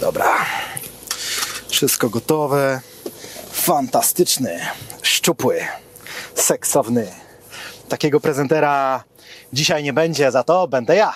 Dobra. 0.00 0.46
Wszystko 1.68 2.08
gotowe. 2.08 2.80
Fantastyczny, 3.52 4.60
szczupły, 5.02 5.60
seksowny. 6.34 7.12
Takiego 7.88 8.20
prezentera 8.20 9.04
dzisiaj 9.52 9.82
nie 9.82 9.92
będzie, 9.92 10.30
za 10.30 10.44
to 10.44 10.68
będę 10.68 10.96
ja. 10.96 11.14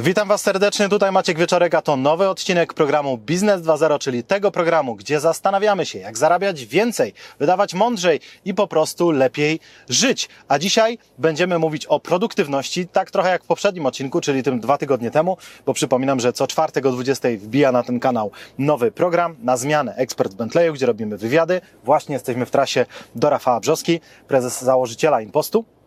Witam 0.00 0.28
Was 0.28 0.42
serdecznie, 0.42 0.88
tutaj 0.88 1.12
Maciek 1.12 1.38
Wieczorek, 1.38 1.74
a 1.74 1.82
to 1.82 1.96
nowy 1.96 2.28
odcinek 2.28 2.74
programu 2.74 3.18
Biznes 3.18 3.62
2.0, 3.62 3.98
czyli 3.98 4.24
tego 4.24 4.50
programu, 4.50 4.96
gdzie 4.96 5.20
zastanawiamy 5.20 5.86
się, 5.86 5.98
jak 5.98 6.18
zarabiać 6.18 6.66
więcej, 6.66 7.14
wydawać 7.38 7.74
mądrzej 7.74 8.20
i 8.44 8.54
po 8.54 8.66
prostu 8.66 9.10
lepiej 9.10 9.60
żyć. 9.88 10.28
A 10.48 10.58
dzisiaj 10.58 10.98
będziemy 11.18 11.58
mówić 11.58 11.86
o 11.86 12.00
produktywności, 12.00 12.86
tak 12.86 13.10
trochę 13.10 13.30
jak 13.30 13.44
w 13.44 13.46
poprzednim 13.46 13.86
odcinku, 13.86 14.20
czyli 14.20 14.42
tym 14.42 14.60
dwa 14.60 14.78
tygodnie 14.78 15.10
temu, 15.10 15.36
bo 15.66 15.74
przypominam, 15.74 16.20
że 16.20 16.32
co 16.32 16.46
czwartek 16.46 16.86
o 16.86 16.92
20 16.92 17.28
wbija 17.38 17.72
na 17.72 17.82
ten 17.82 18.00
kanał 18.00 18.30
nowy 18.58 18.92
program 18.92 19.36
na 19.42 19.56
zmianę 19.56 19.94
Ekspert 19.94 20.34
Bentleyu, 20.34 20.72
gdzie 20.72 20.86
robimy 20.86 21.16
wywiady. 21.16 21.60
Właśnie 21.84 22.12
jesteśmy 22.12 22.46
w 22.46 22.50
trasie 22.50 22.86
do 23.14 23.30
Rafała 23.30 23.60
Brzoski, 23.60 24.00
prezes 24.28 24.62
założyciela 24.62 25.20
Impostu. 25.20 25.77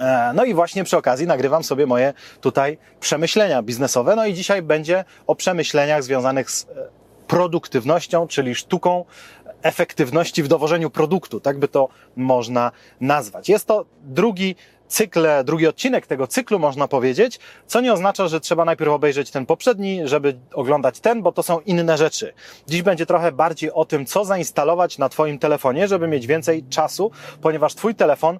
E, 0.00 0.32
No 0.34 0.44
i 0.44 0.54
właśnie 0.54 0.84
przy 0.84 0.96
okazji 0.96 1.26
nagrywam 1.26 1.64
sobie 1.64 1.86
moje 1.86 2.14
tutaj 2.40 2.78
przemyślenia 3.00 3.62
biznesowe. 3.62 4.16
No 4.16 4.26
i 4.26 4.34
dzisiaj 4.34 4.62
będzie 4.62 5.04
o 5.26 5.34
przemyśleniach 5.34 6.02
związanych 6.02 6.50
z 6.50 6.64
e, 6.64 6.66
produktywnością, 7.26 8.26
czyli 8.26 8.54
sztuką 8.54 9.04
efektywności 9.62 10.42
w 10.42 10.48
dowożeniu 10.48 10.90
produktu, 10.90 11.40
tak 11.40 11.58
by 11.58 11.68
to 11.68 11.88
można 12.16 12.72
nazwać. 13.00 13.48
Jest 13.48 13.66
to 13.66 13.84
drugi 14.02 14.56
cykl, 14.88 15.26
drugi 15.44 15.66
odcinek 15.66 16.06
tego 16.06 16.26
cyklu, 16.26 16.58
można 16.58 16.88
powiedzieć, 16.88 17.40
co 17.66 17.80
nie 17.80 17.92
oznacza, 17.92 18.28
że 18.28 18.40
trzeba 18.40 18.64
najpierw 18.64 18.90
obejrzeć 18.90 19.30
ten 19.30 19.46
poprzedni, 19.46 20.00
żeby 20.04 20.38
oglądać 20.54 21.00
ten, 21.00 21.22
bo 21.22 21.32
to 21.32 21.42
są 21.42 21.60
inne 21.60 21.98
rzeczy. 21.98 22.32
Dziś 22.66 22.82
będzie 22.82 23.06
trochę 23.06 23.32
bardziej 23.32 23.72
o 23.72 23.84
tym, 23.84 24.06
co 24.06 24.24
zainstalować 24.24 24.98
na 24.98 25.08
Twoim 25.08 25.38
telefonie, 25.38 25.88
żeby 25.88 26.08
mieć 26.08 26.26
więcej 26.26 26.64
czasu, 26.64 27.10
ponieważ 27.42 27.74
Twój 27.74 27.94
telefon 27.94 28.38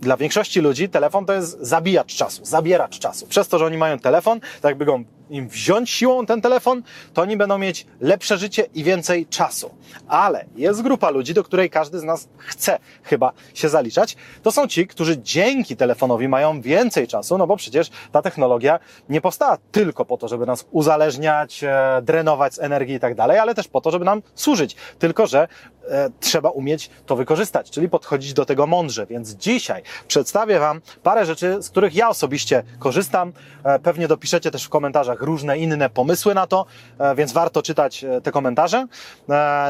dla 0.00 0.16
większości 0.16 0.60
ludzi 0.60 0.88
telefon 0.88 1.26
to 1.26 1.32
jest 1.32 1.58
zabijacz 1.60 2.14
czasu, 2.14 2.44
zabieracz 2.44 2.98
czasu. 2.98 3.26
Przez 3.26 3.48
to, 3.48 3.58
że 3.58 3.66
oni 3.66 3.78
mają 3.78 3.98
telefon, 3.98 4.40
tak 4.40 4.70
jakby 4.70 4.84
go 4.84 5.00
im 5.30 5.48
wziąć 5.48 5.90
siłą 5.90 6.26
ten 6.26 6.40
telefon, 6.40 6.82
to 7.14 7.22
oni 7.22 7.36
będą 7.36 7.58
mieć 7.58 7.86
lepsze 8.00 8.38
życie 8.38 8.66
i 8.74 8.84
więcej 8.84 9.26
czasu. 9.26 9.74
Ale 10.08 10.44
jest 10.56 10.82
grupa 10.82 11.10
ludzi, 11.10 11.34
do 11.34 11.44
której 11.44 11.70
każdy 11.70 11.98
z 11.98 12.02
nas 12.02 12.28
chce 12.36 12.78
chyba 13.02 13.32
się 13.54 13.68
zaliczać. 13.68 14.16
To 14.42 14.52
są 14.52 14.68
ci, 14.68 14.86
którzy 14.86 15.18
dzięki 15.22 15.76
telefonowi 15.76 16.28
mają 16.28 16.60
więcej 16.60 17.08
czasu, 17.08 17.38
no 17.38 17.46
bo 17.46 17.56
przecież 17.56 17.90
ta 18.12 18.22
technologia 18.22 18.78
nie 19.08 19.20
powstała 19.20 19.58
tylko 19.72 20.04
po 20.04 20.16
to, 20.16 20.28
żeby 20.28 20.46
nas 20.46 20.66
uzależniać, 20.70 21.64
e, 21.64 22.00
drenować 22.02 22.54
z 22.54 22.58
energii 22.58 22.94
i 22.94 23.00
tak 23.00 23.14
dalej, 23.14 23.38
ale 23.38 23.54
też 23.54 23.68
po 23.68 23.80
to, 23.80 23.90
żeby 23.90 24.04
nam 24.04 24.22
służyć. 24.34 24.76
Tylko, 24.98 25.26
że 25.26 25.48
e, 25.88 26.10
trzeba 26.20 26.50
umieć 26.50 26.90
to 27.06 27.16
wykorzystać, 27.16 27.70
czyli 27.70 27.88
podchodzić 27.88 28.32
do 28.32 28.44
tego 28.44 28.66
mądrze. 28.66 29.06
Więc 29.06 29.30
dzisiaj 29.30 29.82
przedstawię 30.08 30.58
Wam 30.58 30.80
parę 31.02 31.26
rzeczy, 31.26 31.62
z 31.62 31.70
których 31.70 31.94
ja 31.94 32.08
osobiście 32.08 32.62
korzystam. 32.78 33.32
E, 33.64 33.78
pewnie 33.78 34.08
dopiszecie 34.08 34.50
też 34.50 34.64
w 34.64 34.68
komentarzach 34.68 35.22
różne 35.22 35.58
inne 35.58 35.90
pomysły 35.90 36.34
na 36.34 36.46
to, 36.46 36.66
e, 36.98 37.14
więc 37.14 37.32
warto 37.32 37.62
czytać 37.62 38.04
e, 38.04 38.20
te 38.20 38.32
komentarze. 38.32 38.86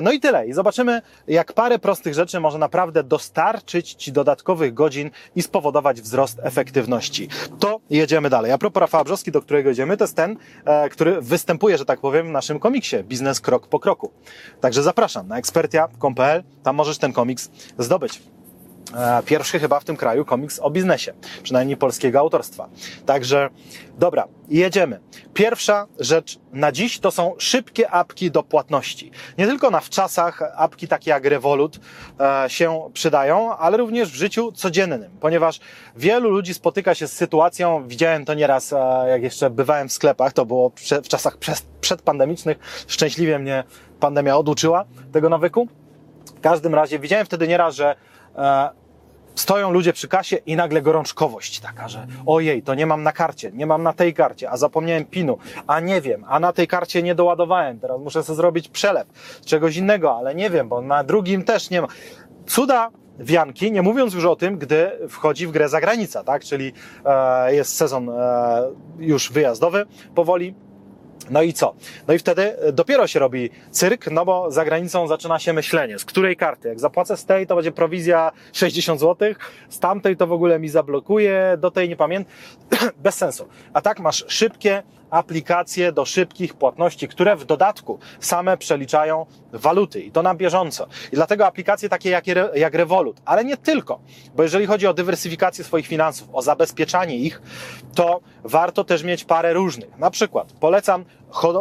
No 0.02 0.12
i 0.12 0.20
tyle. 0.20 0.46
I 0.46 0.52
zobaczymy, 0.52 1.02
jak 1.28 1.52
parę 1.52 1.78
prostych 1.78 2.14
rzeczy 2.14 2.40
może 2.40 2.58
naprawdę 2.58 3.02
dostarczyć 3.02 3.94
Ci 3.94 4.12
dodatkowych 4.12 4.74
godzin 4.74 5.10
i 5.36 5.42
spowodować 5.42 6.00
wzrost 6.00 6.40
efektywności. 6.42 7.28
To 7.58 7.80
jedziemy 7.90 8.30
dalej. 8.30 8.52
A 8.52 8.58
propos 8.58 8.80
Rafała 8.80 9.04
Brzoski, 9.04 9.32
do 9.32 9.42
którego 9.42 9.68
jedziemy, 9.68 9.96
to 9.96 10.04
jest 10.04 10.16
ten, 10.16 10.36
który 10.90 11.20
występuje, 11.20 11.78
że 11.78 11.84
tak 11.84 12.00
powiem, 12.00 12.26
w 12.26 12.30
naszym 12.30 12.58
komiksie 12.58 12.96
Biznes 13.04 13.40
Krok 13.40 13.66
po 13.66 13.78
Kroku. 13.78 14.12
Także 14.60 14.82
zapraszam 14.82 15.28
na 15.28 15.38
ekspertia.pl, 15.38 16.42
tam 16.62 16.76
możesz 16.76 16.98
ten 16.98 17.12
komiks 17.12 17.50
zdobyć. 17.78 18.22
E, 18.96 19.22
Pierwszy 19.22 19.58
chyba 19.58 19.80
w 19.80 19.84
tym 19.84 19.96
kraju 19.96 20.24
komiks 20.24 20.58
o 20.58 20.70
biznesie, 20.70 21.12
przynajmniej 21.42 21.76
polskiego 21.76 22.18
autorstwa. 22.18 22.68
Także, 23.06 23.48
dobra, 23.98 24.28
jedziemy. 24.48 25.00
Pierwsza 25.34 25.86
rzecz 25.98 26.38
na 26.52 26.72
dziś 26.72 26.98
to 27.00 27.10
są 27.10 27.34
szybkie 27.38 27.90
apki 27.90 28.30
do 28.30 28.42
płatności. 28.42 29.10
Nie 29.38 29.46
tylko 29.46 29.70
na 29.70 29.80
wczasach 29.80 30.42
apki 30.56 30.88
takie 30.88 31.10
jak 31.10 31.24
Revolut 31.24 31.80
e, 32.20 32.44
się 32.50 32.90
przydają, 32.92 33.56
ale 33.56 33.76
również 33.76 34.10
w 34.10 34.14
życiu 34.14 34.52
codziennym, 34.52 35.10
ponieważ 35.20 35.60
wielu 35.96 36.30
ludzi 36.30 36.54
spotyka 36.54 36.94
się 36.94 37.08
z 37.08 37.12
sytuacją, 37.12 37.88
widziałem 37.88 38.24
to 38.24 38.34
nieraz, 38.34 38.72
e, 38.72 38.76
jak 39.08 39.22
jeszcze 39.22 39.50
bywałem 39.50 39.88
w 39.88 39.92
sklepach, 39.92 40.32
to 40.32 40.46
było 40.46 40.72
w 41.02 41.08
czasach 41.08 41.36
przed- 41.38 41.64
przedpandemicznych, 41.80 42.58
szczęśliwie 42.86 43.38
mnie 43.38 43.64
pandemia 44.00 44.36
oduczyła 44.36 44.84
tego 45.12 45.28
nawyku. 45.28 45.68
W 46.36 46.40
każdym 46.40 46.74
razie 46.74 46.98
widziałem 46.98 47.26
wtedy 47.26 47.48
nieraz, 47.48 47.74
że 47.74 47.94
stoją 49.40 49.70
ludzie 49.70 49.92
przy 49.92 50.08
kasie 50.08 50.36
i 50.36 50.56
nagle 50.56 50.82
gorączkowość 50.82 51.60
taka, 51.60 51.88
że 51.88 52.06
ojej, 52.26 52.62
to 52.62 52.74
nie 52.74 52.86
mam 52.86 53.02
na 53.02 53.12
karcie, 53.12 53.50
nie 53.54 53.66
mam 53.66 53.82
na 53.82 53.92
tej 53.92 54.14
karcie, 54.14 54.50
a 54.50 54.56
zapomniałem 54.56 55.04
pinu, 55.04 55.38
a 55.66 55.80
nie 55.80 56.00
wiem, 56.00 56.24
a 56.28 56.40
na 56.40 56.52
tej 56.52 56.66
karcie 56.68 57.02
nie 57.02 57.14
doładowałem, 57.14 57.80
teraz 57.80 58.00
muszę 58.00 58.22
sobie 58.22 58.36
zrobić 58.36 58.68
przelew 58.68 59.06
czegoś 59.44 59.76
innego, 59.76 60.16
ale 60.16 60.34
nie 60.34 60.50
wiem, 60.50 60.68
bo 60.68 60.80
na 60.80 61.04
drugim 61.04 61.44
też 61.44 61.70
nie 61.70 61.82
ma. 61.82 61.88
Cuda 62.46 62.90
wianki, 63.18 63.72
nie 63.72 63.82
mówiąc 63.82 64.14
już 64.14 64.24
o 64.24 64.36
tym, 64.36 64.58
gdy 64.58 64.90
wchodzi 65.08 65.46
w 65.46 65.50
grę 65.50 65.68
zagranica, 65.68 66.24
tak? 66.24 66.44
Czyli 66.44 66.72
e, 67.04 67.54
jest 67.54 67.76
sezon 67.76 68.08
e, 68.08 68.12
już 68.98 69.32
wyjazdowy 69.32 69.86
powoli, 70.14 70.54
no 71.30 71.42
i 71.42 71.52
co? 71.52 71.74
No 72.08 72.14
i 72.14 72.18
wtedy 72.18 72.56
dopiero 72.72 73.06
się 73.06 73.18
robi 73.18 73.50
cyrk, 73.70 74.10
no 74.10 74.24
bo 74.24 74.50
za 74.50 74.64
granicą 74.64 75.08
zaczyna 75.08 75.38
się 75.38 75.52
myślenie, 75.52 75.98
z 75.98 76.04
której 76.04 76.36
karty. 76.36 76.68
Jak 76.68 76.80
zapłacę 76.80 77.16
z 77.16 77.24
tej, 77.24 77.46
to 77.46 77.54
będzie 77.54 77.72
prowizja 77.72 78.32
60 78.52 79.00
zł, 79.00 79.34
z 79.68 79.78
tamtej 79.78 80.16
to 80.16 80.26
w 80.26 80.32
ogóle 80.32 80.58
mi 80.58 80.68
zablokuje, 80.68 81.56
do 81.58 81.70
tej 81.70 81.88
nie 81.88 81.96
pamiętam. 81.96 82.32
Bez 82.96 83.14
sensu. 83.14 83.48
A 83.72 83.80
tak 83.80 84.00
masz 84.00 84.24
szybkie 84.28 84.82
aplikacje 85.10 85.92
do 85.92 86.04
szybkich 86.04 86.54
płatności, 86.54 87.08
które 87.08 87.36
w 87.36 87.44
dodatku 87.44 87.98
same 88.20 88.56
przeliczają 88.56 89.26
waluty 89.52 90.00
i 90.00 90.10
to 90.10 90.22
na 90.22 90.34
bieżąco. 90.34 90.86
I 91.12 91.16
dlatego 91.16 91.46
aplikacje 91.46 91.88
takie 91.88 92.10
jak, 92.10 92.24
jak 92.54 92.74
Revolut, 92.74 93.20
ale 93.24 93.44
nie 93.44 93.56
tylko, 93.56 94.00
bo 94.34 94.42
jeżeli 94.42 94.66
chodzi 94.66 94.86
o 94.86 94.94
dywersyfikację 94.94 95.64
swoich 95.64 95.86
finansów, 95.86 96.28
o 96.32 96.42
zabezpieczanie 96.42 97.16
ich, 97.16 97.42
to 97.94 98.20
warto 98.44 98.84
też 98.84 99.02
mieć 99.02 99.24
parę 99.24 99.52
różnych. 99.52 99.98
Na 99.98 100.10
przykład 100.10 100.52
polecam 100.52 101.04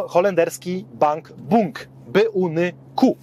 holenderski 0.08 0.84
bank 0.92 1.32
Bunk, 1.32 1.88
B-U-N-Q. 2.06 3.16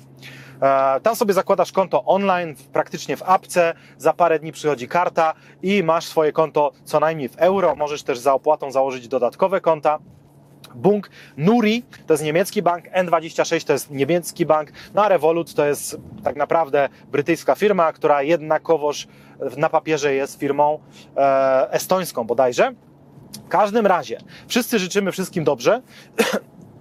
E, 0.61 0.99
tam 0.99 1.15
sobie 1.15 1.33
zakładasz 1.33 1.71
konto 1.71 2.05
online, 2.05 2.55
praktycznie 2.73 3.17
w 3.17 3.23
apce, 3.23 3.73
za 3.97 4.13
parę 4.13 4.39
dni 4.39 4.51
przychodzi 4.51 4.87
karta 4.87 5.33
i 5.61 5.83
masz 5.83 6.05
swoje 6.05 6.31
konto 6.31 6.71
co 6.83 6.99
najmniej 6.99 7.29
w 7.29 7.37
euro. 7.37 7.75
Możesz 7.75 8.03
też 8.03 8.19
za 8.19 8.33
opłatą 8.33 8.71
założyć 8.71 9.07
dodatkowe 9.07 9.61
konta. 9.61 9.99
Bunk 10.75 11.09
Nuri 11.37 11.83
to 12.07 12.13
jest 12.13 12.23
niemiecki 12.23 12.61
bank, 12.61 12.85
N26 12.85 13.63
to 13.65 13.73
jest 13.73 13.91
niemiecki 13.91 14.45
bank, 14.45 14.71
no 14.93 15.03
a 15.03 15.07
Revolut 15.07 15.53
to 15.53 15.65
jest 15.65 15.97
tak 16.23 16.35
naprawdę 16.35 16.89
brytyjska 17.11 17.55
firma, 17.55 17.93
która 17.93 18.23
jednakowoż 18.23 19.07
na 19.57 19.69
papierze 19.69 20.13
jest 20.13 20.39
firmą 20.39 20.79
e, 21.17 21.71
estońską 21.71 22.23
bodajże. 22.23 22.73
W 23.45 23.49
każdym 23.49 23.87
razie, 23.87 24.17
wszyscy 24.47 24.79
życzymy 24.79 25.11
wszystkim 25.11 25.43
dobrze. 25.43 25.81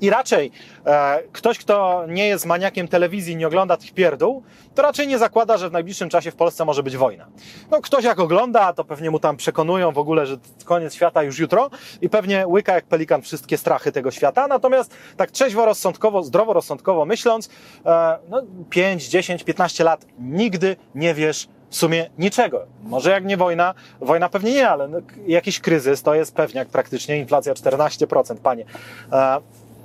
I 0.00 0.10
raczej 0.10 0.50
e, 0.86 1.22
ktoś, 1.32 1.58
kto 1.58 2.04
nie 2.08 2.28
jest 2.28 2.46
maniakiem 2.46 2.88
telewizji, 2.88 3.36
nie 3.36 3.46
ogląda 3.46 3.76
tych 3.76 3.92
pierdół, 3.92 4.42
to 4.74 4.82
raczej 4.82 5.08
nie 5.08 5.18
zakłada, 5.18 5.56
że 5.56 5.68
w 5.68 5.72
najbliższym 5.72 6.08
czasie 6.08 6.30
w 6.30 6.36
Polsce 6.36 6.64
może 6.64 6.82
być 6.82 6.96
wojna. 6.96 7.26
No 7.70 7.80
ktoś 7.80 8.04
jak 8.04 8.20
ogląda, 8.20 8.72
to 8.72 8.84
pewnie 8.84 9.10
mu 9.10 9.18
tam 9.18 9.36
przekonują 9.36 9.92
w 9.92 9.98
ogóle, 9.98 10.26
że 10.26 10.36
koniec 10.64 10.94
świata 10.94 11.22
już 11.22 11.38
jutro 11.38 11.70
i 12.00 12.08
pewnie 12.08 12.46
łyka 12.46 12.74
jak 12.74 12.84
pelikan 12.84 13.22
wszystkie 13.22 13.58
strachy 13.58 13.92
tego 13.92 14.10
świata. 14.10 14.46
Natomiast 14.46 14.94
tak 15.16 15.30
trzeźwo, 15.30 15.64
rozsądkowo, 15.64 16.22
zdrowo 16.22 16.52
rozsądkowo 16.52 17.04
myśląc, 17.04 17.48
e, 17.86 18.18
no 18.28 18.42
5, 18.70 19.08
10, 19.08 19.44
15 19.44 19.84
lat 19.84 20.06
nigdy 20.18 20.76
nie 20.94 21.14
wiesz, 21.14 21.48
w 21.70 21.76
sumie 21.76 22.10
niczego. 22.18 22.66
Może 22.82 23.10
jak 23.10 23.24
nie 23.24 23.36
wojna, 23.36 23.74
wojna 24.00 24.28
pewnie 24.28 24.52
nie, 24.52 24.68
ale 24.68 24.88
no, 24.88 24.98
jakiś 25.26 25.60
kryzys 25.60 26.02
to 26.02 26.14
jest 26.14 26.34
pewniak 26.34 26.68
praktycznie, 26.68 27.18
inflacja 27.18 27.54
14%, 27.54 28.36
panie. 28.36 28.64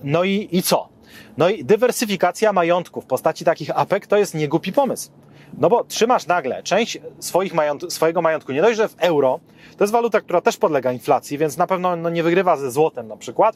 No 0.03 0.23
i, 0.23 0.49
i 0.51 0.63
co? 0.63 0.89
No 1.37 1.49
i 1.49 1.65
dywersyfikacja 1.65 2.53
majątków 2.53 3.03
w 3.03 3.07
postaci 3.07 3.45
takich 3.45 3.79
apek 3.79 4.07
to 4.07 4.17
jest 4.17 4.33
niegłupi 4.33 4.73
pomysł. 4.73 5.11
No 5.57 5.69
bo 5.69 5.83
trzymasz 5.83 6.27
nagle 6.27 6.63
część 6.63 6.97
swoich 7.19 7.53
mająt 7.53 7.93
swojego 7.93 8.21
majątku, 8.21 8.51
nie 8.51 8.61
dość, 8.61 8.77
że 8.77 8.89
w 8.89 8.95
euro, 8.97 9.39
to 9.77 9.83
jest 9.83 9.93
waluta, 9.93 10.21
która 10.21 10.41
też 10.41 10.57
podlega 10.57 10.91
inflacji, 10.91 11.37
więc 11.37 11.57
na 11.57 11.67
pewno 11.67 11.95
no, 11.95 12.09
nie 12.09 12.23
wygrywa 12.23 12.57
ze 12.57 12.71
złotem 12.71 13.07
na 13.07 13.17
przykład, 13.17 13.55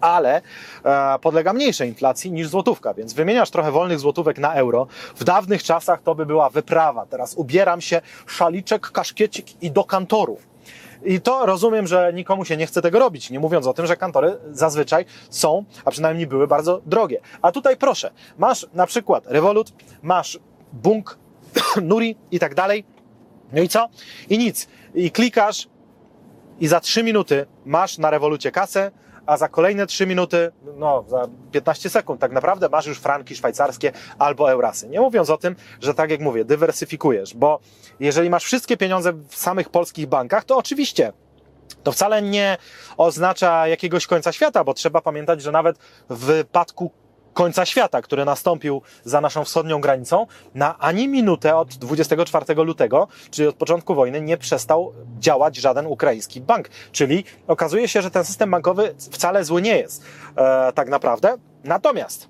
ale 0.00 0.42
e, 0.84 1.18
podlega 1.18 1.52
mniejszej 1.52 1.88
inflacji 1.88 2.32
niż 2.32 2.48
złotówka, 2.48 2.94
więc 2.94 3.12
wymieniasz 3.12 3.50
trochę 3.50 3.72
wolnych 3.72 3.98
złotówek 3.98 4.38
na 4.38 4.54
euro. 4.54 4.86
W 5.14 5.24
dawnych 5.24 5.62
czasach 5.62 6.02
to 6.02 6.14
by 6.14 6.26
była 6.26 6.50
wyprawa. 6.50 7.06
Teraz 7.06 7.34
ubieram 7.34 7.80
się, 7.80 8.00
szaliczek, 8.26 8.90
kaszkiecik 8.90 9.62
i 9.62 9.70
do 9.70 9.84
kantoru. 9.84 10.38
I 11.06 11.20
to 11.20 11.46
rozumiem, 11.46 11.86
że 11.86 12.12
nikomu 12.14 12.44
się 12.44 12.56
nie 12.56 12.66
chce 12.66 12.82
tego 12.82 12.98
robić, 12.98 13.30
nie 13.30 13.40
mówiąc 13.40 13.66
o 13.66 13.74
tym, 13.74 13.86
że 13.86 13.96
kantory 13.96 14.38
zazwyczaj 14.50 15.04
są, 15.30 15.64
a 15.84 15.90
przynajmniej 15.90 16.26
były 16.26 16.46
bardzo 16.46 16.80
drogie. 16.86 17.20
A 17.42 17.52
tutaj 17.52 17.76
proszę, 17.76 18.10
masz 18.38 18.66
na 18.74 18.86
przykład 18.86 19.24
Revolut, 19.26 19.72
masz 20.02 20.38
Bunk, 20.72 21.18
Nuri 21.82 22.16
i 22.30 22.38
tak 22.38 22.54
dalej. 22.54 22.84
No 23.52 23.62
i 23.62 23.68
co? 23.68 23.88
I 24.28 24.38
nic. 24.38 24.68
I 24.94 25.10
klikasz 25.10 25.68
i 26.60 26.66
za 26.66 26.80
3 26.80 27.02
minuty 27.02 27.46
masz 27.64 27.98
na 27.98 28.10
Revolucie 28.10 28.50
kasę, 28.50 28.90
a 29.26 29.36
za 29.36 29.48
kolejne 29.48 29.86
3 29.86 30.06
minuty, 30.06 30.52
no 30.76 31.04
za 31.08 31.28
15 31.52 31.90
sekund 31.90 32.20
tak 32.20 32.32
naprawdę 32.32 32.68
masz 32.68 32.86
już 32.86 32.98
franki 32.98 33.36
szwajcarskie 33.36 33.92
albo 34.18 34.50
eurasy. 34.50 34.88
Nie 34.88 35.00
mówiąc 35.00 35.30
o 35.30 35.36
tym, 35.36 35.56
że 35.80 35.94
tak 35.94 36.10
jak 36.10 36.20
mówię, 36.20 36.44
dywersyfikujesz, 36.44 37.34
bo 37.34 37.60
jeżeli 38.00 38.30
masz 38.30 38.44
wszystkie 38.44 38.76
pieniądze 38.76 39.12
w 39.28 39.36
samych 39.36 39.68
polskich 39.68 40.06
bankach, 40.06 40.44
to 40.44 40.56
oczywiście 40.56 41.12
to 41.82 41.92
wcale 41.92 42.22
nie 42.22 42.56
oznacza 42.96 43.68
jakiegoś 43.68 44.06
końca 44.06 44.32
świata, 44.32 44.64
bo 44.64 44.74
trzeba 44.74 45.00
pamiętać, 45.00 45.42
że 45.42 45.52
nawet 45.52 45.78
w 46.10 46.18
wypadku 46.18 46.90
końca 47.36 47.66
świata, 47.66 48.02
który 48.02 48.24
nastąpił 48.24 48.82
za 49.04 49.20
naszą 49.20 49.44
wschodnią 49.44 49.80
granicą, 49.80 50.26
na 50.54 50.78
ani 50.78 51.08
minutę 51.08 51.56
od 51.56 51.74
24 51.74 52.54
lutego, 52.54 53.08
czyli 53.30 53.48
od 53.48 53.56
początku 53.56 53.94
wojny, 53.94 54.20
nie 54.20 54.36
przestał 54.36 54.92
działać 55.18 55.56
żaden 55.56 55.86
ukraiński 55.86 56.40
bank. 56.40 56.68
Czyli 56.92 57.24
okazuje 57.46 57.88
się, 57.88 58.02
że 58.02 58.10
ten 58.10 58.24
system 58.24 58.50
bankowy 58.50 58.94
wcale 58.98 59.44
zły 59.44 59.62
nie 59.62 59.78
jest, 59.78 60.04
e, 60.36 60.72
tak 60.72 60.88
naprawdę. 60.88 61.36
Natomiast 61.64 62.28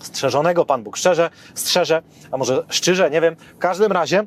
strzeżonego 0.00 0.64
Pan 0.64 0.82
Bóg 0.82 0.96
szczerze, 0.96 1.30
strzeże, 1.54 2.02
a 2.30 2.36
może 2.36 2.64
szczerze, 2.68 3.10
nie 3.10 3.20
wiem, 3.20 3.36
w 3.36 3.58
każdym 3.58 3.92
razie 3.92 4.24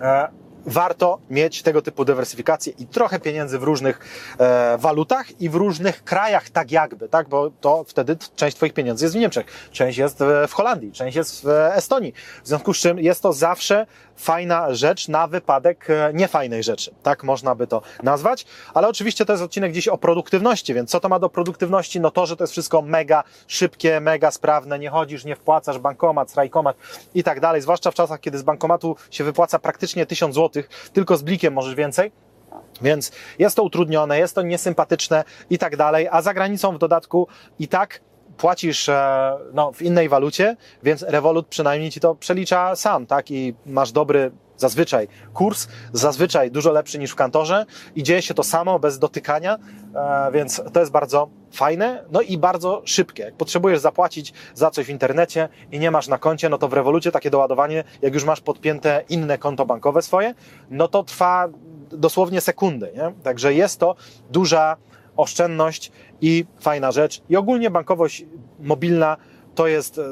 e, 0.00 0.28
warto 0.66 1.18
mieć 1.30 1.62
tego 1.62 1.82
typu 1.82 2.04
dywersyfikację 2.04 2.72
i 2.78 2.86
trochę 2.86 3.20
pieniędzy 3.20 3.58
w 3.58 3.62
różnych 3.62 3.98
e, 4.38 4.78
walutach 4.78 5.40
i 5.40 5.48
w 5.48 5.54
różnych 5.54 6.04
krajach, 6.04 6.50
tak 6.50 6.72
jakby, 6.72 7.08
tak, 7.08 7.28
bo 7.28 7.50
to 7.60 7.84
wtedy 7.84 8.16
część 8.36 8.56
Twoich 8.56 8.72
pieniędzy 8.72 9.04
jest 9.04 9.16
w 9.16 9.18
Niemczech, 9.18 9.46
część 9.72 9.98
jest 9.98 10.18
w 10.48 10.52
Holandii, 10.52 10.92
część 10.92 11.16
jest 11.16 11.44
w 11.44 11.48
Estonii. 11.48 12.12
W 12.44 12.48
związku 12.48 12.74
z 12.74 12.78
czym 12.78 12.98
jest 12.98 13.22
to 13.22 13.32
zawsze 13.32 13.86
fajna 14.20 14.74
rzecz 14.74 15.08
na 15.08 15.26
wypadek 15.26 15.90
e, 15.90 16.10
niefajnej 16.14 16.62
rzeczy. 16.62 16.94
Tak 17.02 17.24
można 17.24 17.54
by 17.54 17.66
to 17.66 17.82
nazwać. 18.02 18.46
Ale 18.74 18.88
oczywiście 18.88 19.24
to 19.24 19.32
jest 19.32 19.42
odcinek 19.42 19.72
dziś 19.72 19.88
o 19.88 19.98
produktywności, 19.98 20.74
więc 20.74 20.90
co 20.90 21.00
to 21.00 21.08
ma 21.08 21.18
do 21.18 21.28
produktywności? 21.28 22.00
No 22.00 22.10
to, 22.10 22.26
że 22.26 22.36
to 22.36 22.44
jest 22.44 22.52
wszystko 22.52 22.82
mega 22.82 23.24
szybkie, 23.46 24.00
mega 24.00 24.30
sprawne, 24.30 24.78
nie 24.78 24.90
chodzisz, 24.90 25.24
nie 25.24 25.36
wpłacasz, 25.36 25.78
bankomat, 25.78 26.30
strajkomat 26.30 26.76
i 27.14 27.22
tak 27.22 27.40
dalej. 27.40 27.62
Zwłaszcza 27.62 27.90
w 27.90 27.94
czasach, 27.94 28.20
kiedy 28.20 28.38
z 28.38 28.42
bankomatu 28.42 28.96
się 29.10 29.24
wypłaca 29.24 29.58
praktycznie 29.58 30.06
1000 30.06 30.34
zł, 30.34 30.49
tylko 30.92 31.16
z 31.16 31.22
blikiem 31.22 31.54
możesz 31.54 31.74
więcej. 31.74 32.12
Więc 32.82 33.12
jest 33.38 33.56
to 33.56 33.62
utrudnione, 33.62 34.18
jest 34.18 34.34
to 34.34 34.42
niesympatyczne 34.42 35.24
i 35.50 35.58
tak 35.58 35.76
dalej, 35.76 36.08
a 36.10 36.22
za 36.22 36.34
granicą 36.34 36.74
w 36.74 36.78
dodatku 36.78 37.28
i 37.58 37.68
tak 37.68 38.00
płacisz 38.36 38.88
e, 38.88 39.36
no, 39.54 39.72
w 39.72 39.82
innej 39.82 40.08
walucie, 40.08 40.56
więc 40.82 41.02
Revolut 41.02 41.46
przynajmniej 41.46 41.90
ci 41.90 42.00
to 42.00 42.14
przelicza 42.14 42.76
sam, 42.76 43.06
tak? 43.06 43.30
I 43.30 43.54
masz 43.66 43.92
dobry 43.92 44.30
zazwyczaj 44.60 45.08
kurs, 45.34 45.68
zazwyczaj 45.92 46.50
dużo 46.50 46.72
lepszy 46.72 46.98
niż 46.98 47.10
w 47.10 47.14
kantorze 47.14 47.66
i 47.94 48.02
dzieje 48.02 48.22
się 48.22 48.34
to 48.34 48.42
samo, 48.42 48.78
bez 48.78 48.98
dotykania, 48.98 49.58
e, 49.94 50.32
więc 50.32 50.62
to 50.72 50.80
jest 50.80 50.92
bardzo 50.92 51.28
fajne, 51.52 52.04
no 52.10 52.20
i 52.20 52.38
bardzo 52.38 52.82
szybkie. 52.84 53.22
Jak 53.22 53.34
potrzebujesz 53.34 53.80
zapłacić 53.80 54.32
za 54.54 54.70
coś 54.70 54.86
w 54.86 54.90
internecie 54.90 55.48
i 55.72 55.78
nie 55.78 55.90
masz 55.90 56.08
na 56.08 56.18
koncie, 56.18 56.48
no 56.48 56.58
to 56.58 56.68
w 56.68 56.72
Revolucie 56.72 57.12
takie 57.12 57.30
doładowanie, 57.30 57.84
jak 58.02 58.14
już 58.14 58.24
masz 58.24 58.40
podpięte 58.40 59.04
inne 59.08 59.38
konto 59.38 59.66
bankowe 59.66 60.02
swoje, 60.02 60.34
no 60.70 60.88
to 60.88 61.02
trwa 61.02 61.48
dosłownie 61.92 62.40
sekundy, 62.40 62.92
nie? 62.96 63.12
Także 63.22 63.54
jest 63.54 63.80
to 63.80 63.96
duża 64.30 64.76
oszczędność 65.16 65.92
i 66.20 66.44
fajna 66.60 66.92
rzecz. 66.92 67.22
I 67.28 67.36
ogólnie 67.36 67.70
bankowość 67.70 68.24
mobilna 68.60 69.16
to 69.54 69.66
jest, 69.66 69.98
e, 69.98 70.02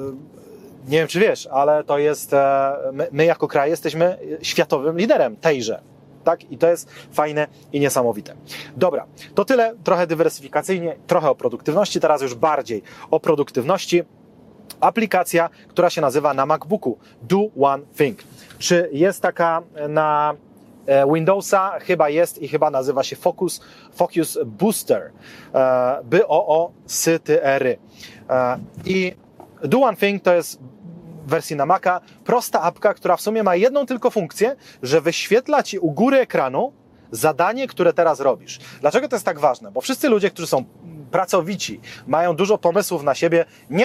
nie 0.88 0.98
wiem 0.98 1.08
czy 1.08 1.20
wiesz, 1.20 1.46
ale 1.46 1.84
to 1.84 1.98
jest, 1.98 2.32
e, 2.32 2.72
my, 2.92 3.08
my 3.12 3.24
jako 3.24 3.48
kraj 3.48 3.70
jesteśmy 3.70 4.18
światowym 4.42 4.98
liderem 4.98 5.36
tejże. 5.36 5.80
Tak? 6.24 6.50
I 6.50 6.58
to 6.58 6.68
jest 6.68 6.90
fajne 7.12 7.46
i 7.72 7.80
niesamowite. 7.80 8.34
Dobra, 8.76 9.06
to 9.34 9.44
tyle, 9.44 9.74
trochę 9.84 10.06
dywersyfikacyjnie, 10.06 10.96
trochę 11.06 11.30
o 11.30 11.34
produktywności, 11.34 12.00
teraz 12.00 12.22
już 12.22 12.34
bardziej 12.34 12.82
o 13.10 13.20
produktywności. 13.20 14.02
Aplikacja, 14.80 15.50
która 15.68 15.90
się 15.90 16.00
nazywa 16.00 16.34
na 16.34 16.46
MacBooku 16.46 16.98
Do 17.22 17.38
One 17.60 17.82
Thing. 17.96 18.18
Czy 18.58 18.88
jest 18.92 19.22
taka 19.22 19.62
na 19.88 20.34
E, 20.88 21.06
Windowsa 21.14 21.78
chyba 21.80 22.08
jest 22.08 22.42
i 22.42 22.48
chyba 22.48 22.70
nazywa 22.70 23.02
się 23.02 23.16
Focus, 23.16 23.60
Focus 23.94 24.38
Booster, 24.46 25.10
e, 25.54 26.00
by 26.04 26.26
o 26.26 26.46
o 26.46 26.72
sy 26.86 27.20
ty 27.20 27.42
ery. 27.42 27.78
E, 28.30 28.58
I 28.84 29.14
Do 29.62 29.80
One 29.80 29.96
Thing 29.96 30.22
to 30.22 30.34
jest 30.34 30.60
wersji 31.28 31.56
na 31.56 31.66
Maca 31.66 32.00
prosta 32.24 32.62
apka, 32.62 32.94
która 32.94 33.16
w 33.16 33.20
sumie 33.20 33.42
ma 33.42 33.56
jedną 33.56 33.86
tylko 33.86 34.10
funkcję, 34.10 34.56
że 34.82 35.00
wyświetla 35.00 35.62
ci 35.62 35.78
u 35.78 35.90
góry 35.90 36.18
ekranu 36.18 36.72
zadanie, 37.10 37.68
które 37.68 37.92
teraz 37.92 38.20
robisz. 38.20 38.58
Dlaczego 38.80 39.08
to 39.08 39.16
jest 39.16 39.26
tak 39.26 39.38
ważne? 39.38 39.70
Bo 39.70 39.80
wszyscy 39.80 40.08
ludzie, 40.08 40.30
którzy 40.30 40.48
są 40.48 40.64
pracowici, 41.10 41.80
mają 42.06 42.36
dużo 42.36 42.58
pomysłów 42.58 43.02
na 43.02 43.14
siebie, 43.14 43.44
nie 43.70 43.84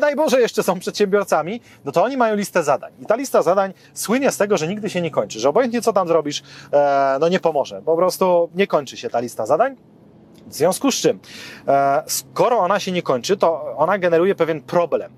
Daj 0.00 0.16
Boże, 0.16 0.40
jeszcze 0.40 0.62
są 0.62 0.78
przedsiębiorcami, 0.78 1.60
no 1.84 1.92
to 1.92 2.04
oni 2.04 2.16
mają 2.16 2.36
listę 2.36 2.62
zadań. 2.62 2.92
I 3.00 3.06
ta 3.06 3.16
lista 3.16 3.42
zadań 3.42 3.72
słynie 3.94 4.32
z 4.32 4.36
tego, 4.36 4.56
że 4.56 4.68
nigdy 4.68 4.90
się 4.90 5.00
nie 5.00 5.10
kończy, 5.10 5.40
że 5.40 5.48
obojętnie 5.48 5.82
co 5.82 5.92
tam 5.92 6.08
zrobisz, 6.08 6.42
e, 6.72 7.16
no 7.20 7.28
nie 7.28 7.40
pomoże. 7.40 7.82
Po 7.82 7.96
prostu 7.96 8.50
nie 8.54 8.66
kończy 8.66 8.96
się 8.96 9.10
ta 9.10 9.20
lista 9.20 9.46
zadań. 9.46 9.76
W 10.46 10.54
związku 10.54 10.90
z 10.90 10.94
czym, 10.94 11.20
e, 11.68 12.02
skoro 12.06 12.58
ona 12.58 12.80
się 12.80 12.92
nie 12.92 13.02
kończy, 13.02 13.36
to 13.36 13.76
ona 13.76 13.98
generuje 13.98 14.34
pewien 14.34 14.62
problem. 14.62 15.12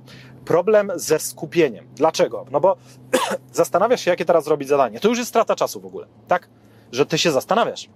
Problem 0.44 0.92
ze 0.94 1.18
skupieniem. 1.18 1.86
Dlaczego? 1.94 2.46
No 2.50 2.60
bo 2.60 2.76
zastanawiasz 3.52 4.00
się, 4.00 4.10
jakie 4.10 4.24
teraz 4.24 4.44
zrobić 4.44 4.68
zadanie. 4.68 5.00
To 5.00 5.08
już 5.08 5.18
jest 5.18 5.28
strata 5.28 5.56
czasu 5.56 5.80
w 5.80 5.86
ogóle, 5.86 6.06
tak? 6.28 6.48
Że 6.92 7.06
ty 7.06 7.18
się 7.18 7.32
zastanawiasz. 7.32 7.88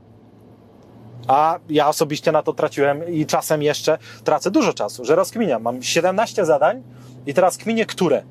A 1.31 1.59
ja 1.69 1.89
osobiście 1.89 2.33
na 2.33 2.43
to 2.43 2.53
traciłem 2.53 3.09
i 3.09 3.27
czasem 3.27 3.63
jeszcze 3.63 3.99
tracę 4.25 4.51
dużo 4.51 4.73
czasu, 4.73 5.05
że 5.05 5.15
rozkminiam. 5.15 5.63
Mam 5.63 5.83
17 5.83 6.45
zadań 6.45 6.83
i 7.27 7.35
teraz 7.35 7.57
kminię, 7.57 7.87
które. 7.87 8.23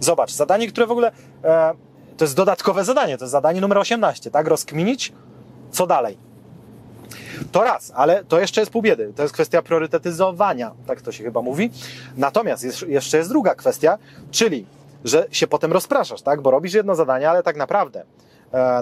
Zobacz, 0.00 0.32
zadanie, 0.32 0.68
które 0.68 0.86
w 0.86 0.90
ogóle 0.90 1.12
e, 1.44 1.74
to 2.16 2.24
jest 2.24 2.36
dodatkowe 2.36 2.84
zadanie, 2.84 3.18
to 3.18 3.24
jest 3.24 3.32
zadanie 3.32 3.60
numer 3.60 3.78
18, 3.78 4.30
tak? 4.30 4.46
Rozkminić, 4.46 5.12
co 5.70 5.86
dalej. 5.86 6.18
To 7.52 7.62
raz, 7.62 7.92
ale 7.94 8.24
to 8.24 8.40
jeszcze 8.40 8.60
jest 8.60 8.72
pół 8.72 8.82
biedy. 8.82 9.12
To 9.16 9.22
jest 9.22 9.34
kwestia 9.34 9.62
priorytetyzowania, 9.62 10.72
tak 10.86 11.00
to 11.00 11.12
się 11.12 11.24
chyba 11.24 11.42
mówi. 11.42 11.70
Natomiast 12.16 12.64
jest, 12.64 12.82
jeszcze 12.82 13.16
jest 13.18 13.30
druga 13.30 13.54
kwestia, 13.54 13.98
czyli, 14.30 14.66
że 15.04 15.26
się 15.30 15.46
potem 15.46 15.72
rozpraszasz, 15.72 16.22
tak? 16.22 16.42
Bo 16.42 16.50
robisz 16.50 16.74
jedno 16.74 16.94
zadanie, 16.94 17.30
ale 17.30 17.42
tak 17.42 17.56
naprawdę 17.56 18.04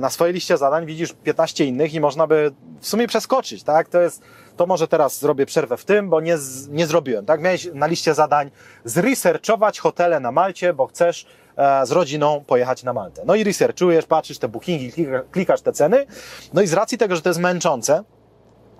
na 0.00 0.11
swojej 0.11 0.35
liście 0.35 0.56
zadań 0.56 0.87
widzisz 0.87 1.14
15 1.25 1.64
innych 1.64 1.94
i 1.94 2.00
można 2.00 2.26
by 2.26 2.52
w 2.80 2.87
sumie 2.87 3.06
przeskoczyć, 3.06 3.62
tak? 3.62 3.88
To 3.88 4.00
jest, 4.00 4.23
to 4.56 4.66
może 4.66 4.88
teraz 4.88 5.18
zrobię 5.18 5.46
przerwę 5.46 5.76
w 5.76 5.85
tym, 5.85 6.11
bo 6.11 6.20
nie, 6.20 6.38
z, 6.38 6.68
nie 6.68 6.87
zrobiłem, 6.87 7.26
tak? 7.26 7.40
Miałeś 7.40 7.68
na 7.75 7.87
liście 7.87 8.14
zadań 8.14 8.50
zresearchować 8.85 9.80
hotele 9.80 10.20
na 10.20 10.32
Malcie, 10.32 10.73
bo 10.73 10.87
chcesz 10.87 11.26
e, 11.56 11.87
z 11.87 11.92
rodziną 11.92 12.44
pojechać 12.46 12.82
na 12.82 12.92
Maltę. 12.92 13.23
No 13.26 13.35
i 13.35 13.44
researchujesz, 13.44 14.06
patrzysz 14.06 14.38
te 14.38 14.49
bookingi, 14.49 14.92
klikasz 15.30 15.61
te 15.61 15.73
ceny, 15.73 16.06
no 16.52 16.62
i 16.62 16.66
z 16.66 16.73
racji 16.73 16.99
tego, 16.99 17.16
że 17.16 17.23
to 17.23 17.30
jest 17.30 17.40
męczące, 17.40 18.04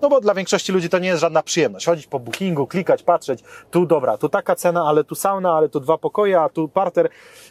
no 0.01 0.09
bo 0.09 0.21
dla 0.21 0.33
większości 0.33 0.71
ludzi 0.71 0.89
to 0.89 0.99
nie 0.99 1.07
jest 1.07 1.21
żadna 1.21 1.43
przyjemność. 1.43 1.85
Chodzić 1.85 2.07
po 2.07 2.19
bookingu, 2.19 2.67
klikać, 2.67 3.03
patrzeć, 3.03 3.43
tu 3.71 3.85
dobra, 3.85 4.17
tu 4.17 4.29
taka 4.29 4.55
cena, 4.55 4.83
ale 4.87 5.03
tu 5.03 5.15
sauna, 5.15 5.53
ale 5.53 5.69
tu 5.69 5.79
dwa 5.79 5.97
pokoje, 5.97 6.41
a 6.41 6.49
tu 6.49 6.67
parter. 6.67 7.09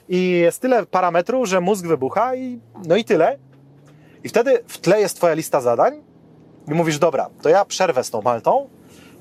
I 0.08 0.30
jest 0.30 0.62
tyle 0.62 0.86
parametrów, 0.86 1.48
że 1.48 1.60
mózg 1.60 1.86
wybucha 1.86 2.34
i 2.34 2.60
no 2.86 2.96
i 2.96 3.04
tyle. 3.04 3.38
I 4.24 4.28
wtedy 4.28 4.62
w 4.66 4.78
tle 4.78 5.00
jest 5.00 5.16
twoja 5.16 5.34
lista 5.34 5.60
zadań 5.60 6.02
i 6.68 6.74
mówisz, 6.74 6.98
dobra, 6.98 7.30
to 7.42 7.48
ja 7.48 7.64
przerwę 7.64 8.04
z 8.04 8.10
tą 8.10 8.22
Maltą 8.22 8.68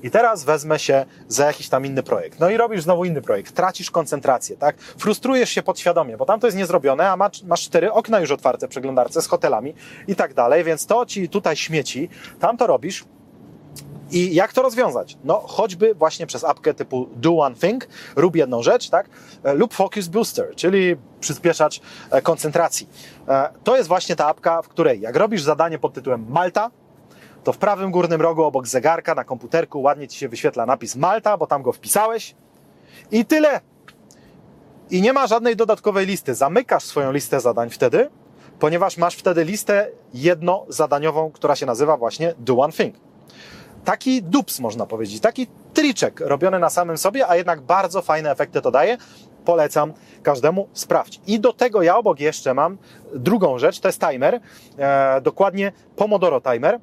i 0.02 0.10
teraz 0.10 0.44
wezmę 0.44 0.78
się 0.78 1.04
za 1.28 1.46
jakiś 1.46 1.68
tam 1.68 1.86
inny 1.86 2.02
projekt. 2.02 2.40
No 2.40 2.50
i 2.50 2.56
robisz 2.56 2.82
znowu 2.82 3.04
inny 3.04 3.22
projekt, 3.22 3.54
tracisz 3.54 3.90
koncentrację, 3.90 4.56
tak? 4.56 4.80
Frustrujesz 4.80 5.50
się 5.50 5.62
podświadomie, 5.62 6.16
bo 6.16 6.24
tam 6.24 6.40
to 6.40 6.46
jest 6.46 6.56
niezrobione, 6.56 7.10
a 7.10 7.16
masz, 7.16 7.42
masz 7.42 7.62
cztery 7.62 7.92
okna 7.92 8.20
już 8.20 8.30
otwarte 8.30 8.66
w 8.66 8.70
przeglądarce 8.70 9.22
z 9.22 9.26
hotelami 9.26 9.74
i 10.08 10.16
tak 10.16 10.34
dalej, 10.34 10.64
więc 10.64 10.86
to 10.86 11.06
ci 11.06 11.28
tutaj 11.28 11.56
śmieci, 11.56 12.08
tam 12.40 12.56
to 12.56 12.66
robisz, 12.66 13.04
i 14.10 14.34
jak 14.34 14.52
to 14.52 14.62
rozwiązać? 14.62 15.18
No, 15.24 15.38
choćby 15.46 15.94
właśnie 15.94 16.26
przez 16.26 16.44
apkę 16.44 16.74
typu 16.74 17.08
Do 17.16 17.38
One 17.38 17.56
Thing, 17.56 17.88
rób 18.16 18.36
jedną 18.36 18.62
rzecz, 18.62 18.90
tak? 18.90 19.08
E, 19.44 19.54
lub 19.54 19.74
Focus 19.74 20.08
Booster, 20.08 20.54
czyli 20.56 20.96
przyspieszacz 21.20 21.80
e, 22.10 22.22
koncentracji. 22.22 22.88
E, 23.28 23.48
to 23.64 23.76
jest 23.76 23.88
właśnie 23.88 24.16
ta 24.16 24.26
apka, 24.26 24.62
w 24.62 24.68
której 24.68 25.00
jak 25.00 25.16
robisz 25.16 25.42
zadanie 25.42 25.78
pod 25.78 25.92
tytułem 25.92 26.26
Malta, 26.28 26.70
to 27.44 27.52
w 27.52 27.58
prawym 27.58 27.90
górnym 27.90 28.20
rogu 28.20 28.42
obok 28.42 28.68
zegarka 28.68 29.14
na 29.14 29.24
komputerku 29.24 29.82
ładnie 29.82 30.08
ci 30.08 30.18
się 30.18 30.28
wyświetla 30.28 30.66
napis 30.66 30.96
Malta, 30.96 31.36
bo 31.36 31.46
tam 31.46 31.62
go 31.62 31.72
wpisałeś. 31.72 32.34
I 33.10 33.24
tyle. 33.24 33.60
I 34.90 35.02
nie 35.02 35.12
ma 35.12 35.26
żadnej 35.26 35.56
dodatkowej 35.56 36.06
listy. 36.06 36.34
Zamykasz 36.34 36.84
swoją 36.84 37.12
listę 37.12 37.40
zadań 37.40 37.70
wtedy, 37.70 38.10
ponieważ 38.58 38.96
masz 38.96 39.16
wtedy 39.16 39.44
listę 39.44 39.90
jednozadaniową, 40.14 41.30
która 41.30 41.56
się 41.56 41.66
nazywa 41.66 41.96
właśnie 41.96 42.34
Do 42.38 42.58
One 42.58 42.72
Thing 42.72 43.05
taki 43.86 44.22
dups, 44.22 44.60
można 44.60 44.86
powiedzieć, 44.86 45.20
taki 45.20 45.46
triczek 45.74 46.20
robiony 46.20 46.58
na 46.58 46.70
samym 46.70 46.98
sobie, 46.98 47.28
a 47.28 47.36
jednak 47.36 47.60
bardzo 47.60 48.02
fajne 48.02 48.30
efekty 48.30 48.60
to 48.60 48.70
daje. 48.70 48.96
Polecam 49.44 49.92
każdemu 50.22 50.68
sprawdź. 50.72 51.20
I 51.26 51.40
do 51.40 51.52
tego 51.52 51.82
ja 51.82 51.96
obok 51.96 52.20
jeszcze 52.20 52.54
mam 52.54 52.78
drugą 53.14 53.58
rzecz, 53.58 53.80
to 53.80 53.88
jest 53.88 54.00
timer, 54.00 54.40
e, 54.78 55.20
dokładnie 55.20 55.72
Pomodoro 55.96 56.40
Timer. 56.40 56.80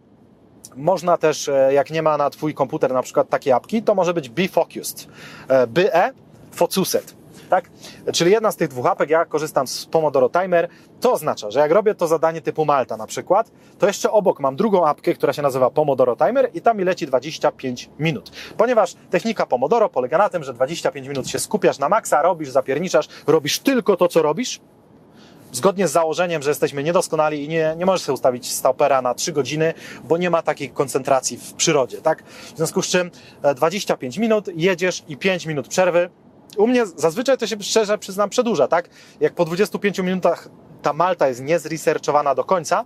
Można 0.76 1.18
też, 1.18 1.50
e, 1.50 1.74
jak 1.74 1.92
nie 1.92 2.02
ma 2.02 2.18
na 2.18 2.30
Twój 2.30 2.54
komputer 2.54 2.94
na 2.94 3.02
przykład 3.02 3.30
takiej 3.30 3.54
apki, 3.54 3.84
to 3.84 3.96
może 3.96 4.14
być 4.14 4.30
Be 4.30 4.48
Focused. 4.48 5.08
BE 5.68 6.12
Focuset 6.52 7.23
tak? 7.54 7.70
Czyli 8.14 8.32
jedna 8.32 8.52
z 8.52 8.56
tych 8.56 8.68
dwóch 8.68 8.86
apek, 8.86 9.10
ja 9.10 9.26
korzystam 9.26 9.68
z 9.68 9.86
Pomodoro 9.86 10.30
Timer, 10.30 10.68
to 11.02 11.12
oznacza, 11.12 11.52
że 11.52 11.60
jak 11.60 11.72
robię 11.72 11.96
to 11.96 12.08
zadanie 12.08 12.42
typu 12.42 12.66
Malta 12.66 12.98
na 12.98 13.08
przykład, 13.08 13.52
to 13.80 13.88
jeszcze 13.88 14.12
obok 14.12 14.40
mam 14.40 14.56
drugą 14.56 14.88
apkę, 14.88 15.14
która 15.14 15.34
się 15.34 15.42
nazywa 15.42 15.70
Pomodoro 15.70 16.16
Timer 16.16 16.50
i 16.54 16.62
tam 16.62 16.78
mi 16.78 16.84
leci 16.84 17.08
25 17.08 17.90
minut. 18.00 18.32
Ponieważ 18.58 18.96
technika 19.10 19.46
Pomodoro 19.46 19.90
polega 19.90 20.18
na 20.18 20.30
tym, 20.30 20.44
że 20.44 20.54
25 20.54 21.08
minut 21.08 21.28
się 21.28 21.40
skupiasz 21.40 21.80
na 21.80 21.90
maksa, 21.90 22.22
robisz, 22.22 22.50
zapierniczasz, 22.50 23.08
robisz 23.28 23.60
tylko 23.60 23.98
to, 23.98 24.08
co 24.08 24.22
robisz, 24.22 24.62
zgodnie 25.52 25.88
z 25.88 25.92
założeniem, 25.92 26.42
że 26.42 26.50
jesteśmy 26.50 26.84
niedoskonali 26.84 27.44
i 27.44 27.48
nie, 27.48 27.76
nie 27.78 27.86
możesz 27.86 28.02
sobie 28.02 28.14
ustawić 28.14 28.52
stopera 28.52 29.02
na 29.02 29.14
3 29.14 29.32
godziny, 29.32 29.74
bo 30.04 30.18
nie 30.18 30.30
ma 30.30 30.42
takiej 30.42 30.70
koncentracji 30.70 31.38
w 31.38 31.54
przyrodzie, 31.54 32.02
tak? 32.02 32.24
W 32.24 32.58
związku 32.58 32.82
z 32.82 32.88
czym 32.88 33.12
25 33.56 34.18
e, 34.18 34.22
minut, 34.22 34.50
jedziesz 34.56 35.04
i 35.08 35.18
5 35.18 35.46
minut 35.46 35.68
przerwy, 35.68 36.10
u 36.58 36.68
mnie 36.68 36.86
zazwyczaj 36.86 37.38
to 37.38 37.48
się 37.48 37.56
szczerze 37.60 37.98
przyznam 37.98 38.30
przedłuża, 38.30 38.68
tak? 38.68 38.90
Jak 39.20 39.34
po 39.34 39.46
25 39.46 40.00
minutach 40.00 40.50
ta 40.82 40.94
Malta 40.94 41.28
jest 41.28 41.44
niezresearchowana 41.44 42.36
do 42.36 42.44
końca, 42.44 42.86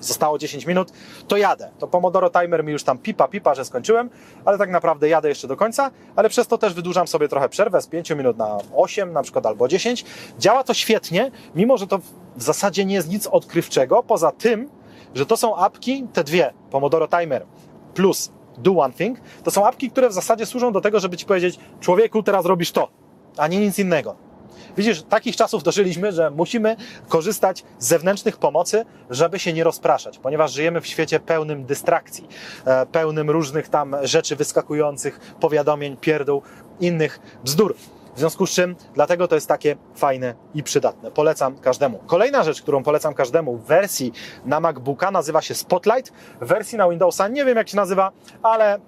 zostało 0.00 0.38
10 0.38 0.66
minut, 0.66 0.92
to 1.28 1.36
jadę. 1.36 1.70
To 1.78 1.86
Pomodoro 1.86 2.30
Timer 2.30 2.64
mi 2.64 2.72
już 2.72 2.84
tam 2.84 2.98
pipa, 2.98 3.28
pipa, 3.28 3.54
że 3.54 3.64
skończyłem, 3.64 4.10
ale 4.44 4.58
tak 4.58 4.70
naprawdę 4.70 5.08
jadę 5.08 5.28
jeszcze 5.28 5.48
do 5.48 5.56
końca, 5.56 5.90
ale 6.16 6.28
przez 6.28 6.46
to 6.46 6.58
też 6.58 6.74
wydłużam 6.74 7.08
sobie 7.08 7.28
trochę 7.28 7.48
przerwę 7.48 7.82
z 7.82 7.86
5 7.86 8.10
minut 8.10 8.36
na 8.36 8.58
8 8.74 9.12
na 9.12 9.22
przykład 9.22 9.46
albo 9.46 9.68
10. 9.68 10.04
Działa 10.38 10.64
to 10.64 10.74
świetnie, 10.74 11.30
mimo 11.54 11.78
że 11.78 11.86
to 11.86 11.98
w 12.36 12.42
zasadzie 12.42 12.84
nie 12.84 12.94
jest 12.94 13.08
nic 13.08 13.26
odkrywczego, 13.26 14.02
poza 14.02 14.32
tym, 14.32 14.70
że 15.14 15.26
to 15.26 15.36
są 15.36 15.56
apki, 15.56 16.06
te 16.12 16.24
dwie, 16.24 16.52
Pomodoro 16.70 17.08
Timer 17.08 17.46
plus 17.94 18.30
Do 18.62 18.72
One 18.78 18.94
Thing, 18.94 19.18
to 19.44 19.50
są 19.50 19.66
apki, 19.66 19.90
które 19.90 20.08
w 20.08 20.12
zasadzie 20.12 20.46
służą 20.46 20.72
do 20.72 20.80
tego, 20.80 21.00
żeby 21.00 21.16
ci 21.16 21.26
powiedzieć, 21.26 21.58
człowieku, 21.80 22.22
teraz 22.22 22.46
robisz 22.46 22.72
to, 22.72 22.88
a 23.36 23.46
nie 23.46 23.60
nic 23.60 23.78
innego. 23.78 24.30
Widzisz, 24.76 25.02
takich 25.02 25.36
czasów 25.36 25.62
dożyliśmy, 25.62 26.12
że 26.12 26.30
musimy 26.30 26.76
korzystać 27.08 27.64
z 27.78 27.86
zewnętrznych 27.86 28.36
pomocy, 28.36 28.84
żeby 29.10 29.38
się 29.38 29.52
nie 29.52 29.64
rozpraszać, 29.64 30.18
ponieważ 30.18 30.52
żyjemy 30.52 30.80
w 30.80 30.86
świecie 30.86 31.20
pełnym 31.20 31.64
dystrakcji, 31.64 32.28
e, 32.64 32.86
pełnym 32.86 33.30
różnych 33.30 33.68
tam 33.68 33.96
rzeczy 34.02 34.36
wyskakujących, 34.36 35.34
powiadomień, 35.40 35.96
pierdół, 35.96 36.42
innych 36.80 37.20
bzdur. 37.44 37.74
W 38.14 38.18
związku 38.18 38.46
z 38.46 38.50
czym, 38.50 38.76
dlatego 38.94 39.28
to 39.28 39.34
jest 39.34 39.48
takie 39.48 39.76
fajne 39.94 40.34
i 40.54 40.62
przydatne. 40.62 41.10
Polecam 41.10 41.58
każdemu. 41.58 41.98
Kolejna 42.06 42.42
rzecz, 42.42 42.62
którą 42.62 42.82
polecam 42.82 43.14
każdemu 43.14 43.56
w 43.56 43.64
wersji 43.64 44.12
na 44.44 44.60
MacBooka 44.60 45.10
nazywa 45.10 45.42
się 45.42 45.54
Spotlight. 45.54 46.12
W 46.40 46.46
wersji 46.46 46.78
na 46.78 46.88
Windowsa 46.88 47.28
nie 47.28 47.44
wiem 47.44 47.56
jak 47.56 47.68
się 47.68 47.76
nazywa, 47.76 48.12
ale 48.42 48.78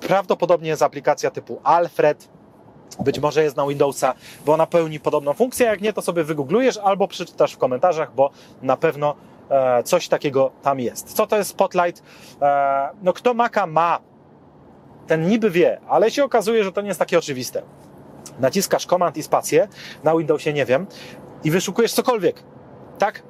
prawdopodobnie 0.00 0.68
jest 0.68 0.82
aplikacja 0.82 1.30
typu 1.30 1.60
Alfred, 1.64 2.28
być 2.98 3.18
może 3.18 3.42
jest 3.42 3.56
na 3.56 3.66
Windowsa, 3.66 4.14
bo 4.46 4.52
ona 4.52 4.66
pełni 4.66 5.00
podobną 5.00 5.32
funkcję. 5.32 5.66
Jak 5.66 5.80
nie, 5.80 5.92
to 5.92 6.02
sobie 6.02 6.24
wygooglujesz 6.24 6.76
albo 6.76 7.08
przeczytasz 7.08 7.52
w 7.52 7.58
komentarzach, 7.58 8.14
bo 8.14 8.30
na 8.62 8.76
pewno 8.76 9.14
e, 9.50 9.82
coś 9.82 10.08
takiego 10.08 10.50
tam 10.62 10.80
jest. 10.80 11.12
Co 11.12 11.26
to 11.26 11.36
jest 11.36 11.50
Spotlight? 11.50 12.02
E, 12.42 12.90
no 13.02 13.12
kto 13.12 13.34
Maca 13.34 13.66
ma, 13.66 14.00
ten 15.06 15.28
niby 15.28 15.50
wie, 15.50 15.80
ale 15.88 16.10
się 16.10 16.24
okazuje, 16.24 16.64
że 16.64 16.72
to 16.72 16.80
nie 16.80 16.88
jest 16.88 17.00
takie 17.00 17.18
oczywiste. 17.18 17.62
Naciskasz 18.40 18.86
Command 18.86 19.16
i 19.16 19.22
spację, 19.22 19.68
na 20.04 20.16
Windowsie 20.16 20.52
nie 20.52 20.66
wiem, 20.66 20.86
i 21.44 21.50
wyszukujesz 21.50 21.92
cokolwiek, 21.92 22.42
tak? 22.98 23.22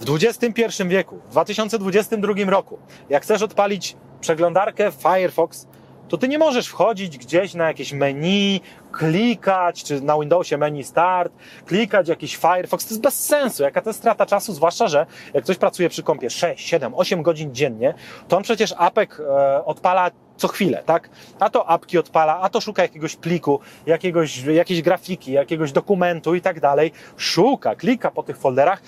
W 0.00 0.14
XXI 0.14 0.62
wieku, 0.86 1.16
w 1.28 1.30
2022 1.30 2.34
roku, 2.46 2.78
jak 3.08 3.22
chcesz 3.22 3.42
odpalić 3.42 3.96
przeglądarkę 4.20 4.92
Firefox, 4.92 5.66
to 6.08 6.18
ty 6.18 6.28
nie 6.28 6.38
możesz 6.38 6.68
wchodzić 6.68 7.18
gdzieś 7.18 7.54
na 7.54 7.68
jakieś 7.68 7.92
menu, 7.92 8.60
klikać, 8.92 9.84
czy 9.84 10.00
na 10.00 10.18
Windowsie 10.18 10.58
menu 10.58 10.84
Start, 10.84 11.32
klikać 11.66 12.08
jakiś 12.08 12.36
Firefox. 12.36 12.86
To 12.86 12.94
jest 12.94 13.02
bez 13.02 13.24
sensu. 13.24 13.62
Jaka 13.62 13.82
to 13.82 13.90
jest 13.90 14.00
strata 14.00 14.26
czasu, 14.26 14.52
zwłaszcza, 14.52 14.88
że 14.88 15.06
jak 15.34 15.44
ktoś 15.44 15.56
pracuje 15.56 15.88
przy 15.88 16.02
kompie 16.02 16.30
6, 16.30 16.68
7, 16.68 16.94
8 16.94 17.22
godzin 17.22 17.54
dziennie, 17.54 17.94
to 18.28 18.36
on 18.36 18.42
przecież 18.42 18.74
apek 18.78 19.20
e, 19.20 19.64
odpala 19.64 20.10
co 20.36 20.48
chwilę, 20.48 20.82
tak? 20.86 21.10
A 21.40 21.50
to 21.50 21.68
apki 21.68 21.98
odpala, 21.98 22.40
a 22.40 22.48
to 22.48 22.60
szuka 22.60 22.82
jakiegoś 22.82 23.16
pliku, 23.16 23.60
jakiegoś, 23.86 24.44
jakiejś 24.44 24.82
grafiki, 24.82 25.32
jakiegoś 25.32 25.72
dokumentu 25.72 26.34
i 26.34 26.40
tak 26.40 26.60
dalej. 26.60 26.92
Szuka, 27.16 27.74
klika 27.74 28.10
po 28.10 28.22
tych 28.22 28.38
folderach. 28.38 28.82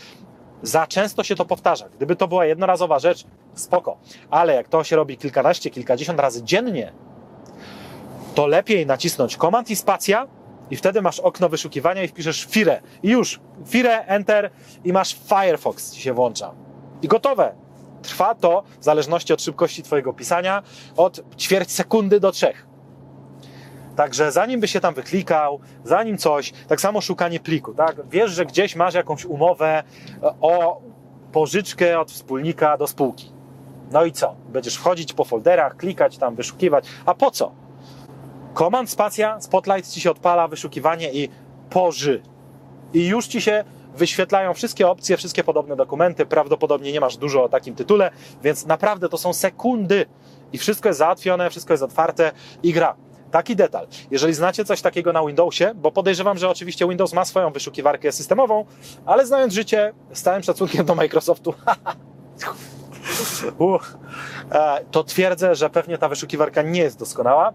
Za 0.62 0.86
często 0.86 1.24
się 1.24 1.34
to 1.34 1.44
powtarza. 1.44 1.88
Gdyby 1.88 2.16
to 2.16 2.28
była 2.28 2.46
jednorazowa 2.46 2.98
rzecz, 2.98 3.24
spoko. 3.54 3.98
Ale 4.30 4.54
jak 4.54 4.68
to 4.68 4.84
się 4.84 4.96
robi 4.96 5.16
kilkanaście, 5.16 5.70
kilkadziesiąt 5.70 6.20
razy 6.20 6.42
dziennie, 6.42 6.92
to 8.34 8.46
lepiej 8.46 8.86
nacisnąć 8.86 9.36
Command 9.36 9.70
i 9.70 9.76
spacja 9.76 10.26
i 10.70 10.76
wtedy 10.76 11.02
masz 11.02 11.20
okno 11.20 11.48
wyszukiwania 11.48 12.02
i 12.02 12.08
wpiszesz 12.08 12.44
Fire. 12.44 12.82
I 13.02 13.08
już, 13.08 13.40
Fire, 13.66 14.06
Enter 14.06 14.50
i 14.84 14.92
masz 14.92 15.16
Firefox 15.28 15.94
się 15.94 16.12
włącza. 16.12 16.54
I 17.02 17.08
gotowe. 17.08 17.54
Trwa 18.02 18.34
to, 18.34 18.62
w 18.80 18.84
zależności 18.84 19.32
od 19.32 19.42
szybkości 19.42 19.82
Twojego 19.82 20.12
pisania, 20.12 20.62
od 20.96 21.20
ćwierć 21.38 21.72
sekundy 21.72 22.20
do 22.20 22.32
trzech. 22.32 22.65
Także 23.96 24.32
zanim 24.32 24.60
by 24.60 24.68
się 24.68 24.80
tam 24.80 24.94
wyklikał, 24.94 25.60
zanim 25.84 26.18
coś, 26.18 26.52
tak 26.68 26.80
samo 26.80 27.00
szukanie 27.00 27.40
pliku, 27.40 27.74
tak? 27.74 27.96
Wiesz, 28.10 28.30
że 28.30 28.46
gdzieś 28.46 28.76
masz 28.76 28.94
jakąś 28.94 29.24
umowę 29.24 29.82
e, 30.22 30.34
o 30.40 30.80
pożyczkę 31.32 32.00
od 32.00 32.12
wspólnika 32.12 32.76
do 32.76 32.86
spółki. 32.86 33.32
No 33.90 34.04
i 34.04 34.12
co? 34.12 34.34
Będziesz 34.48 34.76
wchodzić 34.76 35.12
po 35.12 35.24
folderach, 35.24 35.76
klikać 35.76 36.18
tam, 36.18 36.34
wyszukiwać. 36.34 36.84
A 37.06 37.14
po 37.14 37.30
co? 37.30 37.52
Command 38.54 38.90
spacja, 38.90 39.40
Spotlight 39.40 39.90
ci 39.90 40.00
się 40.00 40.10
odpala, 40.10 40.48
wyszukiwanie 40.48 41.12
i 41.12 41.28
poży. 41.70 42.22
I 42.94 43.06
już 43.06 43.26
ci 43.26 43.40
się 43.40 43.64
wyświetlają 43.94 44.54
wszystkie 44.54 44.88
opcje, 44.88 45.16
wszystkie 45.16 45.44
podobne 45.44 45.76
dokumenty. 45.76 46.26
Prawdopodobnie 46.26 46.92
nie 46.92 47.00
masz 47.00 47.16
dużo 47.16 47.44
o 47.44 47.48
takim 47.48 47.74
tytule, 47.74 48.10
więc 48.42 48.66
naprawdę 48.66 49.08
to 49.08 49.18
są 49.18 49.32
sekundy 49.32 50.06
i 50.52 50.58
wszystko 50.58 50.88
jest 50.88 50.98
załatwione, 50.98 51.50
wszystko 51.50 51.72
jest 51.72 51.82
otwarte 51.82 52.32
i 52.62 52.72
gra. 52.72 52.96
Taki 53.30 53.56
detal. 53.56 53.86
Jeżeli 54.10 54.34
znacie 54.34 54.64
coś 54.64 54.82
takiego 54.82 55.12
na 55.12 55.26
Windowsie, 55.26 55.72
bo 55.74 55.92
podejrzewam, 55.92 56.38
że 56.38 56.50
oczywiście 56.50 56.88
Windows 56.88 57.12
ma 57.12 57.24
swoją 57.24 57.52
wyszukiwarkę 57.52 58.12
systemową, 58.12 58.64
ale 59.06 59.26
znając 59.26 59.54
życie, 59.54 59.92
z 60.12 60.22
całym 60.22 60.42
szacunkiem 60.42 60.86
do 60.86 60.94
Microsoftu, 60.94 61.54
e, 64.52 64.84
to 64.90 65.04
twierdzę, 65.04 65.54
że 65.54 65.70
pewnie 65.70 65.98
ta 65.98 66.08
wyszukiwarka 66.08 66.62
nie 66.62 66.80
jest 66.80 66.98
doskonała. 66.98 67.52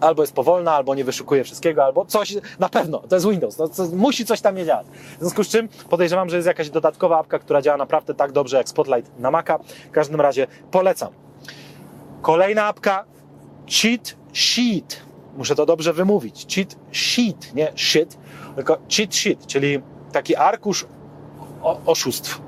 Albo 0.00 0.22
jest 0.22 0.34
powolna, 0.34 0.72
albo 0.72 0.94
nie 0.94 1.04
wyszukuje 1.04 1.44
wszystkiego, 1.44 1.84
albo 1.84 2.04
coś, 2.04 2.34
na 2.58 2.68
pewno, 2.68 2.98
to 2.98 3.16
jest 3.16 3.28
Windows, 3.28 3.56
to, 3.56 3.68
to 3.68 3.86
musi 3.92 4.24
coś 4.24 4.40
tam 4.40 4.54
nie 4.54 4.64
działać. 4.64 4.86
W 5.16 5.20
związku 5.20 5.44
z 5.44 5.48
czym 5.48 5.68
podejrzewam, 5.68 6.28
że 6.28 6.36
jest 6.36 6.46
jakaś 6.46 6.70
dodatkowa 6.70 7.18
apka, 7.18 7.38
która 7.38 7.62
działa 7.62 7.76
naprawdę 7.76 8.14
tak 8.14 8.32
dobrze 8.32 8.56
jak 8.56 8.68
Spotlight 8.68 9.18
na 9.18 9.30
Maca. 9.30 9.58
W 9.88 9.90
każdym 9.90 10.20
razie 10.20 10.46
polecam. 10.70 11.12
Kolejna 12.22 12.64
apka, 12.64 13.04
Cheat 13.66 14.16
Sheet. 14.36 15.02
Muszę 15.36 15.54
to 15.54 15.66
dobrze 15.66 15.92
wymówić. 15.92 16.54
Cheat 16.54 16.76
Sheet, 16.92 17.54
nie 17.54 17.72
shit, 17.76 18.18
tylko 18.54 18.78
cheat 18.96 19.14
sheet, 19.14 19.46
czyli 19.46 19.80
taki 20.12 20.36
arkusz 20.36 20.86
oszustw 21.86 22.40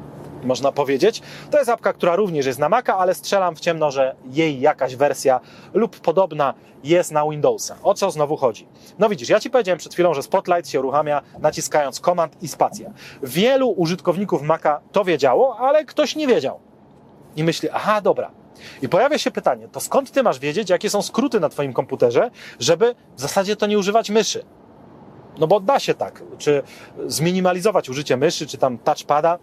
można 0.44 0.72
powiedzieć. 0.72 1.22
To 1.50 1.58
jest 1.58 1.70
apka, 1.70 1.92
która 1.92 2.16
również 2.16 2.46
jest 2.46 2.58
na 2.58 2.68
Maca, 2.68 2.98
ale 2.98 3.14
strzelam 3.14 3.56
w 3.56 3.60
ciemno, 3.60 3.90
że 3.90 4.14
jej 4.24 4.60
jakaś 4.60 4.96
wersja 4.96 5.40
lub 5.74 6.00
podobna 6.00 6.54
jest 6.84 7.12
na 7.12 7.28
Windowsa. 7.28 7.76
O 7.82 7.94
co 7.94 8.10
znowu 8.10 8.36
chodzi? 8.36 8.68
No 8.98 9.08
widzisz, 9.08 9.28
ja 9.28 9.40
Ci 9.40 9.50
powiedziałem 9.50 9.78
przed 9.78 9.92
chwilą, 9.94 10.14
że 10.14 10.22
Spotlight 10.22 10.70
się 10.70 10.78
uruchamia 10.78 11.22
naciskając 11.38 12.00
Command 12.00 12.42
i 12.42 12.48
spacja. 12.48 12.90
Wielu 13.22 13.70
użytkowników 13.70 14.42
Maca 14.42 14.80
to 14.92 15.04
wiedziało, 15.04 15.58
ale 15.58 15.84
ktoś 15.84 16.16
nie 16.16 16.26
wiedział. 16.26 16.60
I 17.36 17.44
myśli, 17.44 17.68
aha, 17.72 18.00
dobra. 18.00 18.30
I 18.82 18.88
pojawia 18.88 19.18
się 19.18 19.30
pytanie, 19.30 19.68
to 19.68 19.80
skąd 19.80 20.10
Ty 20.10 20.22
masz 20.22 20.38
wiedzieć, 20.38 20.70
jakie 20.70 20.90
są 20.90 21.02
skróty 21.02 21.40
na 21.40 21.48
Twoim 21.48 21.72
komputerze, 21.72 22.30
żeby 22.60 22.94
w 23.16 23.20
zasadzie 23.20 23.56
to 23.56 23.66
nie 23.66 23.78
używać 23.78 24.10
myszy? 24.10 24.44
No 25.38 25.46
bo 25.46 25.60
da 25.60 25.78
się 25.78 25.94
tak, 25.94 26.22
czy 26.38 26.62
zminimalizować 27.06 27.88
użycie 27.88 28.16
myszy, 28.16 28.46
czy 28.46 28.58
tam 28.58 28.78
touchpada, 28.78 29.38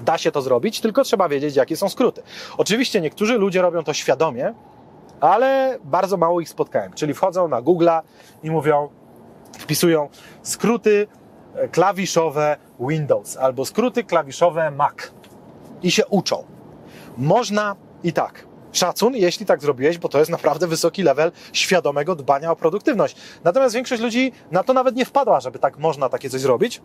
Da 0.00 0.18
się 0.18 0.32
to 0.32 0.42
zrobić, 0.42 0.80
tylko 0.80 1.04
trzeba 1.04 1.28
wiedzieć, 1.28 1.56
jakie 1.56 1.76
są 1.76 1.88
skróty. 1.88 2.22
Oczywiście 2.58 3.00
niektórzy 3.00 3.38
ludzie 3.38 3.62
robią 3.62 3.84
to 3.84 3.92
świadomie, 3.92 4.54
ale 5.20 5.78
bardzo 5.84 6.16
mało 6.16 6.40
ich 6.40 6.48
spotkałem. 6.48 6.92
Czyli 6.92 7.14
wchodzą 7.14 7.48
na 7.48 7.62
Google'a 7.62 8.02
i 8.42 8.50
mówią, 8.50 8.88
wpisują 9.58 10.08
skróty 10.42 11.06
e, 11.54 11.68
klawiszowe 11.68 12.56
Windows 12.80 13.36
albo 13.36 13.64
skróty 13.64 14.04
klawiszowe 14.04 14.70
Mac 14.70 14.94
i 15.82 15.90
się 15.90 16.06
uczą. 16.06 16.44
Można 17.16 17.76
i 18.04 18.12
tak. 18.12 18.46
Szacun, 18.72 19.16
jeśli 19.16 19.46
tak 19.46 19.62
zrobiłeś, 19.62 19.98
bo 19.98 20.08
to 20.08 20.18
jest 20.18 20.30
naprawdę 20.30 20.66
wysoki 20.66 21.02
level 21.02 21.32
świadomego 21.52 22.14
dbania 22.14 22.50
o 22.50 22.56
produktywność. 22.56 23.16
Natomiast 23.44 23.74
większość 23.74 24.02
ludzi 24.02 24.32
na 24.50 24.64
to 24.64 24.72
nawet 24.72 24.96
nie 24.96 25.04
wpadła, 25.04 25.40
żeby 25.40 25.58
tak 25.58 25.78
można 25.78 26.08
takie 26.08 26.30
coś 26.30 26.40
zrobić. 26.40 26.82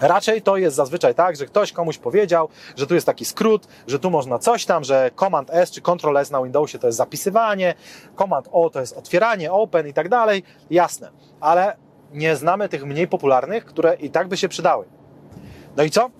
Raczej 0.00 0.42
to 0.42 0.56
jest 0.56 0.76
zazwyczaj 0.76 1.14
tak, 1.14 1.36
że 1.36 1.46
ktoś 1.46 1.72
komuś 1.72 1.98
powiedział, 1.98 2.48
że 2.76 2.86
tu 2.86 2.94
jest 2.94 3.06
taki 3.06 3.24
skrót, 3.24 3.66
że 3.86 3.98
tu 3.98 4.10
można 4.10 4.38
coś 4.38 4.64
tam, 4.64 4.84
że 4.84 5.10
Command 5.20 5.50
S 5.50 5.70
czy 5.70 5.80
Ctrl 5.80 6.16
S 6.16 6.30
na 6.30 6.42
Windowsie 6.42 6.78
to 6.78 6.86
jest 6.86 6.98
zapisywanie, 6.98 7.74
Command 8.18 8.48
O 8.52 8.70
to 8.70 8.80
jest 8.80 8.96
otwieranie, 8.96 9.52
open 9.52 9.88
i 9.88 9.92
tak 9.92 10.08
dalej. 10.08 10.42
Jasne, 10.70 11.10
ale 11.40 11.76
nie 12.12 12.36
znamy 12.36 12.68
tych 12.68 12.86
mniej 12.86 13.08
popularnych, 13.08 13.64
które 13.64 13.94
i 13.94 14.10
tak 14.10 14.28
by 14.28 14.36
się 14.36 14.48
przydały. 14.48 14.84
No 15.76 15.82
i 15.82 15.90
co? 15.90 16.10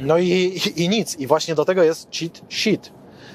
No 0.00 0.18
i, 0.18 0.28
i, 0.28 0.84
i 0.84 0.88
nic. 0.88 1.16
I 1.18 1.26
właśnie 1.26 1.54
do 1.54 1.64
tego 1.64 1.82
jest 1.82 2.08
Cheat 2.10 2.42
Sheet. 2.48 2.92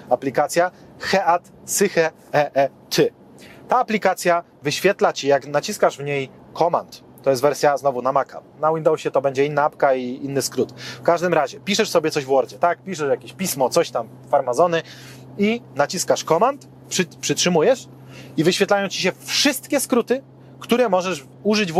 Aplikacja 0.10 0.72
Heat 1.00 1.52
Syche 1.65 2.12
e 2.34 2.56
e 2.56 2.69
ty. 2.89 3.13
Ta 3.67 3.80
aplikacja 3.80 4.43
wyświetla 4.63 5.13
Ci, 5.13 5.28
jak 5.28 5.48
naciskasz 5.48 5.98
w 5.98 6.04
niej 6.04 6.30
Command, 6.54 7.04
to 7.24 7.30
jest 7.30 7.41
wersja 7.41 7.78
znowu 7.78 8.02
na 8.02 8.12
Maca. 8.12 8.41
Na 8.60 8.74
Windowsie 8.74 9.12
to 9.12 9.22
będzie 9.22 9.45
inna 9.45 9.63
apka 9.63 9.93
i 9.93 10.26
inny 10.26 10.41
skrót. 10.41 10.72
W 10.72 11.02
każdym 11.02 11.34
razie, 11.34 11.60
piszesz 11.60 11.89
sobie 11.89 12.12
coś 12.12 12.26
w 12.26 12.28
Wordzie, 12.28 12.60
tak? 12.60 12.84
Piszesz 12.84 13.10
jakieś 13.10 13.34
pismo, 13.34 13.69
coś 13.69 13.91
tam, 13.91 14.10
farmazony 14.30 14.82
i 15.38 15.62
naciskasz 15.76 16.24
Command, 16.24 16.67
przy, 16.89 17.06
przytrzymujesz 17.06 17.88
i 18.38 18.43
wyświetlają 18.43 18.88
Ci 18.88 19.02
się 19.02 19.12
wszystkie 19.26 19.80
skróty, 19.80 20.24
które 20.60 20.89
możesz 20.89 21.26
użyć 21.43 21.72
w 21.72 21.80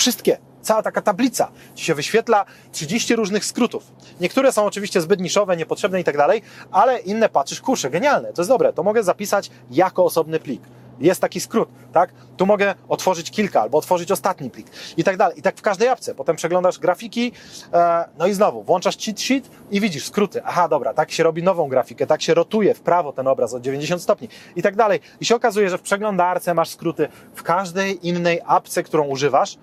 Wszystkie. 0.00 0.38
Cała 0.62 0.82
taka 0.82 1.02
tablica 1.02 1.50
ci 1.74 1.84
się 1.84 1.94
wyświetla 1.94 2.44
30 2.72 3.16
różnych 3.16 3.44
skrótów. 3.44 3.92
Niektóre 4.20 4.52
są 4.52 4.64
oczywiście 4.64 5.00
zbyt 5.00 5.20
niszowe, 5.20 5.56
niepotrzebne 5.56 6.00
i 6.00 6.04
tak 6.04 6.16
dalej, 6.16 6.42
ale 6.72 6.98
inne 6.98 7.28
patrzysz, 7.28 7.60
kurczę, 7.60 7.90
genialne, 7.90 8.32
to 8.32 8.42
jest 8.42 8.50
dobre, 8.50 8.72
to 8.72 8.82
mogę 8.82 9.02
zapisać 9.02 9.50
jako 9.70 10.04
osobny 10.04 10.40
plik. 10.40 10.62
jest 11.00 11.20
taki 11.20 11.40
skrót, 11.40 11.68
tak? 11.92 12.12
Tu 12.36 12.46
mogę 12.46 12.74
otworzyć 12.88 13.30
kilka 13.30 13.60
albo 13.60 13.78
otworzyć 13.78 14.12
ostatni 14.12 14.50
plik 14.50 14.66
i 14.96 15.04
tak 15.04 15.16
dalej. 15.16 15.38
I 15.38 15.42
tak 15.42 15.56
w 15.56 15.62
każdej 15.62 15.88
apce. 15.88 16.14
Potem 16.14 16.36
przeglądasz 16.36 16.78
grafiki, 16.78 17.32
e, 17.72 18.04
no 18.18 18.26
i 18.26 18.32
znowu 18.34 18.62
włączasz 18.62 18.98
cheat 18.98 19.20
sheet 19.20 19.50
i 19.70 19.80
widzisz 19.80 20.04
skróty. 20.04 20.42
Aha, 20.44 20.68
dobra, 20.68 20.94
tak 20.94 21.10
się 21.10 21.22
robi 21.22 21.42
nową 21.42 21.68
grafikę, 21.68 22.06
tak 22.06 22.22
się 22.22 22.34
rotuje 22.34 22.74
w 22.74 22.80
prawo 22.80 23.12
ten 23.12 23.26
obraz 23.26 23.54
o 23.54 23.60
90 23.60 24.02
stopni 24.02 24.28
i 24.56 24.62
tak 24.62 24.76
dalej. 24.76 25.00
I 25.20 25.24
się 25.24 25.36
okazuje, 25.36 25.70
że 25.70 25.78
w 25.78 25.82
przeglądarce 25.82 26.54
masz 26.54 26.68
skróty, 26.68 27.08
w 27.34 27.42
każdej 27.42 28.08
innej 28.08 28.40
apce, 28.46 28.82
którą 28.82 29.06
używasz 29.06 29.58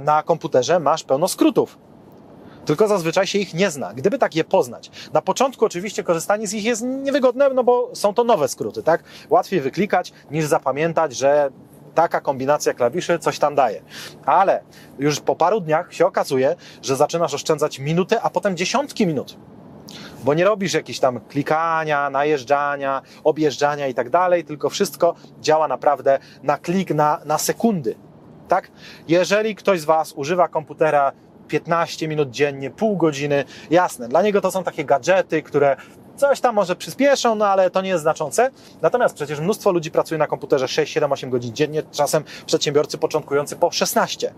na 0.00 0.22
komputerze 0.22 0.80
masz 0.80 1.04
pełno 1.04 1.28
skrótów 1.28 1.78
tylko 2.64 2.88
zazwyczaj 2.88 3.26
się 3.26 3.38
ich 3.38 3.54
nie 3.54 3.70
zna. 3.70 3.94
Gdyby 3.94 4.18
tak 4.18 4.34
je 4.34 4.44
poznać. 4.44 4.90
Na 5.12 5.22
początku 5.22 5.64
oczywiście 5.64 6.02
korzystanie 6.02 6.46
z 6.46 6.52
nich 6.52 6.64
jest 6.64 6.82
niewygodne, 6.82 7.48
no 7.48 7.64
bo 7.64 7.90
są 7.92 8.14
to 8.14 8.24
nowe 8.24 8.48
skróty, 8.48 8.82
tak? 8.82 9.04
Łatwiej 9.30 9.60
wyklikać 9.60 10.12
niż 10.30 10.44
zapamiętać, 10.44 11.16
że 11.16 11.50
taka 11.94 12.20
kombinacja 12.20 12.74
klawiszy 12.74 13.18
coś 13.18 13.38
tam 13.38 13.54
daje. 13.54 13.82
Ale 14.26 14.62
już 14.98 15.20
po 15.20 15.36
paru 15.36 15.60
dniach 15.60 15.94
się 15.94 16.06
okazuje, 16.06 16.56
że 16.82 16.96
zaczynasz 16.96 17.34
oszczędzać 17.34 17.78
minuty, 17.78 18.20
a 18.20 18.30
potem 18.30 18.56
dziesiątki 18.56 19.06
minut. 19.06 19.36
Bo 20.24 20.34
nie 20.34 20.44
robisz 20.44 20.74
jakichś 20.74 20.98
tam 20.98 21.20
klikania, 21.20 22.10
najeżdżania, 22.10 23.02
objeżdżania 23.24 23.86
i 23.86 23.94
tak 23.94 24.10
dalej, 24.10 24.44
tylko 24.44 24.70
wszystko 24.70 25.14
działa 25.40 25.68
naprawdę 25.68 26.18
na 26.42 26.58
klik, 26.58 26.90
na, 26.90 27.20
na 27.24 27.38
sekundy. 27.38 27.94
Tak? 28.50 28.70
Jeżeli 29.08 29.54
ktoś 29.54 29.80
z 29.80 29.84
Was 29.84 30.12
używa 30.12 30.48
komputera 30.48 31.12
15 31.48 32.08
minut 32.08 32.30
dziennie, 32.30 32.70
pół 32.70 32.96
godziny. 32.96 33.44
Jasne, 33.70 34.08
dla 34.08 34.22
niego 34.22 34.40
to 34.40 34.50
są 34.50 34.64
takie 34.64 34.84
gadżety, 34.84 35.42
które 35.42 35.76
coś 36.16 36.40
tam 36.40 36.54
może 36.54 36.76
przyspieszą, 36.76 37.34
no 37.34 37.46
ale 37.46 37.70
to 37.70 37.82
nie 37.82 37.88
jest 37.88 38.02
znaczące. 38.02 38.50
Natomiast 38.82 39.14
przecież 39.14 39.40
mnóstwo 39.40 39.72
ludzi 39.72 39.90
pracuje 39.90 40.18
na 40.18 40.26
komputerze 40.26 40.68
6, 40.68 40.92
7, 40.92 41.12
8 41.12 41.30
godzin 41.30 41.54
dziennie, 41.54 41.82
czasem 41.82 42.24
przedsiębiorcy 42.46 42.98
początkujący 42.98 43.56
po 43.56 43.70
16. 43.70 44.34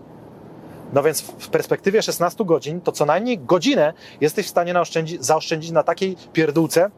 No 0.93 1.03
więc 1.03 1.21
w 1.21 1.49
perspektywie 1.49 2.01
16 2.01 2.45
godzin, 2.45 2.81
to 2.81 2.91
co 2.91 3.05
najmniej 3.05 3.39
godzinę 3.39 3.93
jesteś 4.21 4.45
w 4.45 4.49
stanie 4.49 4.73
zaoszczędzić 5.19 5.71
na 5.71 5.83
takiej 5.83 6.15
pierdółce, 6.33 6.91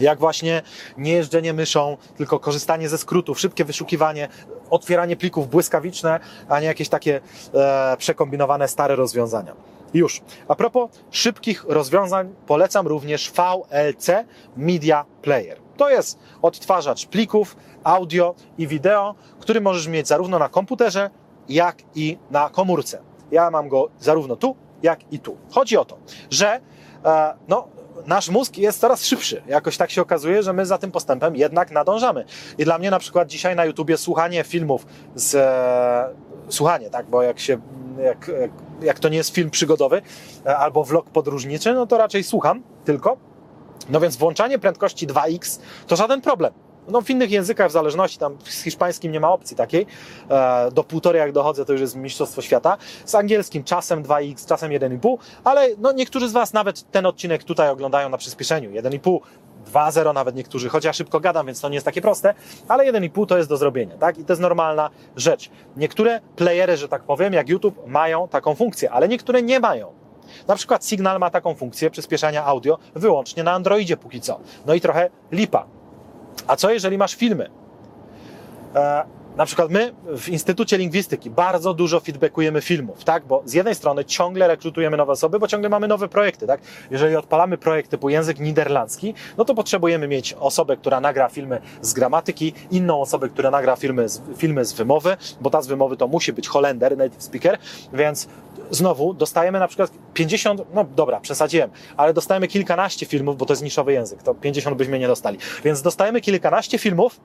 jak 0.00 0.18
właśnie 0.18 0.62
nie 0.98 1.12
jeżdżenie 1.12 1.52
myszą, 1.52 1.96
tylko 2.16 2.38
korzystanie 2.38 2.88
ze 2.88 2.98
skrótów, 2.98 3.40
szybkie 3.40 3.64
wyszukiwanie, 3.64 4.28
otwieranie 4.70 5.16
plików 5.16 5.50
błyskawiczne, 5.50 6.20
a 6.48 6.60
nie 6.60 6.66
jakieś 6.66 6.88
takie 6.88 7.20
e, 7.54 7.96
przekombinowane 7.98 8.68
stare 8.68 8.96
rozwiązania. 8.96 9.54
Już. 9.94 10.20
A 10.48 10.54
propos 10.54 10.90
szybkich 11.10 11.64
rozwiązań, 11.68 12.34
polecam 12.46 12.86
również 12.86 13.30
VLC 13.30 14.10
Media 14.56 15.04
Player. 15.22 15.58
To 15.76 15.90
jest 15.90 16.18
odtwarzacz 16.42 17.06
plików, 17.06 17.56
audio 17.84 18.34
i 18.58 18.66
wideo, 18.66 19.14
który 19.40 19.60
możesz 19.60 19.86
mieć 19.86 20.08
zarówno 20.08 20.38
na 20.38 20.48
komputerze, 20.48 21.10
jak 21.48 21.76
i 21.94 22.18
na 22.30 22.48
komórce. 22.48 23.02
Ja 23.30 23.50
mam 23.50 23.68
go 23.68 23.88
zarówno 24.00 24.36
tu, 24.36 24.56
jak 24.82 25.12
i 25.12 25.18
tu. 25.18 25.36
Chodzi 25.50 25.76
o 25.76 25.84
to, 25.84 25.98
że 26.30 26.60
e, 27.04 27.34
no, 27.48 27.68
nasz 28.06 28.28
mózg 28.28 28.58
jest 28.58 28.80
coraz 28.80 29.04
szybszy. 29.04 29.42
Jakoś 29.46 29.76
tak 29.76 29.90
się 29.90 30.02
okazuje, 30.02 30.42
że 30.42 30.52
my 30.52 30.66
za 30.66 30.78
tym 30.78 30.90
postępem 30.90 31.36
jednak 31.36 31.70
nadążamy. 31.70 32.24
I 32.58 32.64
dla 32.64 32.78
mnie 32.78 32.90
na 32.90 32.98
przykład 32.98 33.28
dzisiaj 33.28 33.56
na 33.56 33.64
YouTubie 33.64 33.96
słuchanie 33.96 34.44
filmów 34.44 34.86
z... 35.14 35.34
E, 35.34 36.14
słuchanie, 36.48 36.90
tak, 36.90 37.06
bo 37.06 37.22
jak 37.22 37.40
się... 37.40 37.58
Jak, 38.04 38.30
jak, 38.82 38.98
to 38.98 39.08
nie 39.08 39.16
jest 39.16 39.34
film 39.34 39.50
przygodowy 39.50 40.02
e, 40.46 40.56
albo 40.56 40.84
vlog 40.84 41.10
podróżniczy, 41.10 41.74
no 41.74 41.86
to 41.86 41.98
raczej 41.98 42.24
słucham 42.24 42.62
tylko. 42.84 43.16
No 43.88 44.00
więc 44.00 44.16
włączanie 44.16 44.58
prędkości 44.58 45.06
2x 45.06 45.60
to 45.86 45.96
żaden 45.96 46.20
problem. 46.20 46.52
No 46.88 47.00
w 47.00 47.10
innych 47.10 47.30
językach 47.30 47.68
w 47.68 47.72
zależności, 47.72 48.18
tam 48.18 48.36
z 48.44 48.62
hiszpańskim 48.62 49.12
nie 49.12 49.20
ma 49.20 49.32
opcji 49.32 49.56
takiej. 49.56 49.86
E, 50.30 50.70
do 50.72 50.84
półtorej 50.84 51.20
jak 51.20 51.32
dochodzę, 51.32 51.64
to 51.64 51.72
już 51.72 51.80
jest 51.80 51.96
mistrzostwo 51.96 52.42
świata. 52.42 52.76
Z 53.04 53.14
angielskim 53.14 53.64
czasem 53.64 54.02
2x, 54.02 54.46
czasem 54.46 54.70
1,5, 54.70 55.16
ale 55.44 55.68
no 55.78 55.92
niektórzy 55.92 56.28
z 56.28 56.32
Was 56.32 56.52
nawet 56.52 56.90
ten 56.90 57.06
odcinek 57.06 57.44
tutaj 57.44 57.70
oglądają 57.70 58.08
na 58.08 58.18
przyspieszeniu. 58.18 58.70
1,5 58.70 59.20
2.0 59.72 60.14
nawet 60.14 60.34
niektórzy, 60.34 60.68
choć 60.68 60.84
ja 60.84 60.92
szybko 60.92 61.20
gadam, 61.20 61.46
więc 61.46 61.60
to 61.60 61.68
nie 61.68 61.74
jest 61.74 61.84
takie 61.84 62.00
proste, 62.00 62.34
ale 62.68 62.92
1,5 62.92 63.26
to 63.26 63.36
jest 63.36 63.48
do 63.48 63.56
zrobienia, 63.56 63.96
tak? 63.96 64.18
I 64.18 64.24
to 64.24 64.32
jest 64.32 64.42
normalna 64.42 64.90
rzecz. 65.16 65.50
Niektóre 65.76 66.20
playery, 66.36 66.76
że 66.76 66.88
tak 66.88 67.02
powiem, 67.02 67.32
jak 67.32 67.48
YouTube, 67.48 67.86
mają 67.86 68.28
taką 68.28 68.54
funkcję, 68.54 68.90
ale 68.90 69.08
niektóre 69.08 69.42
nie 69.42 69.60
mają. 69.60 69.92
Na 70.48 70.56
przykład 70.56 70.86
Signal 70.86 71.18
ma 71.18 71.30
taką 71.30 71.54
funkcję 71.54 71.90
przyspieszania 71.90 72.44
audio 72.44 72.78
wyłącznie 72.94 73.44
na 73.44 73.52
Androidzie 73.52 73.96
póki 73.96 74.20
co. 74.20 74.40
No 74.66 74.74
i 74.74 74.80
trochę 74.80 75.10
lipa. 75.32 75.79
A 76.46 76.56
co 76.56 76.70
jeżeli 76.70 76.98
masz 76.98 77.14
filmy? 77.14 77.50
E, 78.74 79.04
na 79.36 79.46
przykład 79.46 79.70
my 79.70 79.92
w 80.16 80.28
Instytucie 80.28 80.78
Lingwistyki 80.78 81.30
bardzo 81.30 81.74
dużo 81.74 82.00
feedbackujemy 82.00 82.60
filmów, 82.60 83.04
tak? 83.04 83.24
Bo 83.26 83.42
z 83.44 83.52
jednej 83.52 83.74
strony 83.74 84.04
ciągle 84.04 84.48
rekrutujemy 84.48 84.96
nowe 84.96 85.12
osoby, 85.12 85.38
bo 85.38 85.48
ciągle 85.48 85.68
mamy 85.68 85.88
nowe 85.88 86.08
projekty, 86.08 86.46
tak? 86.46 86.60
Jeżeli 86.90 87.16
odpalamy 87.16 87.58
projekt 87.58 87.90
typu 87.90 88.08
język 88.08 88.40
niderlandzki, 88.40 89.14
no 89.38 89.44
to 89.44 89.54
potrzebujemy 89.54 90.08
mieć 90.08 90.32
osobę, 90.32 90.76
która 90.76 91.00
nagra 91.00 91.28
filmy 91.28 91.60
z 91.82 91.92
gramatyki, 91.92 92.52
inną 92.70 93.00
osobę, 93.00 93.28
która 93.28 93.50
nagra 93.50 93.76
filmy 93.76 94.08
z, 94.08 94.22
filmy 94.36 94.64
z 94.64 94.72
wymowy, 94.72 95.16
bo 95.40 95.50
ta 95.50 95.62
z 95.62 95.66
wymowy 95.66 95.96
to 95.96 96.08
musi 96.08 96.32
być 96.32 96.48
Holender, 96.48 96.96
native 96.96 97.22
speaker, 97.22 97.58
więc 97.92 98.28
znowu 98.70 99.14
dostajemy 99.14 99.58
na 99.58 99.68
przykład 99.68 99.92
50, 100.14 100.62
no 100.74 100.84
dobra, 100.84 101.20
przesadziłem, 101.20 101.70
ale 101.96 102.14
dostajemy 102.14 102.48
kilkanaście 102.48 103.06
filmów, 103.06 103.36
bo 103.36 103.46
to 103.46 103.52
jest 103.52 103.62
niszowy 103.62 103.92
język, 103.92 104.22
to 104.22 104.34
50 104.34 104.76
byśmy 104.76 104.98
nie 104.98 105.06
dostali. 105.06 105.38
Więc 105.64 105.82
dostajemy 105.82 106.20
kilkanaście 106.20 106.78
filmów 106.78 107.20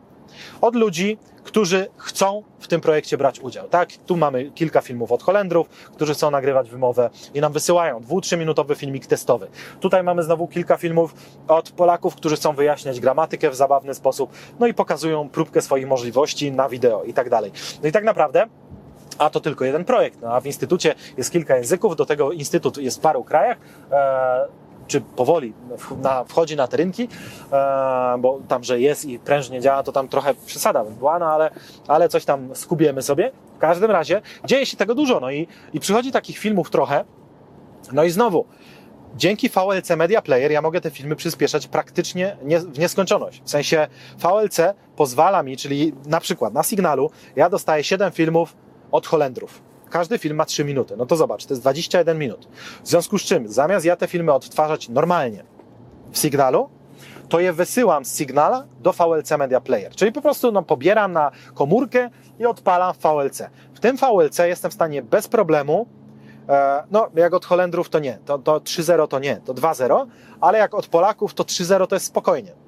od 0.62 0.76
ludzi, 0.76 1.18
którzy 1.44 1.88
chcą 1.98 2.44
w 2.60 2.68
tym 2.68 2.82
projekcie 2.82 3.18
brać 3.18 3.40
udział. 3.40 3.70
Tak, 3.70 3.90
tu 4.06 4.18
mamy 4.18 4.52
kilka 4.52 4.82
filmów 4.82 5.12
od 5.12 5.24
Holendrów, 5.24 5.68
którzy 5.68 6.14
chcą 6.14 6.32
nagrywać 6.32 6.70
wymowę 6.70 7.10
i 7.34 7.42
nam 7.42 7.54
wysyłają 7.54 8.02
dwu, 8.02 8.22
trzyminutowy 8.22 8.76
filmik 8.76 9.06
testowy. 9.06 9.48
Tutaj 9.80 10.04
mamy 10.04 10.24
znowu 10.24 10.48
kilka 10.48 10.78
filmów 10.78 11.14
od 11.48 11.72
Polaków, 11.72 12.16
którzy 12.16 12.36
chcą 12.36 12.54
wyjaśniać 12.54 13.00
gramatykę 13.00 13.50
w 13.50 13.56
zabawny 13.56 13.94
sposób, 13.94 14.32
no 14.60 14.68
i 14.68 14.74
pokazują 14.74 15.30
próbkę 15.30 15.62
swoich 15.62 15.88
możliwości 15.88 16.52
na 16.52 16.70
wideo 16.70 17.04
i 17.04 17.14
tak 17.14 17.30
dalej. 17.30 17.52
No 17.84 17.90
i 17.90 17.92
tak 17.92 18.04
naprawdę 18.04 18.48
a 19.18 19.30
to 19.30 19.40
tylko 19.40 19.66
jeden 19.66 19.86
projekt. 19.86 20.22
No, 20.22 20.34
a 20.34 20.42
w 20.42 20.46
instytucie 20.46 20.96
jest 21.18 21.32
kilka 21.32 21.58
języków, 21.58 21.96
do 21.96 22.06
tego 22.06 22.32
instytut 22.32 22.78
jest 22.78 22.98
w 22.98 23.02
paru 23.02 23.24
krajach. 23.24 23.58
E, 23.92 24.66
czy 24.88 25.02
powoli 25.02 25.54
na, 26.02 26.24
wchodzi 26.24 26.56
na 26.56 26.68
te 26.68 26.78
rynki, 26.78 27.08
e, 27.52 28.16
bo 28.20 28.40
tam, 28.48 28.64
że 28.64 28.80
jest 28.80 29.06
i 29.06 29.20
prężnie 29.20 29.62
działa, 29.62 29.84
to 29.84 29.92
tam 29.92 30.08
trochę 30.08 30.34
przesada 30.46 30.84
była, 30.84 31.20
no 31.20 31.26
ale, 31.26 31.50
ale 31.88 32.10
coś 32.10 32.26
tam 32.26 32.56
skubiemy 32.56 33.02
sobie. 33.02 33.32
W 33.56 33.60
każdym 33.60 33.92
razie 33.92 34.22
dzieje 34.46 34.66
się 34.66 34.78
tego 34.78 34.96
dużo, 34.96 35.20
no 35.20 35.32
i, 35.32 35.48
i 35.74 35.80
przychodzi 35.80 36.12
takich 36.12 36.38
filmów 36.38 36.70
trochę, 36.70 37.06
no 37.94 38.04
i 38.04 38.10
znowu, 38.10 38.46
dzięki 39.16 39.50
VLC 39.50 39.90
Media 39.90 40.22
Player 40.22 40.52
ja 40.52 40.62
mogę 40.62 40.82
te 40.82 40.92
filmy 40.92 41.16
przyspieszać 41.16 41.68
praktycznie 41.68 42.38
nie, 42.44 42.60
w 42.60 42.80
nieskończoność. 42.80 43.42
W 43.46 43.50
sensie 43.50 43.88
VLC 44.18 44.60
pozwala 44.96 45.44
mi, 45.44 45.58
czyli 45.58 45.94
na 46.06 46.20
przykład 46.20 46.54
na 46.54 46.64
Signalu, 46.64 47.12
ja 47.36 47.50
dostaję 47.50 47.84
7 47.84 48.12
filmów 48.12 48.56
od 48.96 49.08
Holendrów. 49.08 49.62
Każdy 49.90 50.18
film 50.18 50.38
ma 50.38 50.46
3 50.46 50.66
minuty. 50.66 50.98
No 50.98 51.06
to 51.06 51.16
zobacz, 51.16 51.46
to 51.46 51.54
jest 51.54 51.62
21 51.62 52.20
minut. 52.20 52.48
W 52.84 52.88
związku 52.88 53.18
z 53.18 53.22
czym, 53.22 53.48
zamiast 53.48 53.86
ja 53.86 53.96
te 53.96 54.08
filmy 54.08 54.34
odtwarzać 54.34 54.90
normalnie 54.90 55.44
w 56.12 56.18
Signalu, 56.18 56.70
to 57.30 57.40
je 57.40 57.54
wysyłam 57.54 58.06
z 58.06 58.18
Signala 58.18 58.66
do 58.80 58.94
VLC 58.94 59.32
Media 59.38 59.62
Player. 59.62 59.96
Czyli 59.96 60.12
po 60.12 60.22
prostu 60.22 60.52
no, 60.52 60.64
pobieram 60.64 61.12
na 61.12 61.32
komórkę 61.54 62.10
i 62.40 62.46
odpalam 62.46 62.94
VLC. 62.94 63.42
W 63.74 63.80
tym 63.80 63.98
VLC 63.98 64.40
jestem 64.40 64.72
w 64.72 64.74
stanie 64.74 65.02
bez 65.02 65.28
problemu, 65.28 65.88
e, 66.50 66.84
no 66.92 67.08
jak 67.16 67.34
od 67.34 67.46
Holendrów 67.46 67.90
to 67.90 68.00
nie, 68.00 68.20
to, 68.26 68.40
to 68.40 68.60
3.0 68.60 69.08
to 69.08 69.20
nie, 69.20 69.42
to 69.46 69.54
2.0, 69.54 70.06
ale 70.42 70.58
jak 70.58 70.74
od 70.74 70.88
Polaków 70.88 71.34
to 71.34 71.44
3.0 71.44 71.88
to 71.88 71.96
jest 71.96 72.06
spokojnie 72.06 72.65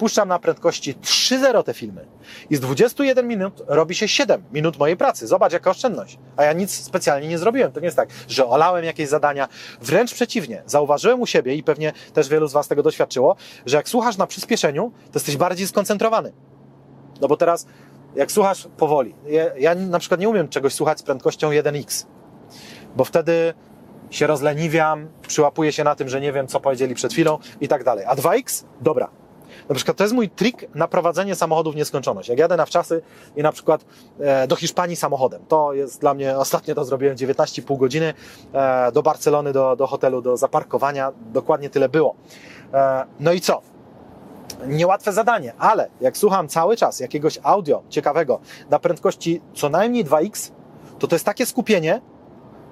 puszczam 0.00 0.28
na 0.28 0.38
prędkości 0.38 0.94
3.0 0.94 1.62
te 1.62 1.74
filmy 1.74 2.06
i 2.50 2.56
z 2.56 2.60
21 2.60 3.28
minut 3.28 3.62
robi 3.66 3.94
się 3.94 4.08
7 4.08 4.42
minut 4.52 4.78
mojej 4.78 4.96
pracy. 4.96 5.26
Zobacz, 5.26 5.52
jaka 5.52 5.70
oszczędność. 5.70 6.18
A 6.36 6.44
ja 6.44 6.52
nic 6.52 6.74
specjalnie 6.74 7.28
nie 7.28 7.38
zrobiłem. 7.38 7.72
To 7.72 7.80
nie 7.80 7.84
jest 7.84 7.96
tak, 7.96 8.08
że 8.28 8.46
olałem 8.46 8.84
jakieś 8.84 9.08
zadania. 9.08 9.48
Wręcz 9.80 10.14
przeciwnie. 10.14 10.62
Zauważyłem 10.66 11.20
u 11.20 11.26
siebie 11.26 11.54
i 11.54 11.62
pewnie 11.62 11.92
też 12.12 12.28
wielu 12.28 12.48
z 12.48 12.52
Was 12.52 12.68
tego 12.68 12.82
doświadczyło, 12.82 13.36
że 13.66 13.76
jak 13.76 13.88
słuchasz 13.88 14.16
na 14.16 14.26
przyspieszeniu, 14.26 14.92
to 15.04 15.18
jesteś 15.18 15.36
bardziej 15.36 15.66
skoncentrowany. 15.66 16.32
No 17.20 17.28
bo 17.28 17.36
teraz, 17.36 17.66
jak 18.14 18.32
słuchasz 18.32 18.68
powoli, 18.76 19.14
ja, 19.26 19.56
ja 19.58 19.74
na 19.74 19.98
przykład 19.98 20.20
nie 20.20 20.28
umiem 20.28 20.48
czegoś 20.48 20.74
słuchać 20.74 20.98
z 20.98 21.02
prędkością 21.02 21.50
1x, 21.50 22.06
bo 22.96 23.04
wtedy 23.04 23.54
się 24.10 24.26
rozleniwiam, 24.26 25.08
przyłapuję 25.28 25.72
się 25.72 25.84
na 25.84 25.94
tym, 25.94 26.08
że 26.08 26.20
nie 26.20 26.32
wiem, 26.32 26.46
co 26.46 26.60
powiedzieli 26.60 26.94
przed 26.94 27.12
chwilą 27.12 27.38
i 27.60 27.68
tak 27.68 27.84
dalej. 27.84 28.04
A 28.08 28.14
2x? 28.14 28.64
Dobra, 28.80 29.10
na 29.70 29.76
przykład 29.76 29.96
to 29.96 30.04
jest 30.04 30.14
mój 30.14 30.28
trik 30.28 30.74
na 30.74 30.88
prowadzenie 30.88 31.34
samochodu 31.34 31.72
w 31.72 31.76
nieskończoność. 31.76 32.28
Jak 32.28 32.38
jadę 32.38 32.56
na 32.56 32.66
wczasy 32.66 33.02
i 33.36 33.42
na 33.42 33.52
przykład 33.52 33.84
e, 34.20 34.46
do 34.46 34.56
Hiszpanii 34.56 34.96
samochodem, 34.96 35.42
to 35.48 35.72
jest 35.72 36.00
dla 36.00 36.14
mnie, 36.14 36.36
ostatnio 36.36 36.74
to 36.74 36.84
zrobiłem 36.84 37.16
19,5 37.16 37.78
godziny 37.78 38.14
e, 38.52 38.92
do 38.92 39.02
Barcelony, 39.02 39.52
do, 39.52 39.76
do 39.76 39.86
hotelu, 39.86 40.22
do 40.22 40.36
zaparkowania, 40.36 41.12
dokładnie 41.32 41.70
tyle 41.70 41.88
było. 41.88 42.14
E, 42.74 43.04
no 43.20 43.32
i 43.32 43.40
co? 43.40 43.62
niełatwe 44.66 45.12
zadanie, 45.12 45.54
ale 45.58 45.88
jak 46.00 46.16
słucham 46.16 46.48
cały 46.48 46.76
czas 46.76 47.00
jakiegoś 47.00 47.38
audio 47.42 47.82
ciekawego 47.88 48.40
na 48.70 48.78
prędkości 48.78 49.40
co 49.54 49.68
najmniej 49.68 50.04
2x, 50.04 50.52
to 50.98 51.06
to 51.06 51.14
jest 51.14 51.24
takie 51.24 51.46
skupienie, 51.46 52.00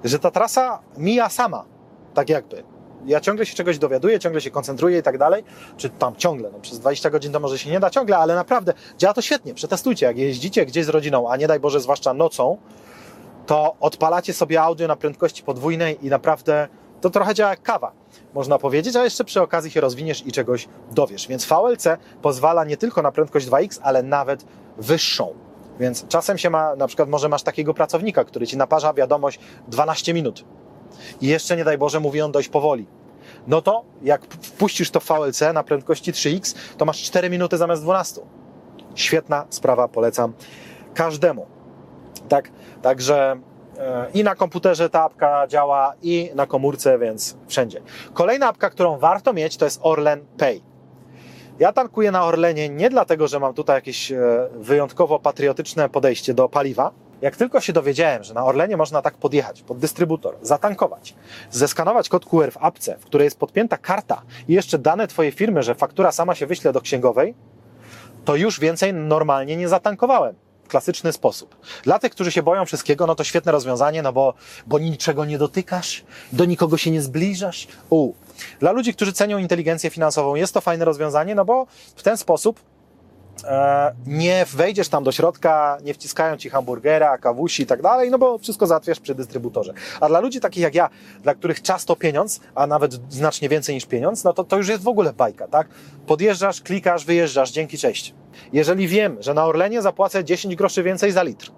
że 0.03 0.19
ta 0.19 0.31
trasa 0.31 0.79
mija 0.97 1.29
sama, 1.29 1.65
tak 2.13 2.29
jakby. 2.29 2.63
Ja 3.05 3.19
ciągle 3.19 3.45
się 3.45 3.55
czegoś 3.55 3.77
dowiaduję, 3.77 4.19
ciągle 4.19 4.41
się 4.41 4.51
koncentruję 4.51 4.99
i 4.99 5.03
tak 5.03 5.17
dalej, 5.17 5.43
czy 5.77 5.89
tam 5.89 6.15
ciągle, 6.15 6.49
no 6.53 6.59
przez 6.59 6.79
20 6.79 7.09
godzin 7.09 7.31
to 7.31 7.39
może 7.39 7.57
się 7.57 7.69
nie 7.69 7.79
da 7.79 7.89
ciągle, 7.89 8.17
ale 8.17 8.35
naprawdę 8.35 8.73
działa 8.97 9.13
to 9.13 9.21
świetnie. 9.21 9.53
Przetestujcie, 9.53 10.05
jak 10.05 10.17
jeździcie 10.17 10.65
gdzieś 10.65 10.85
z 10.85 10.89
rodziną, 10.89 11.29
a 11.29 11.37
nie 11.37 11.47
daj 11.47 11.59
Boże, 11.59 11.79
zwłaszcza 11.79 12.13
nocą, 12.13 12.57
to 13.45 13.75
odpalacie 13.79 14.33
sobie 14.33 14.61
audio 14.61 14.87
na 14.87 14.95
prędkości 14.95 15.43
podwójnej 15.43 16.05
i 16.05 16.09
naprawdę 16.09 16.67
to 17.01 17.09
trochę 17.09 17.35
działa 17.35 17.49
jak 17.49 17.61
kawa, 17.61 17.91
można 18.33 18.57
powiedzieć, 18.57 18.95
a 18.95 19.03
jeszcze 19.03 19.23
przy 19.23 19.41
okazji 19.41 19.71
się 19.71 19.81
rozwiniesz 19.81 20.27
i 20.27 20.31
czegoś 20.31 20.67
dowiesz. 20.91 21.27
Więc 21.27 21.45
VLC 21.45 21.87
pozwala 22.21 22.65
nie 22.65 22.77
tylko 22.77 23.01
na 23.01 23.11
prędkość 23.11 23.47
2x, 23.47 23.79
ale 23.83 24.03
nawet 24.03 24.45
wyższą. 24.77 25.33
Więc 25.79 26.07
czasem 26.07 26.37
się 26.37 26.49
ma, 26.49 26.75
na 26.75 26.87
przykład 26.87 27.09
może 27.09 27.29
masz 27.29 27.43
takiego 27.43 27.73
pracownika, 27.73 28.23
który 28.23 28.47
ci 28.47 28.57
naparza 28.57 28.93
wiadomość 28.93 29.39
12 29.67 30.13
minut 30.13 30.45
i 31.21 31.27
jeszcze 31.27 31.57
nie 31.57 31.63
daj 31.63 31.77
Boże 31.77 31.99
mówi 31.99 32.21
on 32.21 32.31
dość 32.31 32.49
powoli. 32.49 32.85
No 33.47 33.61
to 33.61 33.83
jak 34.01 34.21
wpuścisz 34.25 34.91
to 34.91 34.99
w 34.99 35.05
VLC 35.07 35.41
na 35.53 35.63
prędkości 35.63 36.13
3x, 36.13 36.55
to 36.77 36.85
masz 36.85 37.01
4 37.01 37.29
minuty 37.29 37.57
zamiast 37.57 37.83
12. 37.83 38.21
Świetna 38.95 39.45
sprawa, 39.49 39.87
polecam 39.87 40.33
każdemu. 40.93 41.45
Tak, 42.29 42.51
także 42.81 43.39
e, 43.77 44.07
i 44.13 44.23
na 44.23 44.35
komputerze 44.35 44.89
ta 44.89 45.03
apka 45.03 45.47
działa, 45.47 45.93
i 46.01 46.31
na 46.35 46.45
komórce, 46.45 46.99
więc 46.99 47.37
wszędzie. 47.47 47.81
Kolejna 48.13 48.47
apka, 48.47 48.69
którą 48.69 48.97
warto 48.97 49.33
mieć, 49.33 49.57
to 49.57 49.65
jest 49.65 49.79
Orlen 49.83 50.25
Pay. 50.37 50.61
Ja 51.59 51.73
tankuję 51.73 52.11
na 52.11 52.25
Orlenie 52.25 52.69
nie 52.69 52.89
dlatego, 52.89 53.27
że 53.27 53.39
mam 53.39 53.53
tutaj 53.53 53.75
jakieś 53.75 54.11
e, 54.11 54.49
wyjątkowo 54.53 55.19
patriotyczne 55.19 55.89
podejście 55.89 56.33
do 56.33 56.49
paliwa. 56.49 56.91
Jak 57.21 57.35
tylko 57.35 57.61
się 57.61 57.73
dowiedziałem, 57.73 58.23
że 58.23 58.33
na 58.33 58.45
Orlenie 58.45 58.77
można 58.77 59.01
tak 59.01 59.17
podjechać 59.17 59.61
pod 59.61 59.77
dystrybutor, 59.77 60.35
zatankować, 60.41 61.15
zeskanować 61.51 62.09
kod 62.09 62.25
QR 62.25 62.51
w 62.51 62.57
apce, 62.57 62.97
w 62.99 63.05
której 63.05 63.25
jest 63.25 63.39
podpięta 63.39 63.77
karta 63.77 64.21
i 64.47 64.53
jeszcze 64.53 64.77
dane 64.77 65.07
Twojej 65.07 65.31
firmy, 65.31 65.63
że 65.63 65.75
faktura 65.75 66.11
sama 66.11 66.35
się 66.35 66.47
wyśle 66.47 66.73
do 66.73 66.81
księgowej, 66.81 67.35
to 68.25 68.35
już 68.35 68.59
więcej 68.59 68.93
normalnie 68.93 69.57
nie 69.57 69.69
zatankowałem 69.69 70.35
klasyczny 70.69 71.13
sposób. 71.13 71.55
Dla 71.83 71.99
tych, 71.99 72.11
którzy 72.11 72.31
się 72.31 72.43
boją 72.43 72.65
wszystkiego, 72.65 73.07
no 73.07 73.15
to 73.15 73.23
świetne 73.23 73.51
rozwiązanie, 73.51 74.01
no 74.01 74.13
bo, 74.13 74.33
bo 74.67 74.79
niczego 74.79 75.25
nie 75.25 75.37
dotykasz, 75.37 76.03
do 76.33 76.45
nikogo 76.45 76.77
się 76.77 76.91
nie 76.91 77.01
zbliżasz. 77.01 77.67
U. 77.89 78.13
Dla 78.59 78.71
ludzi, 78.71 78.93
którzy 78.93 79.13
cenią 79.13 79.37
inteligencję 79.37 79.89
finansową, 79.89 80.35
jest 80.35 80.53
to 80.53 80.61
fajne 80.61 80.85
rozwiązanie, 80.85 81.35
no 81.35 81.45
bo 81.45 81.67
w 81.95 82.03
ten 82.03 82.17
sposób 82.17 82.59
nie 84.07 84.45
wejdziesz 84.45 84.89
tam 84.89 85.03
do 85.03 85.11
środka, 85.11 85.77
nie 85.83 85.93
wciskają 85.93 86.37
ci 86.37 86.49
hamburgera, 86.49 87.17
kawusi 87.17 87.63
i 87.63 87.65
tak 87.65 87.81
dalej, 87.81 88.11
no 88.11 88.17
bo 88.17 88.37
wszystko 88.37 88.67
załatwiasz 88.67 88.99
przy 88.99 89.15
dystrybutorze. 89.15 89.73
A 90.01 90.07
dla 90.07 90.19
ludzi 90.19 90.39
takich 90.39 90.63
jak 90.63 90.75
ja, 90.75 90.89
dla 91.23 91.35
których 91.35 91.61
czas 91.61 91.85
to 91.85 91.95
pieniądz, 91.95 92.39
a 92.55 92.67
nawet 92.67 92.93
znacznie 93.09 93.49
więcej 93.49 93.75
niż 93.75 93.85
pieniądz, 93.85 94.23
no 94.23 94.33
to 94.33 94.43
to 94.43 94.57
już 94.57 94.67
jest 94.67 94.83
w 94.83 94.87
ogóle 94.87 95.13
bajka, 95.13 95.47
tak? 95.47 95.67
Podjeżdżasz, 96.07 96.61
klikasz, 96.61 97.05
wyjeżdżasz, 97.05 97.51
dzięki, 97.51 97.77
cześć. 97.77 98.15
Jeżeli 98.53 98.87
wiem, 98.87 99.17
że 99.19 99.33
na 99.33 99.45
Orlenie 99.45 99.81
zapłacę 99.81 100.23
10 100.23 100.55
groszy 100.55 100.83
więcej 100.83 101.11
za 101.11 101.23
litr 101.23 101.51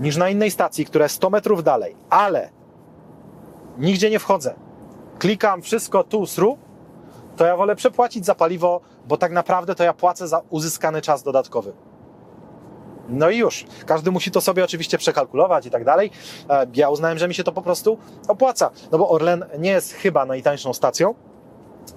niż 0.00 0.16
na 0.16 0.28
innej 0.28 0.50
stacji, 0.50 0.84
która 0.84 1.04
jest 1.04 1.14
100 1.14 1.30
metrów 1.30 1.64
dalej, 1.64 1.96
ale 2.10 2.50
nigdzie 3.78 4.10
nie 4.10 4.18
wchodzę, 4.18 4.54
klikam 5.18 5.62
wszystko 5.62 6.04
tu, 6.04 6.26
sru, 6.26 6.58
to 7.42 7.46
ja 7.46 7.56
wolę 7.56 7.76
przepłacić 7.76 8.26
za 8.26 8.34
paliwo, 8.34 8.80
bo 9.08 9.16
tak 9.16 9.32
naprawdę 9.32 9.74
to 9.74 9.84
ja 9.84 9.92
płacę 9.92 10.28
za 10.28 10.42
uzyskany 10.50 11.02
czas 11.02 11.22
dodatkowy. 11.22 11.72
No 13.08 13.30
i 13.30 13.38
już. 13.38 13.64
Każdy 13.86 14.10
musi 14.10 14.30
to 14.30 14.40
sobie 14.40 14.64
oczywiście 14.64 14.98
przekalkulować 14.98 15.66
i 15.66 15.70
tak 15.70 15.84
dalej. 15.84 16.10
E, 16.50 16.66
ja 16.74 16.90
uznałem, 16.90 17.18
że 17.18 17.28
mi 17.28 17.34
się 17.34 17.44
to 17.44 17.52
po 17.52 17.62
prostu 17.62 17.98
opłaca. 18.28 18.70
No 18.92 18.98
bo 18.98 19.08
Orlen 19.08 19.44
nie 19.58 19.70
jest 19.70 19.92
chyba 19.92 20.24
najtańszą 20.24 20.72
stacją, 20.72 21.14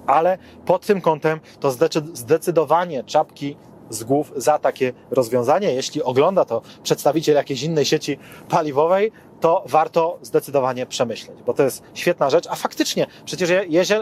ale 0.06 0.38
pod 0.64 0.86
tym 0.86 1.00
kątem 1.00 1.40
to 1.60 1.70
zdecydowanie 2.14 3.04
czapki 3.04 3.56
z 3.90 4.04
głów 4.04 4.32
za 4.36 4.58
takie 4.58 4.92
rozwiązanie. 5.10 5.74
Jeśli 5.74 6.02
ogląda 6.02 6.44
to 6.44 6.62
przedstawiciel 6.82 7.34
jakiejś 7.34 7.62
innej 7.62 7.84
sieci 7.84 8.18
paliwowej, 8.48 9.12
to 9.46 9.62
warto 9.66 10.18
zdecydowanie 10.22 10.86
przemyśleć, 10.86 11.42
bo 11.42 11.54
to 11.54 11.62
jest 11.62 11.82
świetna 11.94 12.30
rzecz. 12.30 12.46
A 12.50 12.54
faktycznie, 12.54 13.06
przecież 13.24 13.50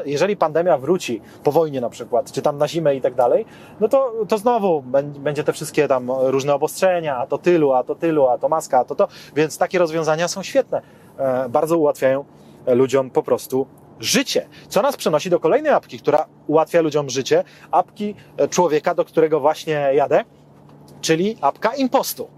jeżeli 0.06 0.36
pandemia 0.36 0.78
wróci 0.78 1.20
po 1.42 1.52
wojnie 1.52 1.80
na 1.80 1.90
przykład, 1.90 2.32
czy 2.32 2.42
tam 2.42 2.58
na 2.58 2.68
zimę 2.68 2.96
i 2.96 3.00
tak 3.00 3.14
dalej, 3.14 3.46
no 3.80 3.88
to, 3.88 4.12
to 4.28 4.38
znowu 4.38 4.82
będzie 5.18 5.44
te 5.44 5.52
wszystkie 5.52 5.88
tam 5.88 6.10
różne 6.10 6.54
obostrzenia, 6.54 7.16
a 7.16 7.26
to 7.26 7.38
tylu, 7.38 7.72
a 7.72 7.84
to 7.84 7.94
tylu, 7.94 8.26
a 8.26 8.38
to 8.38 8.48
maska, 8.48 8.78
a 8.78 8.84
to 8.84 8.94
to, 8.94 9.08
więc 9.36 9.58
takie 9.58 9.78
rozwiązania 9.78 10.28
są 10.28 10.42
świetne. 10.42 10.82
E, 11.18 11.48
bardzo 11.48 11.78
ułatwiają 11.78 12.24
ludziom 12.66 13.10
po 13.10 13.22
prostu 13.22 13.66
życie. 14.00 14.46
Co 14.68 14.82
nas 14.82 14.96
przenosi 14.96 15.30
do 15.30 15.40
kolejnej 15.40 15.72
apki, 15.72 15.98
która 15.98 16.26
ułatwia 16.46 16.80
ludziom 16.80 17.10
życie, 17.10 17.44
apki 17.70 18.14
e, 18.36 18.48
człowieka, 18.48 18.94
do 18.94 19.04
którego 19.04 19.40
właśnie 19.40 19.90
jadę, 19.94 20.24
czyli 21.00 21.36
apka 21.40 21.74
Impostu. 21.74 22.28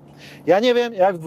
Ja 0.46 0.60
nie 0.60 0.74
wiem, 0.74 0.94
jak 0.94 1.16
w 1.16 1.26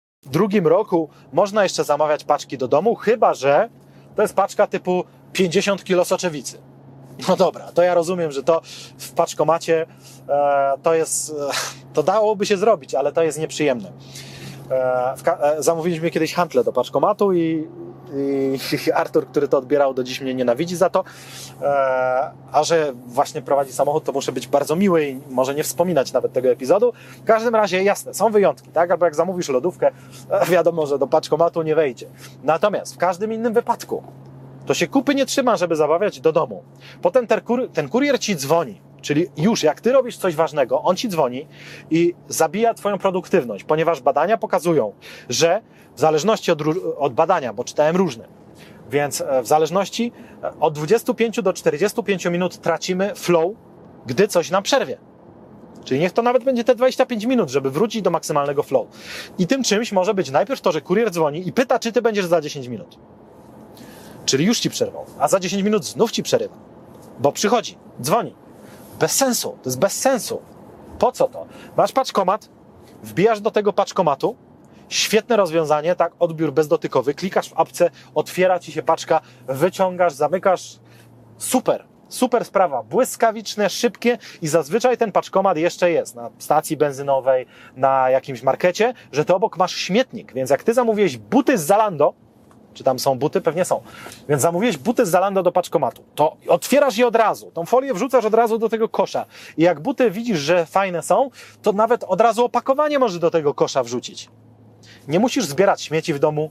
Drugim 0.25 0.67
roku 0.67 1.09
można 1.33 1.63
jeszcze 1.63 1.83
zamawiać 1.83 2.23
paczki 2.23 2.57
do 2.57 2.67
domu, 2.67 2.95
chyba 2.95 3.33
że 3.33 3.69
to 4.15 4.21
jest 4.21 4.33
paczka 4.33 4.67
typu 4.67 5.03
50 5.33 5.83
kg 5.83 6.05
soczewicy. 6.05 6.57
No 7.27 7.35
dobra, 7.35 7.71
to 7.71 7.83
ja 7.83 7.93
rozumiem, 7.93 8.31
że 8.31 8.43
to 8.43 8.61
w 8.97 9.11
paczkomacie 9.11 9.85
e, 10.29 10.73
to 10.83 10.93
jest, 10.93 11.29
e, 11.29 11.33
to 11.93 12.03
dałoby 12.03 12.45
się 12.45 12.57
zrobić, 12.57 12.95
ale 12.95 13.11
to 13.11 13.23
jest 13.23 13.39
nieprzyjemne. 13.39 13.91
E, 14.71 15.13
e, 15.41 15.63
zamówiliśmy 15.63 16.11
kiedyś 16.11 16.33
hantle 16.33 16.63
do 16.63 16.73
paczkomatu 16.73 17.33
i, 17.33 17.67
i 18.87 18.91
Artur, 18.91 19.27
który 19.27 19.47
to 19.47 19.57
odbierał, 19.57 19.93
do 19.93 20.03
dziś 20.03 20.21
mnie 20.21 20.33
nienawidzi 20.33 20.75
za 20.75 20.89
to. 20.89 21.03
E, 21.61 22.31
a 22.51 22.63
że 22.63 22.93
właśnie 23.05 23.41
prowadzi 23.41 23.73
samochód, 23.73 24.03
to 24.03 24.11
muszę 24.11 24.31
być 24.31 24.47
bardzo 24.47 24.75
miły 24.75 25.05
i 25.05 25.19
może 25.29 25.55
nie 25.55 25.63
wspominać 25.63 26.13
nawet 26.13 26.33
tego 26.33 26.49
epizodu. 26.49 26.93
W 27.21 27.23
każdym 27.23 27.55
razie 27.55 27.83
jasne, 27.83 28.13
są 28.13 28.31
wyjątki, 28.31 28.69
tak? 28.69 28.91
Albo 28.91 29.05
jak 29.05 29.15
zamówisz 29.15 29.49
lodówkę, 29.49 29.91
wiadomo, 30.49 30.85
że 30.85 30.99
do 30.99 31.07
paczkomatu 31.07 31.61
nie 31.61 31.75
wejdzie. 31.75 32.07
Natomiast 32.43 32.95
w 32.95 32.97
każdym 32.97 33.33
innym 33.33 33.53
wypadku 33.53 34.03
to 34.65 34.73
się 34.73 34.87
kupy 34.87 35.15
nie 35.15 35.25
trzyma, 35.25 35.57
żeby 35.57 35.75
zabawiać 35.75 36.19
do 36.19 36.31
domu. 36.31 36.63
Potem 37.01 37.27
ten, 37.27 37.41
kur 37.41 37.69
ten 37.73 37.89
kurier 37.89 38.19
ci 38.19 38.35
dzwoni 38.35 38.81
Czyli 39.01 39.27
już 39.37 39.63
jak 39.63 39.81
ty 39.81 39.91
robisz 39.91 40.17
coś 40.17 40.35
ważnego, 40.35 40.81
on 40.81 40.95
ci 40.95 41.09
dzwoni 41.09 41.47
i 41.91 42.13
zabija 42.27 42.73
twoją 42.73 42.97
produktywność, 42.97 43.63
ponieważ 43.63 44.01
badania 44.01 44.37
pokazują, 44.37 44.93
że 45.29 45.61
w 45.95 45.99
zależności 45.99 46.51
od, 46.51 46.61
od 46.97 47.13
badania, 47.13 47.53
bo 47.53 47.63
czytałem 47.63 47.95
różne, 47.95 48.27
więc 48.91 49.21
e, 49.21 49.41
w 49.41 49.47
zależności 49.47 50.11
e, 50.43 50.59
od 50.59 50.73
25 50.73 51.41
do 51.41 51.53
45 51.53 52.25
minut 52.25 52.57
tracimy 52.57 53.15
flow, 53.15 53.51
gdy 54.05 54.27
coś 54.27 54.51
nam 54.51 54.63
przerwie. 54.63 54.97
Czyli 55.83 55.99
niech 55.99 56.11
to 56.11 56.21
nawet 56.21 56.43
będzie 56.43 56.63
te 56.63 56.75
25 56.75 57.25
minut, 57.25 57.49
żeby 57.49 57.71
wrócić 57.71 58.01
do 58.01 58.09
maksymalnego 58.09 58.63
flow. 58.63 58.87
I 59.37 59.47
tym 59.47 59.63
czymś 59.63 59.91
może 59.91 60.13
być 60.13 60.31
najpierw 60.31 60.61
to, 60.61 60.71
że 60.71 60.81
kurier 60.81 61.11
dzwoni 61.11 61.47
i 61.47 61.53
pyta, 61.53 61.79
czy 61.79 61.91
ty 61.91 62.01
będziesz 62.01 62.25
za 62.25 62.41
10 62.41 62.67
minut. 62.67 62.97
Czyli 64.25 64.45
już 64.45 64.59
ci 64.59 64.69
przerwał, 64.69 65.05
a 65.19 65.27
za 65.27 65.39
10 65.39 65.63
minut 65.63 65.85
znów 65.85 66.11
ci 66.11 66.23
przerywa, 66.23 66.55
bo 67.19 67.31
przychodzi, 67.31 67.77
dzwoni 68.01 68.35
Bez 69.01 69.11
sensu, 69.11 69.49
to 69.49 69.69
jest 69.69 69.79
bez 69.79 69.93
sensu. 69.93 70.41
Po 70.99 71.11
co 71.11 71.27
to? 71.27 71.45
Masz 71.77 71.91
paczkomat, 71.91 72.49
wbijasz 73.03 73.41
do 73.41 73.51
tego 73.51 73.73
paczkomatu, 73.73 74.35
świetne 74.89 75.37
rozwiązanie, 75.37 75.95
tak, 75.95 76.13
odbiór 76.19 76.53
bezdotykowy, 76.53 77.13
klikasz 77.13 77.49
w 77.49 77.59
apce, 77.59 77.89
otwiera 78.15 78.59
ci 78.59 78.71
się 78.71 78.83
paczka, 78.83 79.21
wyciągasz, 79.47 80.13
zamykasz, 80.13 80.79
super, 81.37 81.85
super 82.09 82.45
sprawa, 82.45 82.83
błyskawiczne, 82.83 83.69
szybkie 83.69 84.17
i 84.41 84.47
zazwyczaj 84.47 84.97
ten 84.97 85.11
paczkomat 85.11 85.57
jeszcze 85.57 85.91
jest 85.91 86.15
na 86.15 86.29
stacji 86.37 86.77
benzynowej, 86.77 87.45
na 87.75 88.09
jakimś 88.09 88.43
markecie, 88.43 88.93
że 89.11 89.25
to 89.25 89.35
obok 89.35 89.57
masz 89.57 89.75
śmietnik, 89.75 90.33
więc 90.33 90.49
jak 90.49 90.63
ty 90.63 90.73
zamówiłeś 90.73 91.17
buty 91.17 91.57
z 91.57 91.61
Zalando, 91.61 92.13
czy 92.73 92.83
tam 92.83 92.99
są 92.99 93.19
buty? 93.19 93.41
Pewnie 93.41 93.65
są. 93.65 93.81
Więc 94.29 94.41
zamówiłeś 94.41 94.77
buty 94.77 95.05
z 95.05 95.09
Zalando 95.09 95.43
do 95.43 95.51
paczkomatu. 95.51 96.03
To 96.15 96.37
otwierasz 96.47 96.97
je 96.97 97.07
od 97.07 97.15
razu. 97.15 97.51
Tą 97.51 97.65
folię 97.65 97.93
wrzucasz 97.93 98.25
od 98.25 98.33
razu 98.33 98.57
do 98.57 98.69
tego 98.69 98.89
kosza. 98.89 99.25
I 99.57 99.63
jak 99.63 99.79
buty 99.79 100.11
widzisz, 100.11 100.39
że 100.39 100.65
fajne 100.65 101.01
są, 101.03 101.29
to 101.61 101.73
nawet 101.73 102.03
od 102.03 102.21
razu 102.21 102.45
opakowanie 102.45 102.99
możesz 102.99 103.19
do 103.19 103.31
tego 103.31 103.53
kosza 103.53 103.83
wrzucić. 103.83 104.29
Nie 105.07 105.19
musisz 105.19 105.45
zbierać 105.45 105.81
śmieci 105.81 106.13
w 106.13 106.19
domu, 106.19 106.49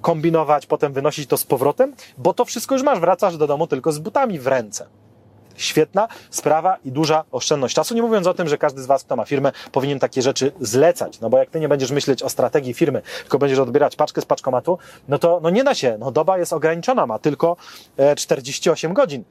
kombinować, 0.00 0.66
potem 0.66 0.92
wynosić 0.92 1.28
to 1.28 1.36
z 1.36 1.44
powrotem, 1.44 1.94
bo 2.18 2.34
to 2.34 2.44
wszystko 2.44 2.74
już 2.74 2.84
masz. 2.84 3.00
Wracasz 3.00 3.36
do 3.36 3.46
domu 3.46 3.66
tylko 3.66 3.92
z 3.92 3.98
butami 3.98 4.38
w 4.38 4.46
ręce 4.46 4.86
świetna 5.58 6.08
sprawa 6.30 6.76
i 6.84 6.92
duża 6.92 7.24
oszczędność 7.30 7.74
czasu. 7.74 7.94
Nie 7.94 8.02
mówiąc 8.02 8.26
o 8.26 8.34
tym, 8.34 8.48
że 8.48 8.58
każdy 8.58 8.82
z 8.82 8.86
Was, 8.86 9.04
kto 9.04 9.16
ma 9.16 9.24
firmę, 9.24 9.52
powinien 9.72 9.98
takie 9.98 10.22
rzeczy 10.22 10.52
zlecać. 10.60 11.20
No 11.20 11.30
bo 11.30 11.38
jak 11.38 11.50
Ty 11.50 11.60
nie 11.60 11.68
będziesz 11.68 11.90
myśleć 11.90 12.22
o 12.22 12.28
strategii 12.28 12.74
firmy, 12.74 13.02
tylko 13.20 13.38
będziesz 13.38 13.58
odbierać 13.58 13.96
paczkę 13.96 14.20
z 14.20 14.24
paczkomatu, 14.24 14.78
no 15.08 15.18
to 15.18 15.40
no 15.42 15.50
nie 15.50 15.64
da 15.64 15.74
się. 15.74 15.96
No 16.00 16.10
doba 16.10 16.38
jest 16.38 16.52
ograniczona, 16.52 17.06
ma 17.06 17.18
tylko 17.18 17.56
48 18.16 18.90
e, 18.90 18.94
godzin. 18.94 19.24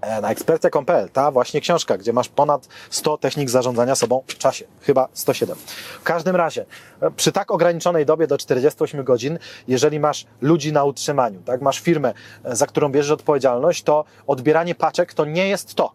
E, 0.00 0.20
na 0.20 0.30
ekspertia.pl, 0.30 1.08
ta 1.10 1.30
właśnie 1.30 1.60
książka, 1.60 1.98
gdzie 1.98 2.12
masz 2.12 2.28
ponad 2.28 2.68
100 2.90 3.18
technik 3.18 3.50
zarządzania 3.50 3.94
sobą 3.94 4.22
w 4.26 4.38
czasie, 4.38 4.64
chyba 4.80 5.08
107. 5.12 5.56
W 6.00 6.02
każdym 6.02 6.36
razie, 6.36 6.66
e, 7.00 7.10
przy 7.10 7.32
tak 7.32 7.50
ograniczonej 7.50 8.06
dobie 8.06 8.26
do 8.26 8.38
48 8.38 9.04
godzin, 9.04 9.38
jeżeli 9.68 10.00
masz 10.00 10.26
ludzi 10.40 10.72
na 10.72 10.84
utrzymaniu, 10.84 11.42
tak, 11.42 11.62
masz 11.62 11.80
firmę, 11.80 12.14
e, 12.44 12.56
za 12.56 12.66
którą 12.66 12.88
bierzesz 12.88 13.10
odpowiedzialność, 13.10 13.82
to 13.82 14.04
odbieranie 14.26 14.74
paczek 14.74 15.14
to 15.14 15.24
nie 15.24 15.48
jest 15.48 15.74
to. 15.74 15.92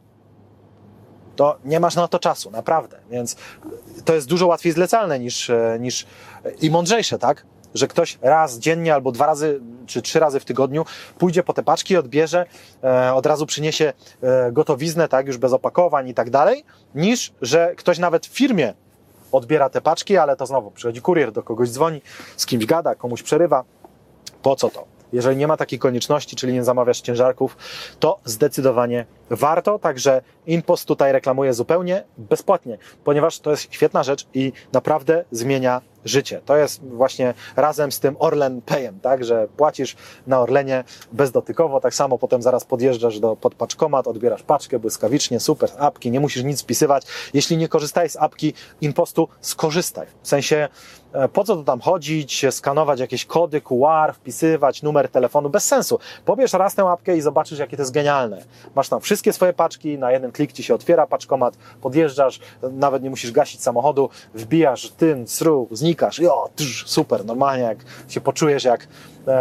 To 1.36 1.58
nie 1.66 1.80
masz 1.80 1.96
na 1.96 2.08
to 2.08 2.20
czasu, 2.20 2.52
naprawdę. 2.52 2.98
Więc 3.10 3.36
to 4.06 4.16
jest 4.16 4.28
dużo 4.28 4.48
łatwiej 4.48 4.72
zlecalne 4.74 5.20
niż, 5.20 5.52
niż 5.80 6.06
i 6.62 6.72
mądrzejsze, 6.72 7.20
tak? 7.20 7.46
Że 7.76 7.88
ktoś 7.88 8.18
raz 8.22 8.60
dziennie 8.60 8.94
albo 8.94 9.12
dwa 9.12 9.26
razy 9.26 9.60
czy 9.86 10.02
trzy 10.02 10.20
razy 10.20 10.40
w 10.40 10.46
tygodniu 10.46 10.86
pójdzie 11.18 11.44
po 11.44 11.54
te 11.54 11.64
paczki, 11.64 11.98
odbierze, 11.98 12.46
e, 12.84 13.14
od 13.14 13.26
razu 13.26 13.46
przyniesie 13.46 13.94
e, 14.22 14.52
gotowiznę, 14.52 15.08
tak, 15.08 15.28
już 15.28 15.38
bez 15.38 15.54
opakowań 15.54 16.10
i 16.10 16.14
tak 16.14 16.30
dalej, 16.30 16.66
niż 16.96 17.34
że 17.42 17.74
ktoś 17.78 18.00
nawet 18.00 18.26
w 18.26 18.30
firmie 18.30 18.74
odbiera 19.32 19.70
te 19.70 19.82
paczki, 19.82 20.18
ale 20.18 20.36
to 20.36 20.46
znowu 20.46 20.72
przychodzi 20.72 21.02
kurier, 21.02 21.32
do 21.32 21.44
kogoś 21.44 21.70
dzwoni, 21.70 22.02
z 22.38 22.46
kimś 22.46 22.66
gada, 22.66 22.96
komuś 22.96 23.24
przerywa. 23.24 23.64
Po 24.42 24.56
co 24.56 24.70
to? 24.70 24.86
Jeżeli 25.14 25.38
nie 25.38 25.48
ma 25.48 25.58
takiej 25.58 25.80
konieczności, 25.80 26.36
czyli 26.36 26.54
nie 26.54 26.64
zamawiasz 26.64 27.02
ciężarków, 27.02 27.58
to 28.00 28.20
zdecydowanie 28.26 29.06
warto. 29.30 29.80
Także 29.80 30.22
InPost 30.48 30.86
tutaj 30.86 31.12
reklamuje 31.12 31.54
zupełnie 31.54 32.04
bezpłatnie, 32.18 32.78
ponieważ 33.04 33.40
to 33.40 33.52
jest 33.52 33.74
świetna 33.74 34.04
rzecz 34.04 34.28
i 34.34 34.54
naprawdę 34.74 35.26
zmienia 35.32 35.82
życie. 36.06 36.42
To 36.46 36.58
jest 36.58 36.84
właśnie 36.84 37.34
razem 37.56 37.92
z 37.92 38.00
tym 38.00 38.16
Orlen 38.20 38.62
Payem, 38.62 39.00
tak, 39.00 39.26
że 39.26 39.48
płacisz 39.58 39.96
na 40.28 40.40
Orlenie 40.40 40.84
bezdotykowo, 41.12 41.80
tak 41.80 41.96
samo 41.96 42.18
potem 42.18 42.42
zaraz 42.42 42.66
podjeżdżasz 42.66 43.20
do 43.20 43.36
podpaczkomat, 43.36 44.08
odbierasz 44.08 44.44
paczkę 44.44 44.80
błyskawicznie, 44.80 45.40
super, 45.40 45.70
apki, 45.80 46.12
nie 46.12 46.20
musisz 46.20 46.44
nic 46.44 46.62
wpisywać. 46.62 47.06
Jeśli 47.34 47.58
nie 47.58 47.68
korzystaj 47.68 48.10
z 48.10 48.16
apki 48.16 48.54
Impostu, 48.82 49.28
skorzystaj. 49.42 50.08
W 50.22 50.28
sensie, 50.28 50.68
e, 51.14 51.28
po 51.28 51.44
co 51.44 51.56
tu 51.56 51.64
tam 51.64 51.80
chodzić, 51.80 52.46
skanować 52.52 53.00
jakieś 53.00 53.26
kody 53.26 53.62
QR, 53.62 54.14
wpisywać 54.14 54.84
numer 54.84 55.10
telefonu, 55.10 55.50
bez 55.50 55.66
sensu. 55.66 56.00
Pobierz 56.26 56.54
raz 56.54 56.76
tę 56.76 56.90
apkę 56.90 57.18
i 57.18 57.22
zobaczysz, 57.22 57.60
jakie 57.60 57.78
to 57.78 57.84
jest 57.84 57.94
genialne. 57.94 58.44
Masz 58.76 58.90
tam 58.90 59.02
wszystkie 59.02 59.34
swoje 59.34 59.54
paczki, 59.54 59.98
na 59.98 60.12
jeden 60.12 60.32
klik 60.32 60.52
ci 60.52 60.64
się 60.64 60.76
otwiera 60.76 61.08
paczkomat, 61.08 61.58
podjeżdżasz, 61.82 62.40
nawet 62.72 63.04
nie 63.04 63.10
musisz 63.10 63.32
gasić 63.32 63.62
samochodu, 63.62 64.10
wbijasz 64.34 64.92
tyn, 64.92 65.28
sru, 65.28 65.68
znik 65.72 65.95
unikasz. 65.96 66.20
Jo, 66.20 66.50
tsz, 66.56 66.88
super, 66.88 67.26
normalnie 67.26 67.64
jak 67.64 67.78
się 68.08 68.22
poczujesz 68.22 68.64
jak, 68.64 68.88
e, 69.28 69.32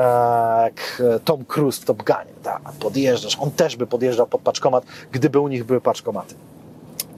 jak 0.64 1.02
Tom 1.24 1.44
Cruise 1.44 1.82
w 1.82 1.84
Top 1.84 2.02
Gunie. 2.02 2.34
Tak, 2.42 2.62
podjeżdżasz. 2.80 3.36
On 3.40 3.50
też 3.50 3.76
by 3.76 3.86
podjeżdżał 3.86 4.26
pod 4.26 4.40
paczkomat, 4.40 4.84
gdyby 5.12 5.38
u 5.38 5.48
nich 5.48 5.64
były 5.64 5.80
paczkomaty. 5.80 6.34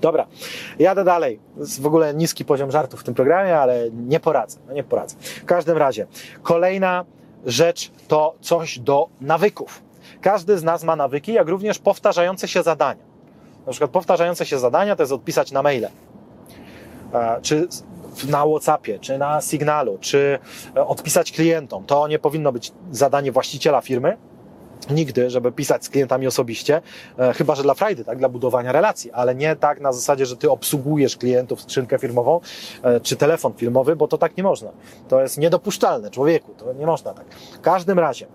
Dobra, 0.00 0.26
jadę 0.78 1.04
dalej. 1.04 1.38
Jest 1.56 1.82
w 1.82 1.86
ogóle 1.86 2.14
niski 2.14 2.44
poziom 2.44 2.70
żartów 2.70 3.00
w 3.00 3.04
tym 3.04 3.14
programie, 3.14 3.58
ale 3.58 3.90
nie 3.90 4.20
poradzę. 4.20 4.58
No 4.68 4.74
nie 4.74 4.84
poradzę. 4.84 5.16
W 5.20 5.44
każdym 5.44 5.76
razie, 5.78 6.06
kolejna 6.42 7.04
rzecz 7.46 7.90
to 8.08 8.34
coś 8.40 8.78
do 8.78 9.08
nawyków. 9.20 9.82
Każdy 10.20 10.58
z 10.58 10.62
nas 10.62 10.84
ma 10.84 10.96
nawyki, 10.96 11.32
jak 11.32 11.48
również 11.48 11.78
powtarzające 11.78 12.48
się 12.48 12.62
zadania. 12.62 13.02
Na 13.66 13.72
przykład 13.72 13.90
powtarzające 13.90 14.46
się 14.46 14.58
zadania 14.58 14.96
to 14.96 15.02
jest 15.02 15.12
odpisać 15.12 15.52
na 15.52 15.62
maile. 15.62 15.88
E, 17.14 17.38
czy 17.42 17.68
na 18.24 18.46
WhatsAppie, 18.46 18.98
czy 18.98 19.18
na 19.18 19.40
Signalu, 19.40 19.98
czy 20.00 20.38
e, 20.76 20.86
odpisać 20.86 21.32
klientom. 21.32 21.84
To 21.84 22.08
nie 22.08 22.18
powinno 22.18 22.52
być 22.52 22.72
zadanie 22.90 23.32
właściciela 23.32 23.80
firmy, 23.80 24.16
nigdy, 24.90 25.30
żeby 25.30 25.52
pisać 25.52 25.84
z 25.84 25.88
klientami 25.88 26.26
osobiście, 26.26 26.82
e, 27.18 27.32
chyba 27.32 27.54
że 27.54 27.62
dla 27.62 27.74
frajdy, 27.74 28.04
tak, 28.04 28.18
dla 28.18 28.28
budowania 28.28 28.72
relacji, 28.72 29.12
ale 29.12 29.34
nie 29.34 29.56
tak 29.56 29.80
na 29.80 29.92
zasadzie, 29.92 30.26
że 30.26 30.36
ty 30.36 30.50
obsługujesz 30.50 31.16
klientów 31.16 31.62
skrzynkę 31.62 31.98
firmową 31.98 32.40
e, 32.82 33.00
czy 33.00 33.16
telefon 33.16 33.52
filmowy, 33.54 33.96
bo 33.96 34.08
to 34.08 34.18
tak 34.18 34.36
nie 34.36 34.42
można. 34.42 34.70
To 35.08 35.20
jest 35.20 35.38
niedopuszczalne 35.38 36.10
człowieku, 36.10 36.54
to 36.58 36.72
nie 36.72 36.86
można 36.86 37.14
tak. 37.14 37.26
W 37.34 37.60
każdym 37.60 37.98
razie 37.98 38.26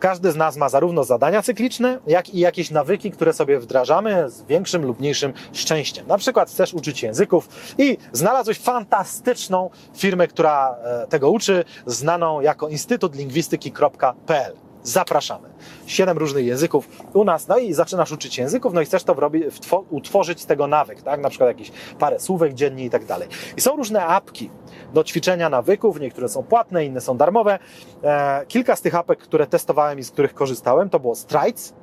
każdy 0.00 0.32
z 0.32 0.36
nas 0.36 0.56
ma 0.56 0.68
zarówno 0.68 1.04
zadania 1.04 1.42
cykliczne, 1.42 1.98
jak 2.06 2.34
i 2.34 2.38
jakieś 2.38 2.70
nawyki, 2.70 3.10
które 3.10 3.32
sobie 3.32 3.58
wdrażamy 3.58 4.30
z 4.30 4.42
większym 4.42 4.86
lub 4.86 5.00
mniejszym 5.00 5.32
szczęściem. 5.52 6.06
Na 6.06 6.18
przykład 6.18 6.50
chcesz 6.50 6.74
uczyć 6.74 7.02
języków 7.02 7.48
i 7.78 7.98
znalazłeś 8.12 8.58
fantastyczną 8.58 9.70
firmę, 9.96 10.28
która 10.28 10.76
e, 10.84 11.06
tego 11.06 11.30
uczy, 11.30 11.64
znaną 11.86 12.40
jako 12.40 12.68
instytutlingwistyki.pl. 12.68 14.69
Zapraszamy. 14.82 15.48
Siedem 15.86 16.18
różnych 16.18 16.46
języków 16.46 16.88
u 17.14 17.24
nas, 17.24 17.48
no 17.48 17.58
i 17.58 17.72
zaczynasz 17.72 18.12
uczyć 18.12 18.38
języków, 18.38 18.72
no 18.72 18.80
i 18.80 18.84
chcesz 18.84 19.04
to 19.04 19.14
wrobi, 19.14 19.42
utworzyć 19.90 20.40
z 20.40 20.46
tego 20.46 20.66
nawyk, 20.66 21.02
tak? 21.02 21.20
Na 21.20 21.28
przykład 21.28 21.48
jakieś 21.48 21.72
parę 21.98 22.20
słówek 22.20 22.54
dziennie 22.54 22.84
i 22.84 22.90
tak 22.90 23.04
dalej. 23.04 23.28
I 23.56 23.60
są 23.60 23.76
różne 23.76 24.06
apki 24.06 24.50
do 24.94 25.04
ćwiczenia 25.04 25.48
nawyków, 25.48 26.00
niektóre 26.00 26.28
są 26.28 26.42
płatne, 26.42 26.84
inne 26.84 27.00
są 27.00 27.16
darmowe. 27.16 27.58
E, 28.02 28.46
kilka 28.46 28.76
z 28.76 28.80
tych 28.80 28.94
apek, 28.94 29.18
które 29.18 29.46
testowałem 29.46 29.98
i 29.98 30.02
z 30.02 30.10
których 30.10 30.34
korzystałem, 30.34 30.90
to 30.90 31.00
było 31.00 31.14
Strides, 31.14 31.74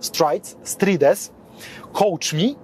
Strides, 0.00 0.56
Strides, 0.62 1.32
Coach 1.92 2.32
Me, 2.32 2.54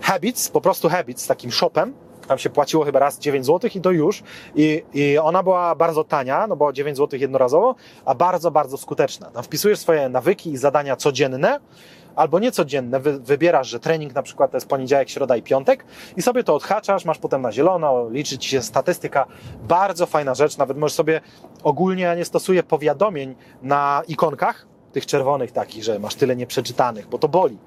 Habits, 0.00 0.48
po 0.48 0.60
prostu 0.60 0.88
Habits, 0.88 1.22
z 1.22 1.26
takim 1.26 1.50
shopem, 1.50 1.94
tam 2.28 2.38
się 2.38 2.50
płaciło 2.50 2.84
chyba 2.84 2.98
raz 2.98 3.18
9 3.18 3.46
zł 3.46 3.70
i 3.74 3.80
to 3.80 3.90
już. 3.90 4.22
I, 4.54 4.82
I 4.94 5.18
ona 5.18 5.42
była 5.42 5.74
bardzo 5.74 6.04
tania, 6.04 6.46
no 6.46 6.56
bo 6.56 6.72
9 6.72 6.96
zł 6.96 7.20
jednorazowo, 7.20 7.74
a 8.04 8.14
bardzo, 8.14 8.50
bardzo 8.50 8.76
skuteczna. 8.76 9.30
Tam 9.30 9.42
wpisujesz 9.42 9.78
swoje 9.78 10.08
nawyki 10.08 10.52
i 10.52 10.56
zadania 10.56 10.96
codzienne, 10.96 11.60
albo 12.16 12.38
niecodzienne, 12.38 13.00
wy, 13.00 13.20
wybierasz, 13.20 13.68
że 13.68 13.80
trening 13.80 14.14
na 14.14 14.22
przykład 14.22 14.50
to 14.50 14.56
jest 14.56 14.68
poniedziałek, 14.68 15.10
środa 15.10 15.36
i 15.36 15.42
piątek 15.42 15.84
i 16.16 16.22
sobie 16.22 16.44
to 16.44 16.54
odhaczasz, 16.54 17.04
masz 17.04 17.18
potem 17.18 17.42
na 17.42 17.52
zielono, 17.52 18.10
liczy 18.10 18.38
ci 18.38 18.50
się 18.50 18.62
statystyka. 18.62 19.26
Bardzo 19.62 20.06
fajna 20.06 20.34
rzecz, 20.34 20.58
nawet 20.58 20.78
możesz 20.78 20.96
sobie 20.96 21.20
ogólnie, 21.62 22.02
ja 22.02 22.14
nie 22.14 22.24
stosuję 22.24 22.62
powiadomień 22.62 23.34
na 23.62 24.02
ikonkach, 24.08 24.66
tych 24.92 25.06
czerwonych 25.06 25.52
takich, 25.52 25.84
że 25.84 25.98
masz 25.98 26.14
tyle 26.14 26.36
nieprzeczytanych, 26.36 27.08
bo 27.08 27.18
to 27.18 27.28
boli 27.28 27.58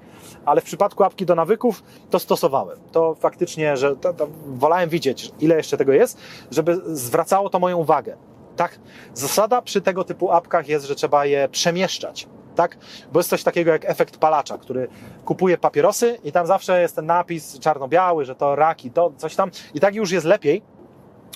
ale 0.44 0.60
w 0.60 0.64
przypadku 0.64 1.04
apki 1.04 1.26
do 1.26 1.34
nawyków 1.34 1.82
to 2.10 2.18
stosowałem. 2.18 2.78
To 2.92 3.14
faktycznie, 3.14 3.76
że 3.76 3.96
to, 3.96 4.14
to 4.14 4.28
wolałem 4.46 4.90
widzieć, 4.90 5.32
ile 5.40 5.56
jeszcze 5.56 5.76
tego 5.76 5.92
jest, 5.92 6.18
żeby 6.50 6.80
zwracało 6.86 7.50
to 7.50 7.58
moją 7.58 7.78
uwagę. 7.78 8.16
Tak? 8.56 8.78
Zasada 9.14 9.62
przy 9.62 9.80
tego 9.80 10.04
typu 10.04 10.32
apkach 10.32 10.68
jest, 10.68 10.86
że 10.86 10.94
trzeba 10.94 11.26
je 11.26 11.48
przemieszczać. 11.48 12.28
Tak? 12.54 12.78
Bo 13.12 13.20
jest 13.20 13.30
coś 13.30 13.42
takiego 13.42 13.72
jak 13.72 13.84
efekt 13.84 14.16
palacza, 14.16 14.58
który 14.58 14.88
kupuje 15.24 15.58
papierosy 15.58 16.18
i 16.24 16.32
tam 16.32 16.46
zawsze 16.46 16.82
jest 16.82 16.96
ten 16.96 17.06
napis 17.06 17.58
czarno-biały, 17.58 18.24
że 18.24 18.34
to 18.34 18.56
raki, 18.56 18.90
to 18.90 19.12
coś 19.16 19.36
tam. 19.36 19.50
I 19.74 19.80
tak 19.80 19.94
już 19.94 20.10
jest 20.10 20.26
lepiej, 20.26 20.62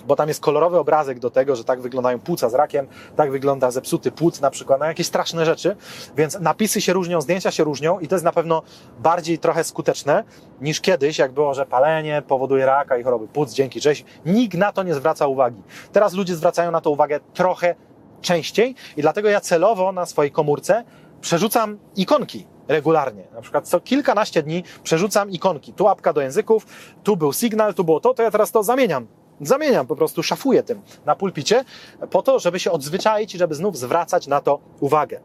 bo 0.06 0.16
tam 0.16 0.28
jest 0.28 0.40
kolorowy 0.40 0.78
obrazek 0.78 1.18
do 1.18 1.30
tego, 1.30 1.56
że 1.56 1.64
tak 1.64 1.80
wyglądają 1.80 2.18
płuca 2.18 2.48
z 2.48 2.54
rakiem, 2.54 2.86
tak 3.16 3.30
wygląda 3.30 3.70
zepsuty 3.70 4.12
płuc 4.12 4.40
na 4.40 4.50
przykład, 4.50 4.80
na 4.80 4.86
jakieś 4.86 5.06
straszne 5.06 5.44
rzeczy, 5.44 5.76
więc 6.16 6.40
napisy 6.40 6.80
się 6.80 6.92
różnią, 6.92 7.20
zdjęcia 7.20 7.50
się 7.50 7.64
różnią 7.64 7.98
i 7.98 8.08
to 8.08 8.14
jest 8.14 8.24
na 8.24 8.32
pewno 8.32 8.62
bardziej 8.98 9.38
trochę 9.38 9.64
skuteczne 9.64 10.24
niż 10.60 10.80
kiedyś, 10.80 11.18
jak 11.18 11.32
było, 11.32 11.54
że 11.54 11.66
palenie 11.66 12.22
powoduje 12.28 12.66
raka 12.66 12.98
i 12.98 13.02
choroby 13.02 13.28
płuc, 13.28 13.52
dzięki 13.52 13.80
cześć. 13.80 14.04
Nikt 14.26 14.56
na 14.56 14.72
to 14.72 14.82
nie 14.82 14.94
zwraca 14.94 15.26
uwagi. 15.26 15.62
Teraz 15.92 16.14
ludzie 16.14 16.36
zwracają 16.36 16.70
na 16.70 16.80
to 16.80 16.90
uwagę 16.90 17.20
trochę 17.34 17.74
częściej 18.20 18.74
i 18.96 19.02
dlatego 19.02 19.28
ja 19.28 19.40
celowo 19.40 19.92
na 19.92 20.06
swojej 20.06 20.32
komórce 20.32 20.84
przerzucam 21.20 21.78
ikonki 21.96 22.46
regularnie. 22.68 23.24
Na 23.34 23.40
przykład 23.40 23.68
co 23.68 23.80
kilkanaście 23.80 24.42
dni 24.42 24.64
przerzucam 24.82 25.30
ikonki. 25.30 25.72
Tu 25.72 25.88
apka 25.88 26.12
do 26.12 26.20
języków, 26.20 26.66
tu 27.02 27.16
był 27.16 27.32
sygnał, 27.32 27.72
tu 27.72 27.84
było 27.84 28.00
to, 28.00 28.14
to 28.14 28.22
ja 28.22 28.30
teraz 28.30 28.52
to 28.52 28.62
zamieniam. 28.62 29.06
Zamieniam, 29.40 29.86
po 29.86 29.96
prostu 29.96 30.22
szafuję 30.22 30.62
tym 30.62 30.82
na 31.06 31.16
pulpicie, 31.16 31.64
po 32.10 32.22
to, 32.22 32.38
żeby 32.38 32.60
się 32.60 32.72
odzwyczaić 32.72 33.34
i 33.34 33.38
żeby 33.38 33.54
znów 33.54 33.78
zwracać 33.78 34.26
na 34.26 34.40
to 34.40 34.58
uwagę. 34.80 35.20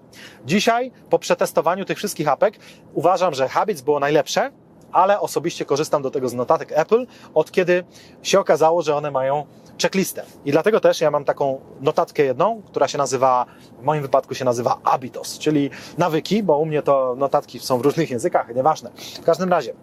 Dzisiaj, 0.45 0.91
po 1.09 1.19
przetestowaniu 1.19 1.85
tych 1.85 1.97
wszystkich 1.97 2.27
apek, 2.27 2.59
uważam, 2.93 3.33
że 3.33 3.49
Habits 3.49 3.81
było 3.81 3.99
najlepsze, 3.99 4.51
ale 4.91 5.19
osobiście 5.19 5.65
korzystam 5.65 6.01
do 6.01 6.11
tego 6.11 6.29
z 6.29 6.33
notatek 6.33 6.71
Apple, 6.75 7.05
od 7.33 7.51
kiedy 7.51 7.83
się 8.23 8.39
okazało, 8.39 8.81
że 8.81 8.95
one 8.95 9.11
mają 9.11 9.45
checklistę. 9.81 10.23
I 10.45 10.51
dlatego 10.51 10.79
też 10.79 11.01
ja 11.01 11.11
mam 11.11 11.25
taką 11.25 11.61
notatkę 11.81 12.23
jedną, 12.23 12.61
która 12.61 12.87
się 12.87 12.97
nazywa, 12.97 13.45
w 13.79 13.83
moim 13.83 14.01
wypadku 14.01 14.35
się 14.35 14.45
nazywa 14.45 14.79
Habitos, 14.83 15.39
czyli 15.39 15.69
nawyki, 15.97 16.43
bo 16.43 16.57
u 16.57 16.65
mnie 16.65 16.81
to 16.81 17.15
notatki 17.17 17.59
są 17.59 17.77
w 17.77 17.81
różnych 17.81 18.09
językach, 18.09 18.55
nieważne. 18.55 18.91
W 19.21 19.23
każdym 19.25 19.49
razie, 19.49 19.73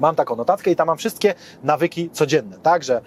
mam 0.00 0.14
taką 0.14 0.36
notatkę 0.36 0.70
i 0.70 0.76
tam 0.76 0.86
mam 0.86 0.98
wszystkie 0.98 1.34
nawyki 1.62 2.10
codzienne, 2.10 2.58
tak, 2.58 2.84
że 2.84 2.96
e, 2.96 3.00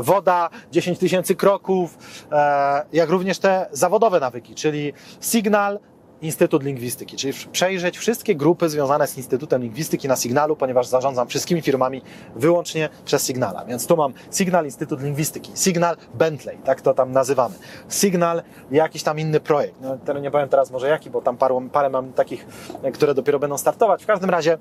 woda, 0.00 0.50
10 0.70 0.98
tysięcy 0.98 1.34
kroków, 1.34 1.98
e, 2.32 2.82
jak 2.92 3.10
również 3.10 3.38
te 3.38 3.66
zawodowe 3.72 4.20
nawyki, 4.20 4.54
czyli 4.54 4.92
Signal, 5.20 5.78
Instytut 6.22 6.62
Lingwistyki, 6.62 7.16
czyli 7.16 7.32
przejrzeć 7.52 7.98
wszystkie 7.98 8.34
grupy 8.34 8.68
związane 8.68 9.06
z 9.06 9.16
Instytutem 9.16 9.62
Lingwistyki 9.62 10.08
na 10.08 10.16
Signalu, 10.16 10.56
ponieważ 10.56 10.86
zarządzam 10.86 11.28
wszystkimi 11.28 11.62
firmami 11.62 12.02
wyłącznie 12.36 12.88
przez 13.04 13.26
Signala. 13.26 13.64
Więc 13.64 13.86
tu 13.86 13.96
mam 13.96 14.12
Signal 14.30 14.64
Instytut 14.64 15.02
Lingwistyki, 15.02 15.52
Signal 15.54 15.96
Bentley, 16.14 16.58
tak 16.64 16.80
to 16.80 16.94
tam 16.94 17.12
nazywamy, 17.12 17.54
Signal 17.88 18.42
jakiś 18.70 19.02
tam 19.02 19.18
inny 19.18 19.40
projekt. 19.40 19.74
No, 19.80 20.18
nie 20.20 20.30
powiem 20.30 20.48
teraz 20.48 20.70
może 20.70 20.88
jaki, 20.88 21.10
bo 21.10 21.22
tam 21.22 21.36
parę, 21.36 21.68
parę 21.72 21.90
mam 21.90 22.12
takich, 22.12 22.46
które 22.94 23.14
dopiero 23.14 23.38
będą 23.38 23.58
startować. 23.58 24.02
W 24.02 24.06
każdym 24.06 24.30
razie 24.30 24.58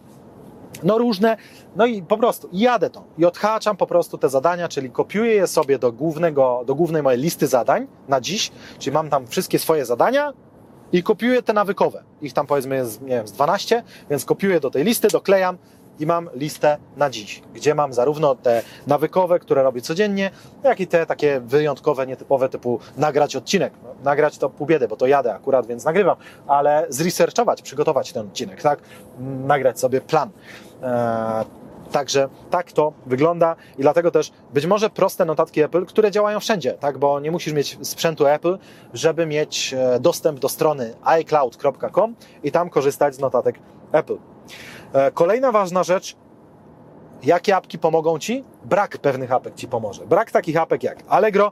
no 0.84 0.98
różne, 0.98 1.38
no 1.76 1.86
i 1.86 2.04
po 2.04 2.18
prostu 2.18 2.50
jadę 2.54 2.90
to. 2.90 3.04
I 3.18 3.26
odhaczam 3.26 3.78
po 3.78 3.88
prostu 3.88 4.18
te 4.18 4.30
zadania, 4.30 4.68
czyli 4.68 4.90
kopiuję 4.90 5.34
je 5.34 5.48
sobie 5.48 5.80
do 5.80 5.92
głównego, 5.92 6.64
do 6.66 6.76
głównej 6.76 7.04
mojej 7.04 7.22
listy 7.22 7.48
zadań 7.48 7.88
na 8.08 8.22
dziś, 8.22 8.52
czyli 8.80 8.94
mam 8.94 9.10
tam 9.10 9.28
wszystkie 9.28 9.60
swoje 9.60 9.86
zadania, 9.86 10.34
i 10.92 11.04
kopiuję 11.04 11.42
te 11.42 11.54
nawykowe. 11.54 12.04
Ich 12.22 12.34
tam 12.34 12.48
powiedzmy 12.48 12.76
jest, 12.76 13.02
nie 13.02 13.08
wiem, 13.08 13.28
z 13.28 13.32
12, 13.32 13.84
więc 14.10 14.26
kopiuję 14.26 14.60
do 14.60 14.70
tej 14.70 14.84
listy, 14.84 15.08
doklejam 15.08 15.58
i 16.00 16.06
mam 16.06 16.30
listę 16.34 16.78
na 16.98 17.10
dziś, 17.10 17.42
gdzie 17.54 17.76
mam 17.76 17.94
zarówno 17.94 18.36
te 18.36 18.62
nawykowe, 18.88 19.40
które 19.40 19.64
robię 19.64 19.82
codziennie, 19.82 20.32
jak 20.64 20.80
i 20.80 20.88
te 20.88 21.06
takie 21.06 21.40
wyjątkowe, 21.40 22.08
nietypowe, 22.08 22.50
typu 22.50 22.80
nagrać 22.98 23.36
odcinek. 23.36 23.74
No, 23.84 23.90
nagrać 24.04 24.38
to 24.38 24.50
pół 24.50 24.68
biedy, 24.68 24.88
bo 24.88 24.96
to 24.96 25.08
jadę 25.08 25.34
akurat, 25.34 25.68
więc 25.68 25.86
nagrywam, 25.86 26.18
ale 26.48 26.86
zresearchować, 26.90 27.62
przygotować 27.62 28.14
ten 28.14 28.28
odcinek, 28.28 28.62
tak? 28.62 28.80
Nagrać 29.20 29.80
sobie 29.80 30.02
plan. 30.02 30.30
Eee, 30.84 31.46
Także 31.92 32.30
tak 32.50 32.72
to 32.72 32.94
wygląda 33.06 33.56
i 33.78 33.82
dlatego 33.82 34.12
też 34.12 34.32
być 34.54 34.66
może 34.66 34.90
proste 34.90 35.26
notatki 35.26 35.62
Apple, 35.62 35.86
które 35.86 36.12
działają 36.12 36.40
wszędzie, 36.40 36.74
tak, 36.74 36.98
bo 36.98 37.20
nie 37.20 37.32
musisz 37.32 37.54
mieć 37.54 37.78
sprzętu 37.82 38.28
Apple, 38.28 38.58
żeby 38.94 39.26
mieć 39.26 39.74
e, 39.74 40.00
dostęp 40.00 40.40
do 40.40 40.50
strony 40.50 40.94
iCloud.com 41.04 42.16
i 42.44 42.52
tam 42.52 42.70
korzystać 42.70 43.16
z 43.16 43.20
notatek 43.20 43.60
Apple. 43.92 44.18
E, 44.94 45.12
kolejna 45.12 45.52
ważna 45.52 45.84
rzecz, 45.84 46.16
jakie 47.24 47.56
apki 47.56 47.80
pomogą 47.80 48.20
Ci? 48.20 48.44
Brak 48.66 48.98
pewnych 48.98 49.32
apek 49.32 49.56
Ci 49.56 49.68
pomoże. 49.68 50.06
Brak 50.06 50.32
takich 50.32 50.58
apek 50.58 50.84
jak 50.84 51.04
Allegro, 51.08 51.52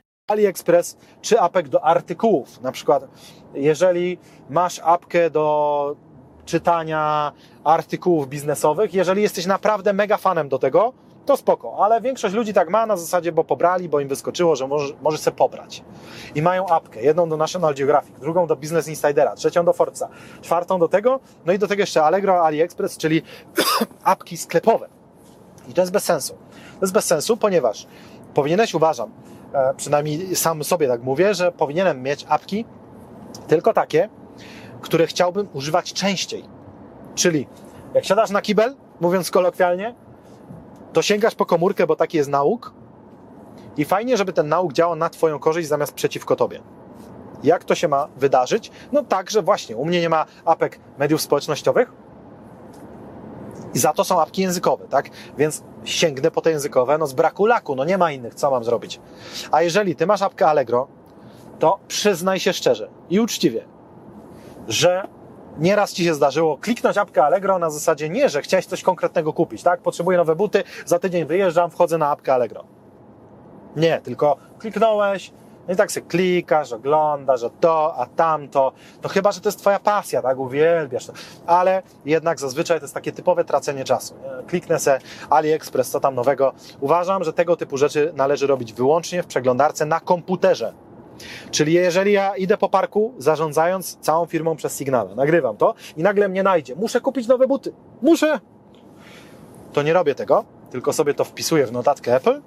AliExpress 0.31 0.97
czy 1.21 1.39
apek 1.39 1.69
do 1.69 1.85
artykułów. 1.85 2.61
Na 2.61 2.71
przykład, 2.71 3.03
jeżeli 3.53 4.17
masz 4.49 4.81
apkę 4.83 5.29
do 5.29 5.95
czytania 6.45 7.31
artykułów 7.63 8.29
biznesowych, 8.29 8.93
jeżeli 8.93 9.21
jesteś 9.21 9.45
naprawdę 9.45 9.93
mega 9.93 10.17
fanem 10.17 10.49
do 10.49 10.59
tego, 10.59 10.93
to 11.25 11.37
spoko, 11.37 11.85
ale 11.85 12.01
większość 12.01 12.35
ludzi 12.35 12.53
tak 12.53 12.69
ma 12.69 12.85
na 12.85 12.97
zasadzie, 12.97 13.31
bo 13.31 13.43
pobrali, 13.43 13.89
bo 13.89 13.99
im 13.99 14.07
wyskoczyło, 14.07 14.55
że 14.55 14.67
możesz, 14.67 14.93
możesz 15.01 15.19
sobie 15.19 15.37
pobrać. 15.37 15.83
I 16.35 16.41
mają 16.41 16.67
apkę, 16.67 17.01
jedną 17.01 17.29
do 17.29 17.37
National 17.37 17.75
Geographic, 17.75 18.19
drugą 18.19 18.47
do 18.47 18.55
Business 18.55 18.87
Insidera, 18.87 19.35
trzecią 19.35 19.65
do 19.65 19.73
Forza, 19.73 20.09
czwartą 20.41 20.79
do 20.79 20.87
tego, 20.87 21.19
no 21.45 21.53
i 21.53 21.59
do 21.59 21.67
tego 21.67 21.81
jeszcze 21.81 22.03
Allegro, 22.03 22.45
AliExpress, 22.45 22.97
czyli 22.97 23.21
apki 24.03 24.37
sklepowe. 24.37 24.87
I 25.67 25.73
to 25.73 25.81
jest 25.81 25.91
bez 25.91 26.03
sensu. 26.03 26.33
To 26.79 26.81
jest 26.81 26.93
bez 26.93 27.05
sensu, 27.05 27.37
ponieważ 27.37 27.87
powinieneś, 28.33 28.73
uważam, 28.73 29.11
przynajmniej 29.77 30.35
sam 30.35 30.63
sobie 30.63 30.87
tak 30.87 31.03
mówię, 31.03 31.33
że 31.33 31.51
powinienem 31.51 32.03
mieć 32.03 32.25
apki 32.29 32.65
tylko 33.47 33.73
takie, 33.73 34.09
które 34.81 35.07
chciałbym 35.07 35.47
używać 35.53 35.93
częściej. 35.93 36.43
Czyli 37.15 37.47
jak 37.93 38.05
siadasz 38.05 38.29
na 38.29 38.41
kibel, 38.41 38.75
mówiąc 39.01 39.31
kolokwialnie, 39.31 39.95
to 40.93 41.01
sięgasz 41.01 41.35
po 41.35 41.45
komórkę, 41.45 41.87
bo 41.87 41.95
taki 41.95 42.17
jest 42.17 42.29
nauk 42.29 42.73
i 43.77 43.85
fajnie, 43.85 44.17
żeby 44.17 44.33
ten 44.33 44.47
nauk 44.47 44.73
działał 44.73 44.95
na 44.95 45.09
Twoją 45.09 45.39
korzyść 45.39 45.67
zamiast 45.67 45.93
przeciwko 45.93 46.35
Tobie. 46.35 46.61
Jak 47.43 47.63
to 47.63 47.75
się 47.75 47.87
ma 47.87 48.07
wydarzyć? 48.17 48.71
No 48.91 49.03
tak, 49.03 49.29
że 49.29 49.41
właśnie 49.41 49.77
u 49.77 49.85
mnie 49.85 50.01
nie 50.01 50.09
ma 50.09 50.25
apek 50.45 50.79
mediów 50.99 51.21
społecznościowych, 51.21 51.91
i 53.73 53.79
za 53.79 53.93
to 53.93 54.03
są 54.03 54.21
apki 54.21 54.41
językowe, 54.41 54.87
tak? 54.87 55.09
Więc 55.37 55.63
sięgnę 55.83 56.31
po 56.31 56.41
te 56.41 56.51
językowe, 56.51 56.97
no 56.97 57.07
z 57.07 57.13
braku 57.13 57.45
laku, 57.45 57.75
no 57.75 57.85
nie 57.85 57.97
ma 57.97 58.11
innych, 58.11 58.35
co 58.35 58.51
mam 58.51 58.63
zrobić? 58.63 58.99
A 59.51 59.61
jeżeli 59.61 59.95
ty 59.95 60.07
masz 60.07 60.21
apkę 60.21 60.47
Allegro, 60.47 60.87
to 61.59 61.79
przyznaj 61.87 62.39
się 62.39 62.53
szczerze 62.53 62.89
i 63.09 63.19
uczciwie, 63.19 63.65
że 64.67 65.07
nieraz 65.59 65.93
ci 65.93 66.03
się 66.03 66.13
zdarzyło 66.13 66.57
kliknąć 66.57 66.97
apkę 66.97 67.23
Allegro 67.23 67.59
na 67.59 67.69
zasadzie 67.69 68.09
nie, 68.09 68.29
że 68.29 68.41
chciałeś 68.41 68.65
coś 68.65 68.83
konkretnego 68.83 69.33
kupić, 69.33 69.63
tak? 69.63 69.81
Potrzebuję 69.81 70.17
nowe 70.17 70.35
buty, 70.35 70.63
za 70.85 70.99
tydzień 70.99 71.25
wyjeżdżam, 71.25 71.71
wchodzę 71.71 71.97
na 71.97 72.09
apkę 72.09 72.33
Allegro. 72.33 72.63
Nie, 73.75 74.01
tylko 74.01 74.37
kliknąłeś, 74.59 75.31
no 75.67 75.73
i 75.73 75.77
tak 75.77 75.91
sobie 75.91 76.07
klikasz, 76.07 76.73
oglądasz, 76.73 77.41
że 77.41 77.49
to, 77.59 77.95
a 77.97 78.05
tamto. 78.05 78.71
No 79.03 79.09
chyba, 79.09 79.31
że 79.31 79.41
to 79.41 79.49
jest 79.49 79.59
twoja 79.59 79.79
pasja, 79.79 80.21
tak? 80.21 80.39
Uwielbiasz 80.39 81.05
to. 81.05 81.13
Ale 81.47 81.83
jednak 82.05 82.39
zazwyczaj 82.39 82.79
to 82.79 82.83
jest 82.83 82.93
takie 82.93 83.11
typowe 83.11 83.43
tracenie 83.43 83.83
czasu. 83.83 84.13
Kliknę 84.47 84.79
se 84.79 84.99
AliExpress, 85.29 85.89
co 85.89 85.99
tam 85.99 86.15
nowego. 86.15 86.53
Uważam, 86.79 87.23
że 87.23 87.33
tego 87.33 87.55
typu 87.55 87.77
rzeczy 87.77 88.11
należy 88.15 88.47
robić 88.47 88.73
wyłącznie 88.73 89.23
w 89.23 89.27
przeglądarce 89.27 89.85
na 89.85 89.99
komputerze. 89.99 90.73
Czyli 91.51 91.73
jeżeli 91.73 92.11
ja 92.11 92.35
idę 92.35 92.57
po 92.57 92.69
parku, 92.69 93.13
zarządzając 93.17 93.97
całą 93.97 94.25
firmą 94.25 94.55
przez 94.55 94.77
Signale, 94.77 95.15
nagrywam 95.15 95.57
to 95.57 95.73
i 95.97 96.03
nagle 96.03 96.29
mnie 96.29 96.43
najdzie, 96.43 96.75
muszę 96.75 97.01
kupić 97.01 97.27
nowe 97.27 97.47
buty, 97.47 97.73
muszę, 98.01 98.39
to 99.73 99.83
nie 99.83 99.93
robię 99.93 100.15
tego, 100.15 100.45
tylko 100.71 100.93
sobie 100.93 101.13
to 101.13 101.23
wpisuję 101.23 101.65
w 101.65 101.71
notatkę 101.71 102.15
Apple 102.15 102.41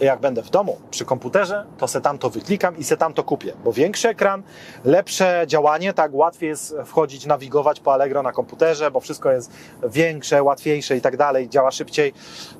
jak 0.00 0.20
będę 0.20 0.42
w 0.42 0.50
domu 0.50 0.78
przy 0.90 1.04
komputerze, 1.04 1.64
to 1.78 1.88
se 1.88 2.00
tam 2.00 2.18
to 2.18 2.30
wyklikam 2.30 2.76
i 2.76 2.84
se 2.84 2.96
tam 2.96 3.12
to 3.12 3.24
kupię, 3.24 3.52
bo 3.64 3.72
większy 3.72 4.08
ekran, 4.08 4.42
lepsze 4.84 5.44
działanie, 5.46 5.92
tak 5.92 6.14
łatwiej 6.14 6.48
jest 6.48 6.76
wchodzić, 6.84 7.26
nawigować 7.26 7.80
po 7.80 7.92
Allegro 7.92 8.22
na 8.22 8.32
komputerze, 8.32 8.90
bo 8.90 9.00
wszystko 9.00 9.30
jest 9.30 9.52
większe, 9.82 10.42
łatwiejsze 10.42 10.96
i 10.96 11.00
tak 11.00 11.16
dalej, 11.16 11.48
działa 11.48 11.70
szybciej, 11.70 12.12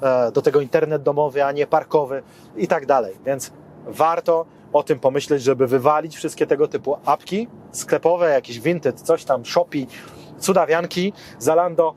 e, 0.02 0.32
do 0.32 0.42
tego 0.42 0.60
internet 0.60 1.02
domowy, 1.02 1.44
a 1.44 1.52
nie 1.52 1.66
parkowy 1.66 2.22
i 2.56 2.68
tak 2.68 2.86
dalej, 2.86 3.16
więc 3.26 3.52
warto 3.86 4.46
o 4.72 4.82
tym 4.82 5.00
pomyśleć, 5.00 5.42
żeby 5.42 5.66
wywalić 5.66 6.16
wszystkie 6.16 6.46
tego 6.46 6.68
typu 6.68 6.96
apki 7.04 7.48
sklepowe, 7.72 8.30
jakieś 8.30 8.60
Vinted, 8.60 9.00
coś 9.00 9.24
tam, 9.24 9.44
Shopee, 9.44 9.86
cudawianki, 10.38 11.12
Zalando, 11.38 11.94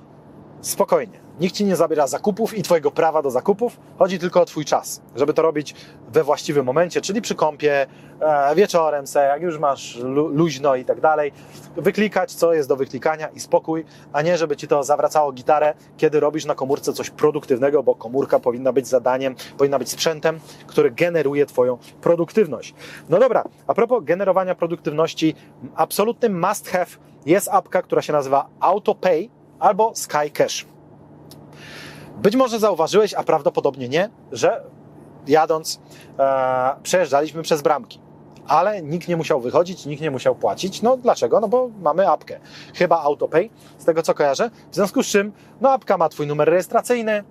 spokojnie. 0.61 1.28
Nikt 1.39 1.55
ci 1.55 1.65
nie 1.65 1.75
zabiera 1.75 2.07
zakupów 2.07 2.57
i 2.57 2.63
twojego 2.63 2.91
prawa 2.91 3.21
do 3.21 3.31
zakupów. 3.31 3.79
Chodzi 3.99 4.19
tylko 4.19 4.41
o 4.41 4.45
twój 4.45 4.65
czas, 4.65 5.01
żeby 5.15 5.33
to 5.33 5.41
robić 5.41 5.75
we 6.11 6.23
właściwym 6.23 6.65
momencie, 6.65 7.01
czyli 7.01 7.21
przy 7.21 7.35
kąpie, 7.35 7.87
e, 8.21 8.55
wieczorem 8.55 9.07
se, 9.07 9.19
jak 9.19 9.41
już 9.41 9.59
masz 9.59 9.95
lu 9.95 10.27
luźno 10.27 10.75
i 10.75 10.85
tak 10.85 11.01
dalej. 11.01 11.31
Wyklikać, 11.75 12.33
co 12.33 12.53
jest 12.53 12.69
do 12.69 12.75
wyklikania 12.75 13.27
i 13.27 13.39
spokój, 13.39 13.85
a 14.13 14.21
nie 14.21 14.37
żeby 14.37 14.57
ci 14.57 14.67
to 14.67 14.83
zawracało 14.83 15.31
gitarę, 15.31 15.73
kiedy 15.97 16.19
robisz 16.19 16.45
na 16.45 16.55
komórce 16.55 16.93
coś 16.93 17.09
produktywnego, 17.09 17.83
bo 17.83 17.95
komórka 17.95 18.39
powinna 18.39 18.73
być 18.73 18.87
zadaniem, 18.87 19.35
powinna 19.57 19.79
być 19.79 19.89
sprzętem, 19.89 20.39
który 20.67 20.91
generuje 20.91 21.45
twoją 21.45 21.77
produktywność. 22.01 22.73
No 23.09 23.19
dobra, 23.19 23.43
a 23.67 23.73
propos 23.73 24.03
generowania 24.03 24.55
produktywności, 24.55 25.35
absolutnym 25.75 26.47
must 26.47 26.69
have 26.69 26.87
jest 27.25 27.49
apka, 27.51 27.81
która 27.81 28.01
się 28.01 28.13
nazywa 28.13 28.49
AutoPay 28.59 29.29
albo 29.59 29.91
Sky 29.95 30.31
Cash. 30.33 30.78
Być 32.22 32.36
może 32.36 32.59
zauważyłeś, 32.59 33.13
a 33.13 33.24
prawdopodobnie 33.24 33.89
nie, 33.89 34.09
że 34.32 34.63
jadąc 35.28 35.80
e, 36.20 36.76
przejeżdżaliśmy 36.84 37.41
przez 37.41 37.61
bramki. 37.61 37.99
Ale 38.47 38.82
nikt 38.82 39.07
nie 39.07 39.17
musiał 39.17 39.41
wychodzić, 39.41 39.86
nikt 39.86 40.01
nie 40.01 40.11
musiał 40.11 40.36
płacić. 40.36 40.82
No 40.82 40.97
dlaczego? 40.97 41.39
No 41.39 41.47
bo 41.47 41.70
mamy 41.82 42.09
apkę. 42.09 42.39
Chyba 42.76 43.01
AutoPay, 43.01 43.49
z 43.78 43.86
tego 43.86 44.01
co 44.01 44.13
kojarzę. 44.13 44.49
W 44.72 44.76
związku 44.76 45.03
z 45.03 45.07
czym, 45.07 45.32
no 45.61 45.72
apka 45.72 45.97
ma 45.97 46.09
Twój 46.09 46.28
numer 46.28 46.49
rejestracyjny, 46.49 47.24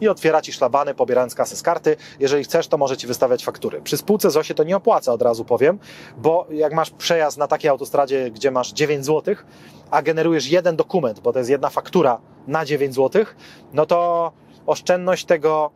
i 0.00 0.08
otwiera 0.08 0.42
Ci 0.42 0.52
szlabany, 0.52 0.94
pobierając 0.94 1.34
kasę 1.34 1.56
z 1.56 1.62
karty. 1.62 1.96
Jeżeli 2.20 2.44
chcesz, 2.44 2.68
to 2.68 2.78
może 2.78 2.96
Ci 2.96 3.06
wystawiać 3.06 3.44
faktury. 3.44 3.82
Przy 3.82 3.96
spółce 3.96 4.30
ZOSie 4.30 4.54
to 4.54 4.64
nie 4.64 4.76
opłaca, 4.76 5.12
od 5.12 5.22
razu 5.22 5.44
powiem, 5.44 5.78
bo 6.16 6.46
jak 6.50 6.72
masz 6.72 6.90
przejazd 6.90 7.38
na 7.38 7.46
takiej 7.46 7.70
autostradzie, 7.70 8.30
gdzie 8.30 8.50
masz 8.50 8.72
9 8.72 9.06
zł, 9.06 9.34
a 9.90 10.02
generujesz 10.02 10.50
jeden 10.50 10.76
dokument, 10.76 11.20
bo 11.20 11.32
to 11.32 11.38
jest 11.38 11.50
jedna 11.50 11.70
faktura 11.70 12.20
na 12.50 12.64
9 12.64 12.94
zł, 12.94 13.24
no 13.72 13.86
to 13.86 14.32
oszczędność 14.66 15.24
tego 15.24 15.70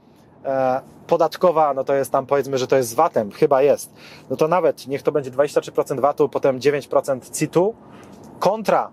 e, 0.45 0.81
podatkowa, 1.07 1.75
no 1.75 1.85
to 1.85 1.95
jest 1.95 2.11
tam 2.11 2.27
powiedzmy, 2.27 2.59
że 2.59 2.67
to 2.67 2.77
jest 2.77 2.89
z 2.89 2.95
VAT-em, 2.95 3.31
chyba 3.31 3.63
jest. 3.63 3.93
No 4.31 4.37
to 4.37 4.49
nawet 4.49 4.87
niech 4.87 5.03
to 5.03 5.13
będzie 5.13 5.31
23% 5.31 6.01
VAT-u, 6.01 6.29
potem 6.29 6.61
9% 6.61 7.39
CIT-u 7.39 7.75
kontra 8.39 8.91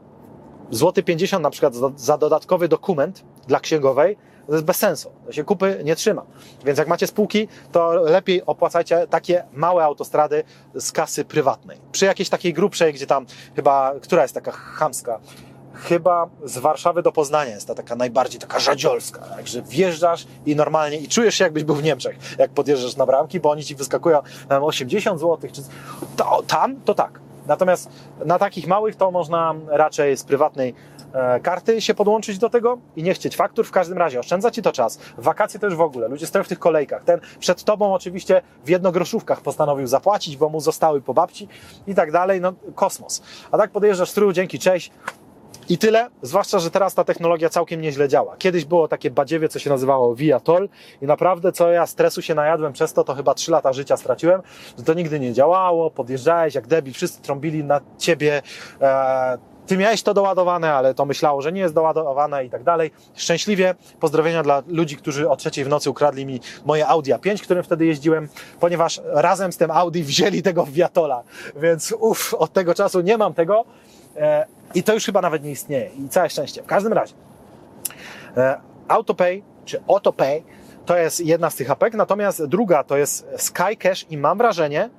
złoty 0.71 1.03
50 1.03 1.43
na 1.43 1.49
przykład 1.49 1.73
za, 1.95 2.17
dodatkowy 2.17 2.67
dokument 2.67 3.23
dla 3.47 3.59
księgowej, 3.59 4.17
to 4.47 4.53
jest 4.53 4.65
bez 4.65 4.77
sensu. 4.77 5.11
To 5.25 5.31
się 5.31 5.43
kupy 5.43 5.81
nie 5.83 5.95
trzyma. 5.95 6.25
Więc 6.65 6.79
jak 6.79 6.87
macie 6.87 7.07
spółki, 7.07 7.47
to 7.71 7.91
lepiej 7.91 8.45
opłacajcie 8.45 9.07
takie 9.07 9.43
małe 9.53 9.83
autostrady 9.83 10.43
z 10.75 10.91
kasy 10.91 11.25
prywatnej. 11.25 11.77
Przy 11.91 12.05
jakiejś 12.05 12.29
takiej 12.29 12.53
grubszej, 12.53 12.93
gdzie 12.93 13.07
tam 13.07 13.25
chyba, 13.55 13.93
która 14.01 14.21
jest 14.21 14.33
taka 14.33 14.51
chamska, 14.51 15.19
chyba 15.73 16.29
z 16.43 16.57
Warszawy 16.57 17.01
do 17.01 17.11
Poznania 17.11 17.51
jest 17.51 17.67
ta 17.67 17.75
taka 17.75 17.95
najbardziej 17.95 18.39
taka 18.39 18.59
rzadziolska. 18.59 19.21
Także 19.21 19.61
wjeżdżasz 19.61 20.27
i 20.45 20.55
normalnie 20.55 20.97
i 20.97 21.07
czujesz 21.07 21.35
się 21.35 21.43
jakbyś 21.43 21.63
był 21.63 21.75
w 21.75 21.83
Niemczech, 21.83 22.17
jak 22.37 22.51
podjeżdżasz 22.51 22.95
na 22.95 23.05
bramki, 23.05 23.39
bo 23.39 23.51
oni 23.51 23.63
ci 23.63 23.75
wyskakują 23.75 24.21
na 24.49 24.61
80 24.61 25.19
zł, 25.19 25.49
czy 25.53 25.61
to, 26.17 26.43
tam 26.47 26.81
to 26.81 26.93
tak. 26.93 27.19
Natomiast 27.47 27.89
na 28.25 28.39
takich 28.39 28.67
małych 28.67 28.95
to 28.95 29.11
można 29.11 29.55
raczej 29.67 30.17
z 30.17 30.23
prywatnej 30.23 30.73
e, 31.13 31.39
karty 31.39 31.81
się 31.81 31.93
podłączyć 31.93 32.37
do 32.37 32.49
tego 32.49 32.77
i 32.95 33.03
nie 33.03 33.13
chcieć 33.13 33.35
faktur. 33.35 33.65
W 33.65 33.71
każdym 33.71 33.97
razie 33.97 34.19
oszczędza 34.19 34.51
Ci 34.51 34.61
to 34.61 34.71
czas. 34.71 34.99
Wakacje 35.17 35.59
też 35.59 35.75
w 35.75 35.81
ogóle. 35.81 36.07
Ludzie 36.07 36.27
stoją 36.27 36.43
w 36.43 36.47
tych 36.47 36.59
kolejkach. 36.59 37.03
Ten 37.03 37.19
przed 37.39 37.63
Tobą 37.63 37.93
oczywiście 37.93 38.41
w 38.65 38.69
jednogroszówkach 38.69 39.41
postanowił 39.41 39.87
zapłacić, 39.87 40.37
bo 40.37 40.49
mu 40.49 40.59
zostały 40.59 41.01
po 41.01 41.13
babci 41.13 41.47
i 41.87 41.95
tak 41.95 42.11
dalej. 42.11 42.41
No 42.41 42.53
kosmos. 42.75 43.21
A 43.51 43.57
tak 43.57 43.71
podjeżdżasz 43.71 44.09
stru, 44.09 44.33
dzięki, 44.33 44.59
cześć. 44.59 44.91
I 45.69 45.77
tyle, 45.77 46.09
zwłaszcza, 46.21 46.59
że 46.59 46.71
teraz 46.71 46.95
ta 46.95 47.03
technologia 47.03 47.49
całkiem 47.49 47.81
nieźle 47.81 48.09
działa. 48.09 48.37
Kiedyś 48.37 48.65
było 48.65 48.87
takie 48.87 49.11
badziewie, 49.11 49.49
co 49.49 49.59
się 49.59 49.69
nazywało 49.69 50.15
Viatol 50.15 50.69
i 51.01 51.05
naprawdę 51.05 51.51
co 51.51 51.71
ja 51.71 51.87
stresu 51.87 52.21
się 52.21 52.35
najadłem 52.35 52.73
przez 52.73 52.93
to, 52.93 53.03
to 53.03 53.15
chyba 53.15 53.33
3 53.33 53.51
lata 53.51 53.73
życia 53.73 53.97
straciłem, 53.97 54.41
że 54.77 54.83
to 54.83 54.93
nigdy 54.93 55.19
nie 55.19 55.33
działało, 55.33 55.91
podjeżdżałeś 55.91 56.55
jak 56.55 56.67
debil, 56.67 56.93
wszyscy 56.93 57.21
trąbili 57.21 57.63
na 57.63 57.81
ciebie, 57.97 58.41
e, 58.81 59.37
ty 59.67 59.77
miałeś 59.77 60.03
to 60.03 60.13
doładowane, 60.13 60.73
ale 60.73 60.93
to 60.93 61.05
myślało, 61.05 61.41
że 61.41 61.51
nie 61.51 61.61
jest 61.61 61.73
doładowane 61.73 62.45
i 62.45 62.49
tak 62.49 62.63
dalej. 62.63 62.91
Szczęśliwie 63.15 63.75
pozdrowienia 63.99 64.43
dla 64.43 64.63
ludzi, 64.67 64.97
którzy 64.97 65.29
o 65.29 65.35
trzeciej 65.35 65.65
w 65.65 65.67
nocy 65.67 65.89
ukradli 65.89 66.25
mi 66.25 66.39
moje 66.65 66.87
Audi 66.87 67.11
A5, 67.11 67.43
którym 67.43 67.63
wtedy 67.63 67.85
jeździłem, 67.85 68.29
ponieważ 68.59 69.01
razem 69.05 69.51
z 69.51 69.57
tym 69.57 69.71
Audi 69.71 70.01
wzięli 70.01 70.41
tego 70.41 70.65
Viatola, 70.65 71.23
więc 71.55 71.93
uff, 71.99 72.33
od 72.33 72.53
tego 72.53 72.73
czasu 72.73 73.01
nie 73.01 73.17
mam 73.17 73.33
tego. 73.33 73.65
E, 74.17 74.45
i 74.73 74.83
to 74.83 74.93
już 74.93 75.05
chyba 75.05 75.21
nawet 75.21 75.43
nie 75.43 75.51
istnieje. 75.51 75.89
I 76.05 76.09
całe 76.09 76.29
szczęście. 76.29 76.63
W 76.63 76.65
każdym 76.65 76.93
razie, 76.93 77.13
e, 78.37 78.59
AutoPay 78.87 79.43
czy 79.65 79.83
AutoPay 79.87 80.43
to 80.85 80.97
jest 80.97 81.19
jedna 81.19 81.49
z 81.49 81.55
tych 81.55 81.71
apek, 81.71 81.93
natomiast 81.93 82.45
druga 82.45 82.83
to 82.83 82.97
jest 82.97 83.27
SkyCash 83.37 84.05
i 84.09 84.17
mam 84.17 84.37
wrażenie, 84.37 84.89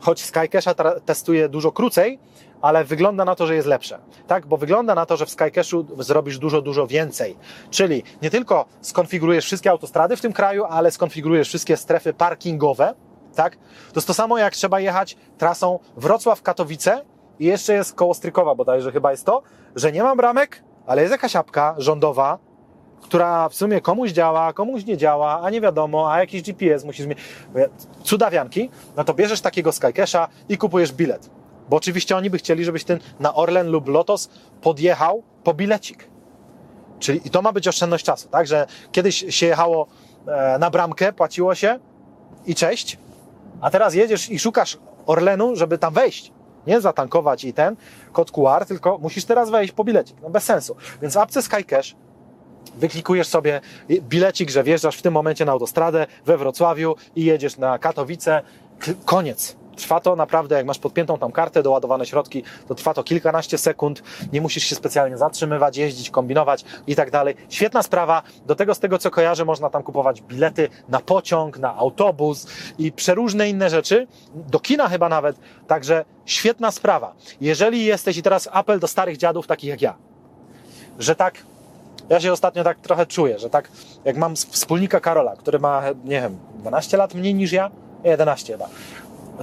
choć 0.00 0.24
SkyCasha 0.24 0.74
testuję 1.04 1.48
dużo 1.48 1.72
krócej, 1.72 2.18
ale 2.62 2.84
wygląda 2.84 3.24
na 3.24 3.34
to, 3.34 3.46
że 3.46 3.54
jest 3.54 3.68
lepsze. 3.68 3.98
Tak, 4.26 4.46
bo 4.46 4.56
wygląda 4.56 4.94
na 4.94 5.06
to, 5.06 5.16
że 5.16 5.26
w 5.26 5.30
SkyCashu 5.30 5.86
zrobisz 5.98 6.38
dużo, 6.38 6.62
dużo 6.62 6.86
więcej. 6.86 7.36
Czyli 7.70 8.02
nie 8.22 8.30
tylko 8.30 8.64
skonfigurujesz 8.80 9.44
wszystkie 9.44 9.70
autostrady 9.70 10.16
w 10.16 10.20
tym 10.20 10.32
kraju, 10.32 10.64
ale 10.64 10.90
skonfigurujesz 10.90 11.48
wszystkie 11.48 11.76
strefy 11.76 12.12
parkingowe, 12.12 12.94
tak? 13.34 13.56
To 13.56 13.96
jest 13.96 14.06
to 14.06 14.14
samo, 14.14 14.38
jak 14.38 14.54
trzeba 14.54 14.80
jechać 14.80 15.16
trasą 15.38 15.78
Wrocław-Katowice 15.98 17.00
i 17.38 17.44
jeszcze 17.44 17.74
jest 17.74 17.94
koło 17.94 18.14
Strykowa 18.14 18.54
bodajże 18.54 18.92
chyba 18.92 19.10
jest 19.10 19.26
to, 19.26 19.42
że 19.76 19.92
nie 19.92 20.02
ma 20.02 20.16
bramek, 20.16 20.62
ale 20.86 21.02
jest 21.02 21.12
jakaś 21.12 21.36
apka 21.36 21.74
rządowa, 21.78 22.38
która 23.02 23.48
w 23.48 23.54
sumie 23.54 23.80
komuś 23.80 24.10
działa, 24.10 24.52
komuś 24.52 24.84
nie 24.84 24.96
działa, 24.96 25.40
a 25.42 25.50
nie 25.50 25.60
wiadomo, 25.60 26.12
a 26.12 26.18
jakiś 26.20 26.42
GPS 26.42 26.84
musisz 26.84 27.06
mieć. 27.06 27.18
Cudawianki, 28.02 28.70
no 28.96 29.04
to 29.04 29.14
bierzesz 29.14 29.40
takiego 29.40 29.72
Skycasha 29.72 30.28
i 30.48 30.58
kupujesz 30.58 30.92
bilet. 30.92 31.30
Bo 31.68 31.76
oczywiście 31.76 32.16
oni 32.16 32.30
by 32.30 32.38
chcieli, 32.38 32.64
żebyś 32.64 32.84
ten 32.84 32.98
na 33.20 33.34
Orlen 33.34 33.70
lub 33.70 33.88
Lotos 33.88 34.30
podjechał 34.62 35.22
po 35.44 35.54
bilecik. 35.54 36.08
Czyli 36.98 37.20
i 37.26 37.30
to 37.30 37.42
ma 37.42 37.52
być 37.52 37.68
oszczędność 37.68 38.04
czasu, 38.04 38.28
tak? 38.28 38.46
Że 38.46 38.66
kiedyś 38.92 39.24
się 39.28 39.46
jechało 39.46 39.86
e, 40.26 40.58
na 40.58 40.70
bramkę, 40.70 41.12
płaciło 41.12 41.54
się 41.54 41.78
i 42.46 42.54
cześć, 42.54 42.98
a 43.60 43.70
teraz 43.70 43.94
jedziesz 43.94 44.30
i 44.30 44.38
szukasz 44.38 44.78
Orlenu, 45.06 45.56
żeby 45.56 45.78
tam 45.78 45.94
wejść 45.94 46.32
nie 46.66 46.80
zatankować 46.80 47.44
i 47.44 47.52
ten 47.52 47.76
kod 48.12 48.30
QR, 48.30 48.66
tylko 48.66 48.98
musisz 48.98 49.24
teraz 49.24 49.50
wejść 49.50 49.72
po 49.72 49.84
bilecik. 49.84 50.16
No 50.22 50.30
bez 50.30 50.44
sensu. 50.44 50.76
Więc 51.02 51.14
w 51.14 51.16
apce 51.16 51.42
SkyCash 51.42 51.96
wyklikujesz 52.76 53.28
sobie 53.28 53.60
bilecik, 53.90 54.50
że 54.50 54.62
wjeżdżasz 54.62 54.96
w 54.96 55.02
tym 55.02 55.14
momencie 55.14 55.44
na 55.44 55.52
autostradę 55.52 56.06
we 56.26 56.38
Wrocławiu 56.38 56.94
i 57.16 57.24
jedziesz 57.24 57.56
na 57.56 57.78
Katowice. 57.78 58.42
Koniec. 59.04 59.56
Trwa 59.76 60.00
to 60.00 60.16
naprawdę, 60.16 60.56
jak 60.56 60.66
masz 60.66 60.78
podpiętą 60.78 61.18
tam 61.18 61.32
kartę, 61.32 61.62
doładowane 61.62 62.06
środki, 62.06 62.42
to 62.68 62.74
trwa 62.74 62.94
to 62.94 63.04
kilkanaście 63.04 63.58
sekund, 63.58 64.02
nie 64.32 64.40
musisz 64.40 64.64
się 64.64 64.74
specjalnie 64.74 65.18
zatrzymywać, 65.18 65.76
jeździć, 65.76 66.10
kombinować 66.10 66.64
i 66.86 66.96
tak 66.96 67.10
dalej. 67.10 67.34
Świetna 67.48 67.82
sprawa. 67.82 68.22
Do 68.46 68.54
tego, 68.54 68.74
z 68.74 68.78
tego 68.78 68.98
co 68.98 69.10
kojarzę, 69.10 69.44
można 69.44 69.70
tam 69.70 69.82
kupować 69.82 70.22
bilety 70.22 70.68
na 70.88 71.00
pociąg, 71.00 71.58
na 71.58 71.76
autobus 71.76 72.46
i 72.78 72.92
przeróżne 72.92 73.48
inne 73.48 73.70
rzeczy, 73.70 74.06
do 74.34 74.60
kina 74.60 74.88
chyba 74.88 75.08
nawet. 75.08 75.36
Także 75.66 76.04
świetna 76.24 76.70
sprawa. 76.70 77.14
Jeżeli 77.40 77.84
jesteś, 77.84 78.16
i 78.16 78.22
teraz 78.22 78.48
apel 78.52 78.80
do 78.80 78.88
starych 78.88 79.16
dziadów, 79.16 79.46
takich 79.46 79.70
jak 79.70 79.82
ja, 79.82 79.94
że 80.98 81.14
tak 81.14 81.34
ja 82.08 82.20
się 82.20 82.32
ostatnio 82.32 82.64
tak 82.64 82.80
trochę 82.80 83.06
czuję, 83.06 83.38
że 83.38 83.50
tak 83.50 83.68
jak 84.04 84.16
mam 84.16 84.36
wspólnika 84.36 85.00
Karola, 85.00 85.36
który 85.36 85.58
ma, 85.58 85.82
nie 86.04 86.20
wiem, 86.20 86.38
12 86.58 86.96
lat 86.96 87.14
mniej 87.14 87.34
niż 87.34 87.52
ja, 87.52 87.70
11 88.04 88.52
chyba 88.52 88.68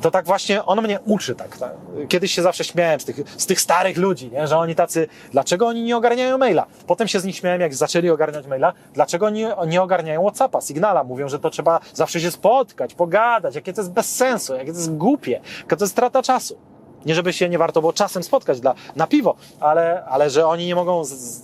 to 0.01 0.11
tak 0.11 0.25
właśnie 0.25 0.65
on 0.65 0.81
mnie 0.81 0.99
uczy 1.05 1.35
tak, 1.35 1.57
tak. 1.57 1.71
Kiedyś 2.07 2.31
się 2.31 2.41
zawsze 2.41 2.63
śmiałem 2.63 2.99
z 2.99 3.05
tych, 3.05 3.15
z 3.37 3.45
tych 3.45 3.61
starych 3.61 3.97
ludzi, 3.97 4.31
nie? 4.31 4.47
że 4.47 4.57
oni 4.57 4.75
tacy, 4.75 5.07
dlaczego 5.31 5.67
oni 5.67 5.83
nie 5.83 5.97
ogarniają 5.97 6.37
maila? 6.37 6.65
Potem 6.87 7.07
się 7.07 7.19
z 7.19 7.25
nich 7.25 7.35
śmiałem, 7.35 7.61
jak 7.61 7.75
zaczęli 7.75 8.09
ogarniać 8.09 8.47
maila, 8.47 8.73
dlaczego 8.93 9.25
oni 9.25 9.45
nie 9.67 9.81
ogarniają 9.81 10.21
Whatsappa, 10.21 10.61
Signala? 10.61 11.03
Mówią, 11.03 11.29
że 11.29 11.39
to 11.39 11.49
trzeba 11.49 11.79
zawsze 11.93 12.21
się 12.21 12.31
spotkać, 12.31 12.93
pogadać, 12.93 13.55
jakie 13.55 13.73
to 13.73 13.81
jest 13.81 13.91
bez 13.91 14.15
sensu, 14.15 14.53
jakie 14.53 14.71
to 14.71 14.77
jest 14.77 14.95
głupie, 14.95 15.41
jaka 15.61 15.75
to 15.75 15.83
jest 15.83 15.93
strata 15.93 16.23
czasu. 16.23 16.57
Nie 17.05 17.15
żeby 17.15 17.33
się 17.33 17.49
nie 17.49 17.57
warto 17.57 17.81
było 17.81 17.93
czasem 17.93 18.23
spotkać 18.23 18.59
dla, 18.59 18.73
na 18.95 19.07
piwo, 19.07 19.35
ale, 19.59 20.05
ale 20.05 20.29
że 20.29 20.47
oni 20.47 20.65
nie 20.65 20.75
mogą 20.75 21.03
z, 21.03 21.41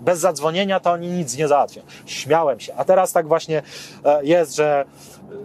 bez 0.00 0.18
zadzwonienia 0.18 0.80
to 0.80 0.92
oni 0.92 1.08
nic 1.08 1.36
nie 1.36 1.48
załatwią. 1.48 1.80
Śmiałem 2.06 2.60
się. 2.60 2.74
A 2.74 2.84
teraz 2.84 3.12
tak 3.12 3.28
właśnie 3.28 3.62
e, 4.04 4.24
jest, 4.24 4.56
że 4.56 4.84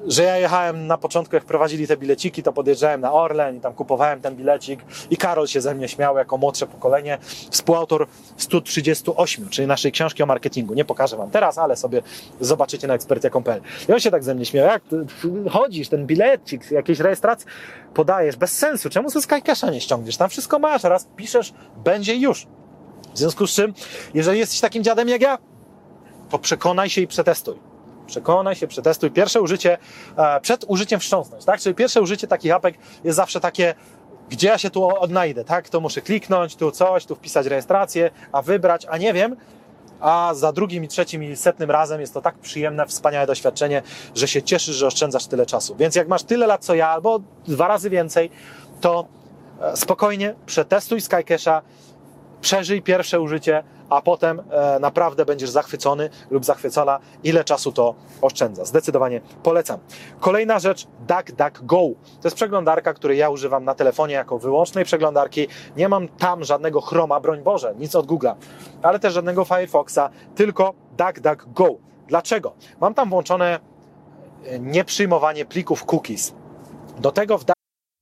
że 0.07 0.23
ja 0.23 0.37
jechałem 0.37 0.87
na 0.87 0.97
początku, 0.97 1.35
jak 1.35 1.45
prowadzili 1.45 1.87
te 1.87 1.97
bileciki, 1.97 2.43
to 2.43 2.53
podjeżdżałem 2.53 3.01
na 3.01 3.13
Orlen 3.13 3.57
i 3.57 3.59
tam 3.59 3.73
kupowałem 3.73 4.21
ten 4.21 4.35
bilecik 4.35 4.79
i 5.09 5.17
Karol 5.17 5.47
się 5.47 5.61
ze 5.61 5.75
mnie 5.75 5.87
śmiał 5.87 6.17
jako 6.17 6.37
młodsze 6.37 6.67
pokolenie, 6.67 7.17
współautor 7.51 8.07
138, 8.37 9.49
czyli 9.49 9.67
naszej 9.67 9.91
książki 9.91 10.23
o 10.23 10.25
marketingu. 10.25 10.73
Nie 10.73 10.85
pokażę 10.85 11.17
wam 11.17 11.31
teraz, 11.31 11.57
ale 11.57 11.75
sobie 11.75 12.01
zobaczycie 12.39 12.87
na 12.87 12.93
ekspertia.pl. 12.93 13.61
I 13.89 13.93
on 13.93 13.99
się 13.99 14.11
tak 14.11 14.23
ze 14.23 14.35
mnie 14.35 14.45
śmiał, 14.45 14.65
jak 14.65 14.83
chodzisz, 15.51 15.89
ten 15.89 16.05
bilecik, 16.05 16.71
jakiejś 16.71 16.99
rejestracji 16.99 17.47
podajesz, 17.93 18.35
bez 18.35 18.57
sensu, 18.57 18.89
czemu 18.89 19.09
ze 19.09 19.21
Skycasha 19.21 19.71
nie 19.71 19.81
ściągniesz? 19.81 20.17
Tam 20.17 20.29
wszystko 20.29 20.59
masz, 20.59 20.83
raz 20.83 21.07
piszesz, 21.15 21.53
będzie 21.83 22.15
już. 22.15 22.47
W 23.13 23.17
związku 23.17 23.47
z 23.47 23.51
czym, 23.51 23.73
jeżeli 24.13 24.39
jesteś 24.39 24.59
takim 24.59 24.83
dziadem 24.83 25.09
jak 25.09 25.21
ja, 25.21 25.37
to 26.29 26.39
przekonaj 26.39 26.89
się 26.89 27.01
i 27.01 27.07
przetestuj. 27.07 27.74
Przekonaj 28.07 28.55
się, 28.55 28.67
przetestuj. 28.67 29.11
Pierwsze 29.11 29.41
użycie, 29.41 29.77
e, 30.17 30.39
przed 30.41 30.65
użyciem 30.67 30.99
wstrząsnąć, 30.99 31.45
tak? 31.45 31.59
Czyli 31.59 31.75
pierwsze 31.75 32.01
użycie 32.01 32.27
takich 32.27 32.53
apek 32.53 32.75
jest 33.03 33.15
zawsze 33.15 33.39
takie, 33.39 33.75
gdzie 34.29 34.47
ja 34.47 34.57
się 34.57 34.69
tu 34.69 34.99
odnajdę, 34.99 35.45
tak? 35.45 35.69
To 35.69 35.79
muszę 35.79 36.01
kliknąć, 36.01 36.55
tu 36.55 36.71
coś, 36.71 37.05
tu 37.05 37.15
wpisać 37.15 37.45
rejestrację, 37.45 38.11
a 38.31 38.41
wybrać, 38.41 38.85
a 38.89 38.97
nie 38.97 39.13
wiem, 39.13 39.35
a 39.99 40.33
za 40.33 40.51
drugim 40.51 40.83
i 40.83 40.87
trzecim 40.87 41.23
i 41.23 41.35
setnym 41.35 41.71
razem 41.71 42.01
jest 42.01 42.13
to 42.13 42.21
tak 42.21 42.37
przyjemne, 42.37 42.85
wspaniałe 42.85 43.27
doświadczenie, 43.27 43.81
że 44.15 44.27
się 44.27 44.43
cieszysz, 44.43 44.75
że 44.75 44.87
oszczędzasz 44.87 45.25
tyle 45.25 45.45
czasu. 45.45 45.75
Więc 45.75 45.95
jak 45.95 46.07
masz 46.07 46.23
tyle 46.23 46.47
lat 46.47 46.65
co 46.65 46.75
ja, 46.75 46.89
albo 46.89 47.19
dwa 47.47 47.67
razy 47.67 47.89
więcej, 47.89 48.29
to 48.81 49.05
e, 49.61 49.77
spokojnie 49.77 50.35
przetestuj 50.45 50.99
SkyCash'a, 50.99 51.61
przeżyj 52.41 52.81
pierwsze 52.81 53.19
użycie, 53.19 53.63
a 53.89 54.01
potem 54.01 54.41
e, 54.49 54.79
naprawdę 54.79 55.25
będziesz 55.25 55.49
zachwycony 55.49 56.09
lub 56.29 56.45
zachwycona, 56.45 56.99
ile 57.23 57.43
czasu 57.43 57.71
to 57.71 57.95
oszczędza. 58.21 58.65
Zdecydowanie 58.65 59.21
polecam. 59.43 59.79
Kolejna 60.19 60.59
rzecz, 60.59 60.87
DuckDuckGo. 61.07 61.77
To 62.21 62.27
jest 62.27 62.35
przeglądarka, 62.35 62.93
której 62.93 63.17
ja 63.17 63.29
używam 63.29 63.63
na 63.63 63.75
telefonie 63.75 64.13
jako 64.13 64.39
wyłącznej 64.39 64.85
przeglądarki. 64.85 65.47
Nie 65.77 65.89
mam 65.89 66.07
tam 66.07 66.43
żadnego 66.43 66.81
Chroma, 66.81 67.19
broń 67.19 67.41
Boże, 67.41 67.75
nic 67.79 67.95
od 67.95 68.07
Google'a, 68.07 68.35
ale 68.81 68.99
też 68.99 69.13
żadnego 69.13 69.45
Firefoxa, 69.45 70.09
tylko 70.35 70.73
DuckDuckGo. 70.97 71.75
Dlaczego? 72.07 72.53
Mam 72.81 72.93
tam 72.93 73.09
włączone 73.09 73.59
e, 74.45 74.59
nieprzyjmowanie 74.59 75.45
plików 75.45 75.85
cookies. 75.85 76.33
Do 76.99 77.11
tego 77.11 77.37
w 77.37 77.54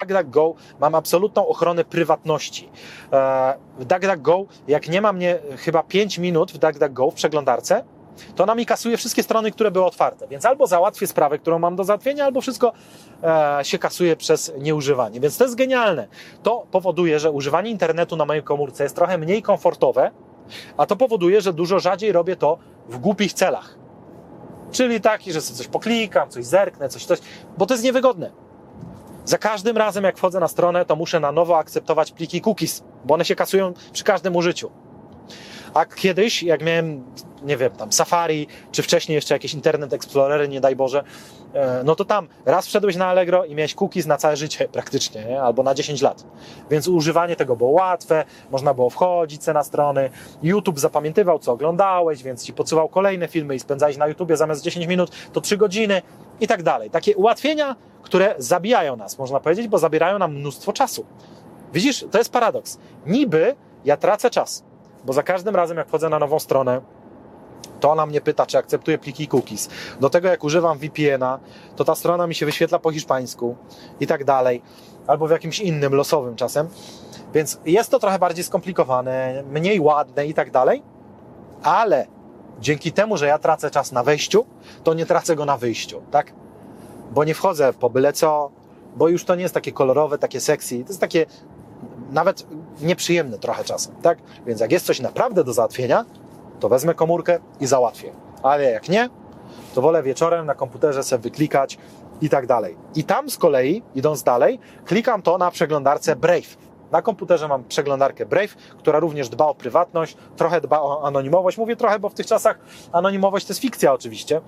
DuckDuckGo 0.00 0.54
mam 0.80 0.94
absolutną 0.94 1.48
ochronę 1.48 1.84
prywatności. 1.84 2.68
E, 3.12 3.54
w 3.78 3.84
DuckDuckGo, 3.84 4.46
jak 4.68 4.88
nie 4.88 5.00
ma 5.00 5.12
mnie 5.12 5.38
chyba 5.58 5.82
5 5.82 6.18
minut 6.18 6.52
w 6.52 6.58
DuckDuckGo 6.58 7.10
w 7.10 7.14
przeglądarce, 7.14 7.84
to 8.34 8.42
ona 8.42 8.54
mi 8.54 8.66
kasuje 8.66 8.96
wszystkie 8.96 9.22
strony, 9.22 9.50
które 9.50 9.70
były 9.70 9.84
otwarte. 9.84 10.28
Więc 10.28 10.44
albo 10.44 10.66
załatwię 10.66 11.06
sprawę, 11.06 11.38
którą 11.38 11.58
mam 11.58 11.76
do 11.76 11.84
załatwienia, 11.84 12.24
albo 12.24 12.40
wszystko 12.40 12.72
e, 13.22 13.58
się 13.62 13.78
kasuje 13.78 14.16
przez 14.16 14.52
nieużywanie. 14.58 15.20
Więc 15.20 15.38
to 15.38 15.44
jest 15.44 15.56
genialne. 15.56 16.08
To 16.42 16.66
powoduje, 16.70 17.18
że 17.18 17.30
używanie 17.30 17.70
internetu 17.70 18.16
na 18.16 18.24
mojej 18.24 18.42
komórce 18.42 18.82
jest 18.82 18.96
trochę 18.96 19.18
mniej 19.18 19.42
komfortowe, 19.42 20.10
a 20.76 20.86
to 20.86 20.96
powoduje, 20.96 21.40
że 21.40 21.52
dużo 21.52 21.78
rzadziej 21.78 22.12
robię 22.12 22.36
to 22.36 22.58
w 22.88 22.98
głupich 22.98 23.32
celach. 23.32 23.78
Czyli 24.72 25.00
taki, 25.00 25.32
że 25.32 25.40
sobie 25.40 25.56
coś 25.58 25.68
poklikam, 25.68 26.30
coś 26.30 26.44
zerknę, 26.44 26.88
coś, 26.88 27.04
coś, 27.04 27.18
bo 27.58 27.66
to 27.66 27.74
jest 27.74 27.84
niewygodne. 27.84 28.45
Za 29.26 29.38
każdym 29.38 29.76
razem, 29.76 30.04
jak 30.04 30.18
wchodzę 30.18 30.40
na 30.40 30.48
stronę, 30.48 30.84
to 30.84 30.96
muszę 30.96 31.20
na 31.20 31.32
nowo 31.32 31.58
akceptować 31.58 32.12
pliki 32.12 32.40
cookies, 32.40 32.82
bo 33.04 33.14
one 33.14 33.24
się 33.24 33.34
kasują 33.34 33.72
przy 33.92 34.04
każdym 34.04 34.36
użyciu. 34.36 34.70
A 35.74 35.84
kiedyś, 35.84 36.42
jak 36.42 36.62
miałem, 36.62 37.04
nie 37.42 37.56
wiem, 37.56 37.70
tam 37.70 37.92
Safari, 37.92 38.46
czy 38.72 38.82
wcześniej 38.82 39.14
jeszcze 39.14 39.34
jakieś 39.34 39.54
Internet 39.54 39.92
Explorery, 39.92 40.48
nie 40.48 40.60
daj 40.60 40.76
Boże, 40.76 41.04
e, 41.54 41.82
no 41.84 41.94
to 41.94 42.04
tam 42.04 42.28
raz 42.44 42.66
wszedłeś 42.66 42.96
na 42.96 43.06
Allegro 43.06 43.44
i 43.44 43.54
miałeś 43.54 43.74
cookies 43.74 44.06
na 44.06 44.16
całe 44.16 44.36
życie 44.36 44.68
praktycznie, 44.68 45.24
nie? 45.24 45.42
albo 45.42 45.62
na 45.62 45.74
10 45.74 46.02
lat. 46.02 46.24
Więc 46.70 46.88
używanie 46.88 47.36
tego 47.36 47.56
było 47.56 47.70
łatwe, 47.70 48.24
można 48.50 48.74
było 48.74 48.90
wchodzić 48.90 49.46
na 49.46 49.62
strony. 49.62 50.10
YouTube 50.42 50.78
zapamiętywał, 50.78 51.38
co 51.38 51.52
oglądałeś, 51.52 52.22
więc 52.22 52.44
ci 52.44 52.52
podsuwał 52.52 52.88
kolejne 52.88 53.28
filmy 53.28 53.54
i 53.54 53.60
spędzałeś 53.60 53.96
na 53.96 54.06
YouTubie 54.06 54.36
zamiast 54.36 54.62
10 54.62 54.86
minut, 54.86 55.10
to 55.32 55.40
3 55.40 55.56
godziny 55.56 56.02
i 56.40 56.46
tak 56.46 56.62
dalej. 56.62 56.90
Takie 56.90 57.16
ułatwienia, 57.16 57.76
które 58.02 58.34
zabijają 58.38 58.96
nas, 58.96 59.18
można 59.18 59.40
powiedzieć, 59.40 59.68
bo 59.68 59.78
zabierają 59.78 60.18
nam 60.18 60.34
mnóstwo 60.34 60.72
czasu. 60.72 61.06
Widzisz, 61.72 62.04
to 62.10 62.18
jest 62.18 62.32
paradoks. 62.32 62.78
Niby 63.06 63.56
ja 63.84 63.96
tracę 63.96 64.30
czas, 64.30 64.64
bo 65.04 65.12
za 65.12 65.22
każdym 65.22 65.56
razem, 65.56 65.76
jak 65.76 65.88
wchodzę 65.88 66.08
na 66.08 66.18
nową 66.18 66.38
stronę, 66.38 66.80
to 67.80 67.90
ona 67.90 68.06
mnie 68.06 68.20
pyta, 68.20 68.46
czy 68.46 68.58
akceptuję 68.58 68.98
pliki 68.98 69.28
cookies. 69.28 69.68
Do 70.00 70.10
tego, 70.10 70.28
jak 70.28 70.44
używam 70.44 70.78
VPN-a, 70.78 71.38
to 71.76 71.84
ta 71.84 71.94
strona 71.94 72.26
mi 72.26 72.34
się 72.34 72.46
wyświetla 72.46 72.78
po 72.78 72.92
hiszpańsku 72.92 73.56
i 74.00 74.06
tak 74.06 74.24
dalej, 74.24 74.62
albo 75.06 75.26
w 75.26 75.30
jakimś 75.30 75.60
innym, 75.60 75.94
losowym 75.94 76.36
czasem. 76.36 76.68
Więc 77.34 77.60
jest 77.64 77.90
to 77.90 77.98
trochę 77.98 78.18
bardziej 78.18 78.44
skomplikowane, 78.44 79.42
mniej 79.50 79.80
ładne 79.80 80.26
i 80.26 80.34
tak 80.34 80.50
dalej, 80.50 80.82
ale 81.62 82.06
dzięki 82.60 82.92
temu, 82.92 83.16
że 83.16 83.26
ja 83.26 83.38
tracę 83.38 83.70
czas 83.70 83.92
na 83.92 84.02
wejściu, 84.02 84.46
to 84.84 84.94
nie 84.94 85.06
tracę 85.06 85.36
go 85.36 85.44
na 85.44 85.56
wyjściu, 85.56 86.02
tak? 86.10 86.32
Bo 87.12 87.24
nie 87.24 87.34
wchodzę 87.34 87.72
po 87.72 87.90
byle 87.90 88.12
co, 88.12 88.50
bo 88.96 89.08
już 89.08 89.24
to 89.24 89.34
nie 89.34 89.42
jest 89.42 89.54
takie 89.54 89.72
kolorowe, 89.72 90.18
takie 90.18 90.40
sexy, 90.40 90.84
to 90.84 90.88
jest 90.88 91.00
takie 91.00 91.26
nawet 92.10 92.46
nieprzyjemne 92.80 93.38
trochę 93.38 93.64
czasem, 93.64 93.94
tak? 94.02 94.18
Więc 94.46 94.60
jak 94.60 94.72
jest 94.72 94.86
coś 94.86 95.00
naprawdę 95.00 95.44
do 95.44 95.52
załatwienia, 95.52 96.04
to 96.60 96.68
wezmę 96.68 96.94
komórkę 96.94 97.38
i 97.60 97.66
załatwię. 97.66 98.12
Ale 98.42 98.70
jak 98.70 98.88
nie, 98.88 99.10
to 99.74 99.82
wolę 99.82 100.02
wieczorem 100.02 100.46
na 100.46 100.54
komputerze 100.54 101.02
sobie 101.02 101.22
wyklikać 101.22 101.78
i 102.20 102.28
tak 102.28 102.46
dalej. 102.46 102.76
I 102.94 103.04
tam 103.04 103.30
z 103.30 103.38
kolei, 103.38 103.82
idąc 103.94 104.22
dalej, 104.22 104.58
klikam 104.84 105.22
to 105.22 105.38
na 105.38 105.50
przeglądarce 105.50 106.16
Brave. 106.16 106.56
Na 106.90 107.02
komputerze 107.02 107.48
mam 107.48 107.64
przeglądarkę 107.64 108.26
Brave, 108.26 108.56
która 108.78 108.98
również 108.98 109.28
dba 109.28 109.46
o 109.46 109.54
prywatność, 109.54 110.16
trochę 110.36 110.60
dba 110.60 110.80
o 110.80 111.06
anonimowość. 111.06 111.58
Mówię 111.58 111.76
trochę, 111.76 111.98
bo 111.98 112.08
w 112.08 112.14
tych 112.14 112.26
czasach 112.26 112.58
anonimowość 112.92 113.46
to 113.46 113.50
jest 113.50 113.60
fikcja 113.60 113.92
oczywiście, 113.92 114.40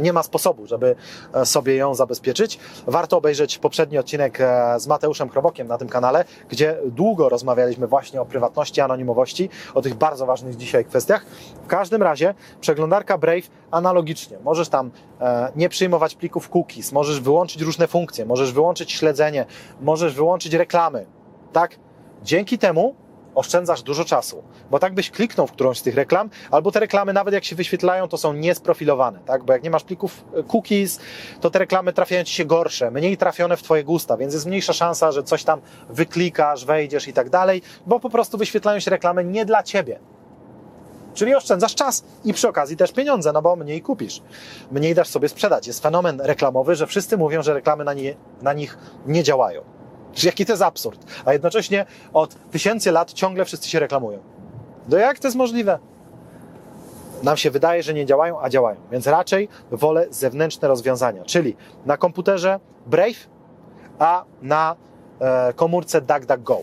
nie 0.00 0.12
ma 0.12 0.22
sposobu, 0.22 0.66
żeby 0.66 0.96
e, 1.34 1.46
sobie 1.46 1.76
ją 1.76 1.94
zabezpieczyć. 1.94 2.58
Warto 2.86 3.16
obejrzeć 3.16 3.58
poprzedni 3.58 3.98
odcinek 3.98 4.40
e, 4.40 4.80
z 4.80 4.86
Mateuszem 4.86 5.28
Chrobokiem 5.28 5.68
na 5.68 5.78
tym 5.78 5.88
kanale, 5.88 6.24
gdzie 6.48 6.76
długo 6.86 7.28
rozmawialiśmy 7.28 7.86
właśnie 7.86 8.20
o 8.20 8.24
prywatności, 8.24 8.80
anonimowości, 8.80 9.48
o 9.74 9.82
tych 9.82 9.94
bardzo 9.94 10.26
ważnych 10.26 10.56
dzisiaj 10.56 10.84
kwestiach. 10.84 11.26
W 11.64 11.66
każdym 11.66 12.02
razie 12.02 12.34
przeglądarka 12.60 13.18
Brave 13.18 13.50
analogicznie. 13.70 14.38
Możesz 14.44 14.68
tam 14.68 14.90
nie 15.56 15.68
przyjmować 15.68 16.14
plików 16.14 16.50
cookies, 16.50 16.92
możesz 16.92 17.20
wyłączyć 17.20 17.62
różne 17.62 17.86
funkcje, 17.86 18.26
możesz 18.26 18.52
wyłączyć 18.52 18.92
śledzenie, 18.92 19.46
możesz 19.80 20.14
wyłączyć 20.14 20.54
reklamy. 20.54 21.06
Tak? 21.52 21.78
Dzięki 22.22 22.58
temu 22.58 22.94
oszczędzasz 23.34 23.82
dużo 23.82 24.04
czasu, 24.04 24.42
bo 24.70 24.78
tak 24.78 24.94
byś 24.94 25.10
kliknął 25.10 25.46
w 25.46 25.52
którąś 25.52 25.78
z 25.78 25.82
tych 25.82 25.94
reklam, 25.94 26.30
albo 26.50 26.72
te 26.72 26.80
reklamy 26.80 27.12
nawet 27.12 27.34
jak 27.34 27.44
się 27.44 27.56
wyświetlają, 27.56 28.08
to 28.08 28.16
są 28.16 28.32
niesprofilowane, 28.32 29.18
tak? 29.26 29.44
Bo 29.44 29.52
jak 29.52 29.62
nie 29.62 29.70
masz 29.70 29.84
plików 29.84 30.24
e, 30.34 30.42
cookies, 30.42 31.00
to 31.40 31.50
te 31.50 31.58
reklamy 31.58 31.92
trafiają 31.92 32.24
ci 32.24 32.34
się 32.34 32.44
gorsze, 32.44 32.90
mniej 32.90 33.16
trafione 33.16 33.56
w 33.56 33.62
twoje 33.62 33.84
gusta, 33.84 34.16
więc 34.16 34.34
jest 34.34 34.46
mniejsza 34.46 34.72
szansa, 34.72 35.12
że 35.12 35.22
coś 35.22 35.44
tam 35.44 35.60
wyklikasz, 35.88 36.64
wejdziesz 36.64 37.08
i 37.08 37.12
tak 37.12 37.30
dalej, 37.30 37.62
bo 37.86 38.00
po 38.00 38.10
prostu 38.10 38.38
wyświetlają 38.38 38.80
się 38.80 38.90
reklamy 38.90 39.24
nie 39.24 39.44
dla 39.44 39.62
ciebie. 39.62 39.98
Czyli 41.14 41.34
oszczędzasz 41.34 41.74
czas 41.74 42.04
i 42.24 42.32
przy 42.32 42.48
okazji 42.48 42.76
też 42.76 42.92
pieniądze, 42.92 43.32
no 43.32 43.42
bo 43.42 43.56
mniej 43.56 43.82
kupisz, 43.82 44.22
mniej 44.70 44.94
dasz 44.94 45.08
sobie 45.08 45.28
sprzedać. 45.28 45.66
Jest 45.66 45.82
fenomen 45.82 46.20
reklamowy, 46.20 46.74
że 46.74 46.86
wszyscy 46.86 47.16
mówią, 47.16 47.42
że 47.42 47.54
reklamy 47.54 47.84
na, 47.84 47.94
nie, 47.94 48.14
na 48.42 48.52
nich 48.52 48.78
nie 49.06 49.22
działają. 49.22 49.62
Jaki 50.22 50.46
to 50.46 50.52
jest 50.52 50.62
absurd. 50.62 51.06
A 51.24 51.32
jednocześnie 51.32 51.86
od 52.12 52.50
tysięcy 52.50 52.92
lat 52.92 53.12
ciągle 53.12 53.44
wszyscy 53.44 53.68
się 53.70 53.80
reklamują. 53.80 54.18
No 54.88 54.96
jak 54.96 55.18
to 55.18 55.26
jest 55.26 55.36
możliwe? 55.36 55.78
Nam 57.22 57.36
się 57.36 57.50
wydaje, 57.50 57.82
że 57.82 57.94
nie 57.94 58.06
działają, 58.06 58.40
a 58.40 58.48
działają. 58.48 58.80
Więc 58.92 59.06
raczej 59.06 59.48
wolę 59.70 60.06
zewnętrzne 60.10 60.68
rozwiązania, 60.68 61.24
czyli 61.24 61.56
na 61.86 61.96
komputerze 61.96 62.60
Brave, 62.86 63.28
a 63.98 64.24
na 64.42 64.76
e, 65.20 65.52
komórce 65.52 66.00
DuckDuckGo. 66.00 66.60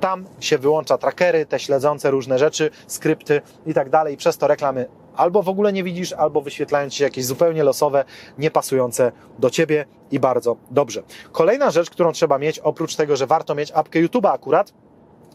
tam 0.00 0.24
się 0.40 0.58
wyłącza 0.58 0.98
trackery, 0.98 1.46
te 1.46 1.58
śledzące 1.58 2.10
różne 2.10 2.38
rzeczy, 2.38 2.70
skrypty 2.86 3.42
i 3.66 3.74
tak 3.74 3.90
dalej, 3.90 4.16
przez 4.16 4.38
to 4.38 4.46
reklamy 4.46 4.86
albo 5.16 5.42
w 5.42 5.48
ogóle 5.48 5.72
nie 5.72 5.84
widzisz, 5.84 6.12
albo 6.12 6.40
wyświetlają 6.40 6.90
ci 6.90 6.98
się 6.98 7.04
jakieś 7.04 7.26
zupełnie 7.26 7.64
losowe, 7.64 8.04
niepasujące 8.38 9.12
do 9.38 9.50
ciebie 9.50 9.86
i 10.10 10.20
bardzo 10.20 10.56
dobrze. 10.70 11.02
Kolejna 11.32 11.70
rzecz, 11.70 11.90
którą 11.90 12.12
trzeba 12.12 12.38
mieć, 12.38 12.58
oprócz 12.58 12.96
tego, 12.96 13.16
że 13.16 13.26
warto 13.26 13.54
mieć 13.54 13.72
apkę 13.72 13.98
YouTube'a 13.98 14.32
akurat, 14.32 14.72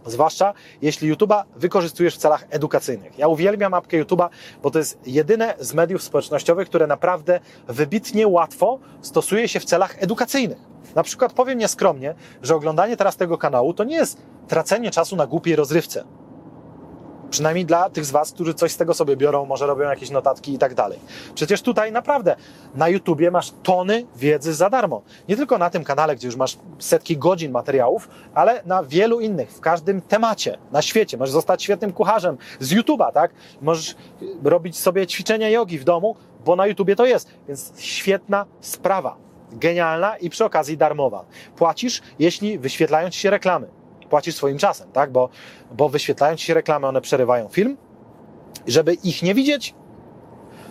Zwłaszcza 0.05 0.53
jeśli 0.81 1.15
YouTube'a 1.15 1.43
wykorzystujesz 1.55 2.15
w 2.15 2.17
celach 2.17 2.45
edukacyjnych. 2.49 3.17
Ja 3.17 3.27
uwielbiam 3.27 3.73
apkę 3.73 4.03
YouTube'a, 4.03 4.29
bo 4.63 4.71
to 4.71 4.79
jest 4.79 4.99
jedyne 5.05 5.53
z 5.59 5.73
mediów 5.73 6.03
społecznościowych, 6.03 6.67
które 6.67 6.87
naprawdę 6.87 7.39
wybitnie 7.67 8.27
łatwo 8.27 8.79
stosuje 9.01 9.47
się 9.47 9.59
w 9.59 9.65
celach 9.65 10.03
edukacyjnych. 10.03 10.57
Na 10.95 11.03
przykład 11.03 11.33
powiem 11.33 11.57
nieskromnie, 11.57 12.15
że 12.41 12.55
oglądanie 12.55 12.97
teraz 12.97 13.17
tego 13.17 13.37
kanału 13.37 13.73
to 13.73 13.83
nie 13.83 13.95
jest 13.95 14.21
tracenie 14.47 14.91
czasu 14.91 15.15
na 15.15 15.27
głupiej 15.27 15.55
rozrywce. 15.55 16.03
Przynajmniej 17.29 17.65
dla 17.65 17.89
tych 17.89 18.05
z 18.05 18.11
Was, 18.11 18.31
którzy 18.31 18.53
coś 18.53 18.71
z 18.71 18.77
tego 18.77 18.93
sobie 18.93 19.17
biorą, 19.17 19.45
może 19.45 19.67
robią 19.67 19.89
jakieś 19.89 20.09
notatki 20.09 20.53
i 20.53 20.57
tak 20.57 20.73
dalej. 20.73 20.99
Przecież 21.35 21.61
tutaj 21.61 21.91
naprawdę 21.91 22.35
na 22.75 22.89
YouTubie 22.89 23.31
masz 23.31 23.53
tony 23.63 24.05
wiedzy 24.15 24.53
za 24.53 24.69
darmo. 24.69 25.01
Nie 25.29 25.37
tylko 25.37 25.57
na 25.57 25.69
tym 25.69 25.83
kanale, 25.83 26.15
gdzie 26.15 26.27
już 26.27 26.35
masz 26.35 26.57
setki 26.79 27.17
godzin 27.17 27.51
materiałów, 27.51 28.09
ale 28.33 28.63
na 28.65 28.83
wielu 28.83 29.19
innych, 29.19 29.51
w 29.51 29.59
każdym 29.59 30.01
temacie 30.01 30.57
na 30.71 30.81
świecie. 30.81 31.17
Możesz 31.17 31.33
zostać 31.33 31.63
świetnym 31.63 31.93
kucharzem 31.93 32.37
z 32.59 32.71
YouTuba, 32.71 33.11
tak? 33.11 33.31
Możesz 33.61 33.95
robić 34.43 34.79
sobie 34.79 35.07
ćwiczenia 35.07 35.49
jogi 35.49 35.79
w 35.79 35.83
domu, 35.83 36.15
bo 36.45 36.55
na 36.55 36.67
YouTubie 36.67 36.95
to 36.95 37.05
jest. 37.05 37.29
Więc 37.47 37.73
świetna 37.77 38.45
sprawa. 38.61 39.15
Genialna 39.51 40.17
i 40.17 40.29
przy 40.29 40.45
okazji 40.45 40.77
darmowa. 40.77 41.25
Płacisz, 41.55 42.01
jeśli 42.19 42.59
wyświetlają 42.59 43.09
Ci 43.09 43.19
się 43.19 43.29
reklamy 43.29 43.78
płacisz 44.09 44.35
swoim 44.35 44.57
czasem, 44.57 44.91
tak? 44.91 45.11
Bo, 45.11 45.29
bo 45.71 45.89
wyświetlają 45.89 46.35
ci 46.35 46.45
się 46.45 46.53
reklamy, 46.53 46.87
one 46.87 47.01
przerywają 47.01 47.47
film. 47.47 47.77
Żeby 48.67 48.93
ich 48.93 49.23
nie 49.23 49.35
widzieć, 49.35 49.75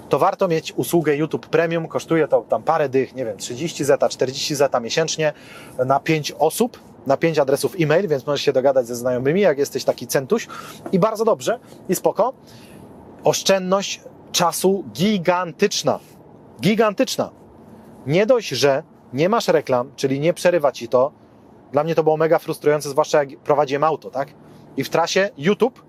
to 0.09 0.19
warto 0.19 0.49
mieć 0.49 0.73
usługę 0.73 1.17
YouTube 1.17 1.47
Premium. 1.47 1.89
Kosztuje 1.89 2.29
to 2.29 2.41
tam 2.41 2.63
parę 2.63 2.89
dych, 2.89 3.15
nie 3.15 3.25
wiem, 3.25 3.37
30 3.37 3.85
zeta, 3.85 4.09
40 4.09 4.55
zeta 4.55 4.81
miesięcznie 4.81 5.33
na 5.87 6.01
5 6.01 6.33
osób, 6.39 6.81
na 7.07 7.17
5 7.17 7.39
adresów 7.39 7.75
e-mail, 7.81 8.09
więc 8.09 8.27
możesz 8.27 8.45
się 8.45 8.53
dogadać 8.53 8.87
ze 8.87 8.97
znajomymi, 8.97 9.41
jak 9.41 9.59
jesteś 9.59 9.85
taki 9.85 10.07
centuś. 10.07 10.49
I 10.93 10.99
bardzo 10.99 11.25
dobrze, 11.25 11.59
i 11.89 11.95
spoko. 11.95 12.33
Oszczędność 13.25 14.01
czasu 14.33 14.85
gigantyczna. 14.93 15.99
Gigantyczna. 16.61 17.31
Nie 18.07 18.27
dość, 18.27 18.49
że 18.49 18.83
nie 19.13 19.29
masz 19.29 19.49
reklam, 19.49 19.91
czyli 19.97 20.21
nie 20.21 20.35
przerywa 20.35 20.73
ci 20.73 20.89
to, 20.89 21.13
dla 21.73 21.85
mnie 21.85 21.95
to 21.95 22.03
było 22.03 22.17
mega 22.17 22.39
frustrujące, 22.39 22.89
zwłaszcza 22.89 23.19
jak 23.19 23.41
prowadziłem 23.41 23.85
auto, 23.85 24.11
tak? 24.11 24.29
I 24.77 24.85
w 24.85 24.89
trasie 24.89 25.31
YouTube, 25.39 25.83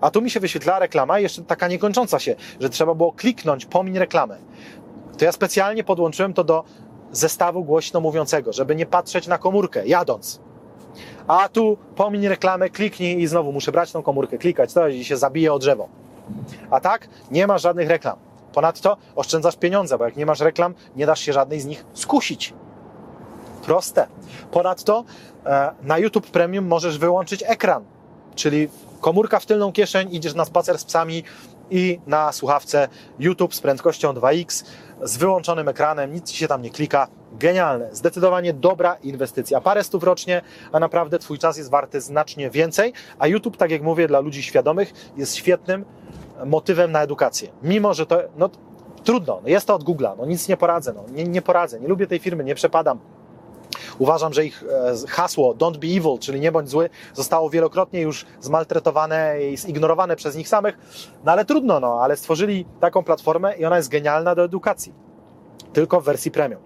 a 0.00 0.10
tu 0.10 0.22
mi 0.22 0.30
się 0.30 0.40
wyświetlała 0.40 0.78
reklama, 0.78 1.18
jeszcze 1.18 1.42
taka 1.42 1.68
niekończąca 1.68 2.18
się, 2.18 2.36
że 2.60 2.68
trzeba 2.68 2.94
było 2.94 3.12
kliknąć, 3.12 3.66
pomiń 3.66 3.98
reklamę. 3.98 4.38
To 5.18 5.24
ja 5.24 5.32
specjalnie 5.32 5.84
podłączyłem 5.84 6.34
to 6.34 6.44
do 6.44 6.64
zestawu 7.12 7.64
głośno 7.64 8.00
mówiącego, 8.00 8.52
żeby 8.52 8.76
nie 8.76 8.86
patrzeć 8.86 9.26
na 9.26 9.38
komórkę 9.38 9.86
jadąc. 9.86 10.40
A 11.26 11.48
tu 11.48 11.78
pomiń 11.96 12.28
reklamę, 12.28 12.70
kliknij 12.70 13.20
i 13.20 13.26
znowu 13.26 13.52
muszę 13.52 13.72
brać 13.72 13.92
tą 13.92 14.02
komórkę, 14.02 14.38
klikać, 14.38 14.72
to 14.72 14.88
i 14.88 15.04
się 15.04 15.16
zabije 15.16 15.52
o 15.52 15.58
drzewo. 15.58 15.88
A 16.70 16.80
tak, 16.80 17.08
nie 17.30 17.46
ma 17.46 17.58
żadnych 17.58 17.88
reklam. 17.88 18.18
Ponadto 18.52 18.96
oszczędzasz 19.16 19.56
pieniądze, 19.56 19.98
bo 19.98 20.04
jak 20.04 20.16
nie 20.16 20.26
masz 20.26 20.40
reklam, 20.40 20.74
nie 20.96 21.06
dasz 21.06 21.20
się 21.20 21.32
żadnej 21.32 21.60
z 21.60 21.66
nich 21.66 21.84
skusić. 21.94 22.54
Proste. 23.68 24.06
Ponadto 24.50 25.04
e, 25.46 25.70
na 25.82 25.98
YouTube 25.98 26.26
Premium 26.26 26.66
możesz 26.66 26.98
wyłączyć 26.98 27.44
ekran, 27.46 27.84
czyli 28.34 28.68
komórka 29.00 29.40
w 29.40 29.46
tylną 29.46 29.72
kieszeń, 29.72 30.14
idziesz 30.14 30.34
na 30.34 30.44
spacer 30.44 30.78
z 30.78 30.84
psami 30.84 31.22
i 31.70 32.00
na 32.06 32.32
słuchawce 32.32 32.88
YouTube 33.18 33.54
z 33.54 33.60
prędkością 33.60 34.12
2x, 34.12 34.64
z 35.02 35.16
wyłączonym 35.16 35.68
ekranem, 35.68 36.12
nic 36.12 36.30
ci 36.30 36.36
się 36.36 36.48
tam 36.48 36.62
nie 36.62 36.70
klika. 36.70 37.08
Genialne. 37.32 37.88
Zdecydowanie 37.92 38.52
dobra 38.52 38.96
inwestycja. 39.02 39.60
Parę 39.60 39.84
stów 39.84 40.02
rocznie, 40.02 40.42
a 40.72 40.80
naprawdę 40.80 41.18
Twój 41.18 41.38
czas 41.38 41.56
jest 41.56 41.70
warty 41.70 42.00
znacznie 42.00 42.50
więcej. 42.50 42.92
A 43.18 43.26
YouTube, 43.26 43.56
tak 43.56 43.70
jak 43.70 43.82
mówię, 43.82 44.08
dla 44.08 44.20
ludzi 44.20 44.42
świadomych 44.42 44.92
jest 45.16 45.36
świetnym 45.36 45.84
motywem 46.46 46.92
na 46.92 47.02
edukację. 47.02 47.48
Mimo, 47.62 47.94
że 47.94 48.06
to, 48.06 48.18
no, 48.36 48.50
trudno, 49.04 49.40
jest 49.44 49.66
to 49.66 49.74
od 49.74 49.84
Google'a, 49.84 50.14
no 50.18 50.26
nic 50.26 50.48
nie 50.48 50.56
poradzę, 50.56 50.92
no, 50.92 51.04
nie, 51.12 51.24
nie 51.24 51.42
poradzę, 51.42 51.80
nie 51.80 51.88
lubię 51.88 52.06
tej 52.06 52.18
firmy, 52.18 52.44
nie 52.44 52.54
przepadam 52.54 52.98
Uważam, 53.98 54.32
że 54.32 54.44
ich 54.44 54.64
e, 55.04 55.08
hasło 55.08 55.54
Don't 55.54 55.76
be 55.76 55.86
evil, 55.86 56.18
czyli 56.20 56.40
nie 56.40 56.52
bądź 56.52 56.68
zły, 56.68 56.90
zostało 57.14 57.50
wielokrotnie 57.50 58.00
już 58.00 58.26
zmaltretowane 58.40 59.42
i 59.52 59.56
zignorowane 59.56 60.16
przez 60.16 60.36
nich 60.36 60.48
samych, 60.48 60.78
no 61.24 61.32
ale 61.32 61.44
trudno, 61.44 61.80
no, 61.80 62.00
ale 62.02 62.16
stworzyli 62.16 62.66
taką 62.80 63.04
platformę 63.04 63.56
i 63.56 63.64
ona 63.64 63.76
jest 63.76 63.88
genialna 63.88 64.34
do 64.34 64.44
edukacji. 64.44 64.92
Tylko 65.72 66.00
w 66.00 66.04
wersji 66.04 66.30
premium. 66.30 66.62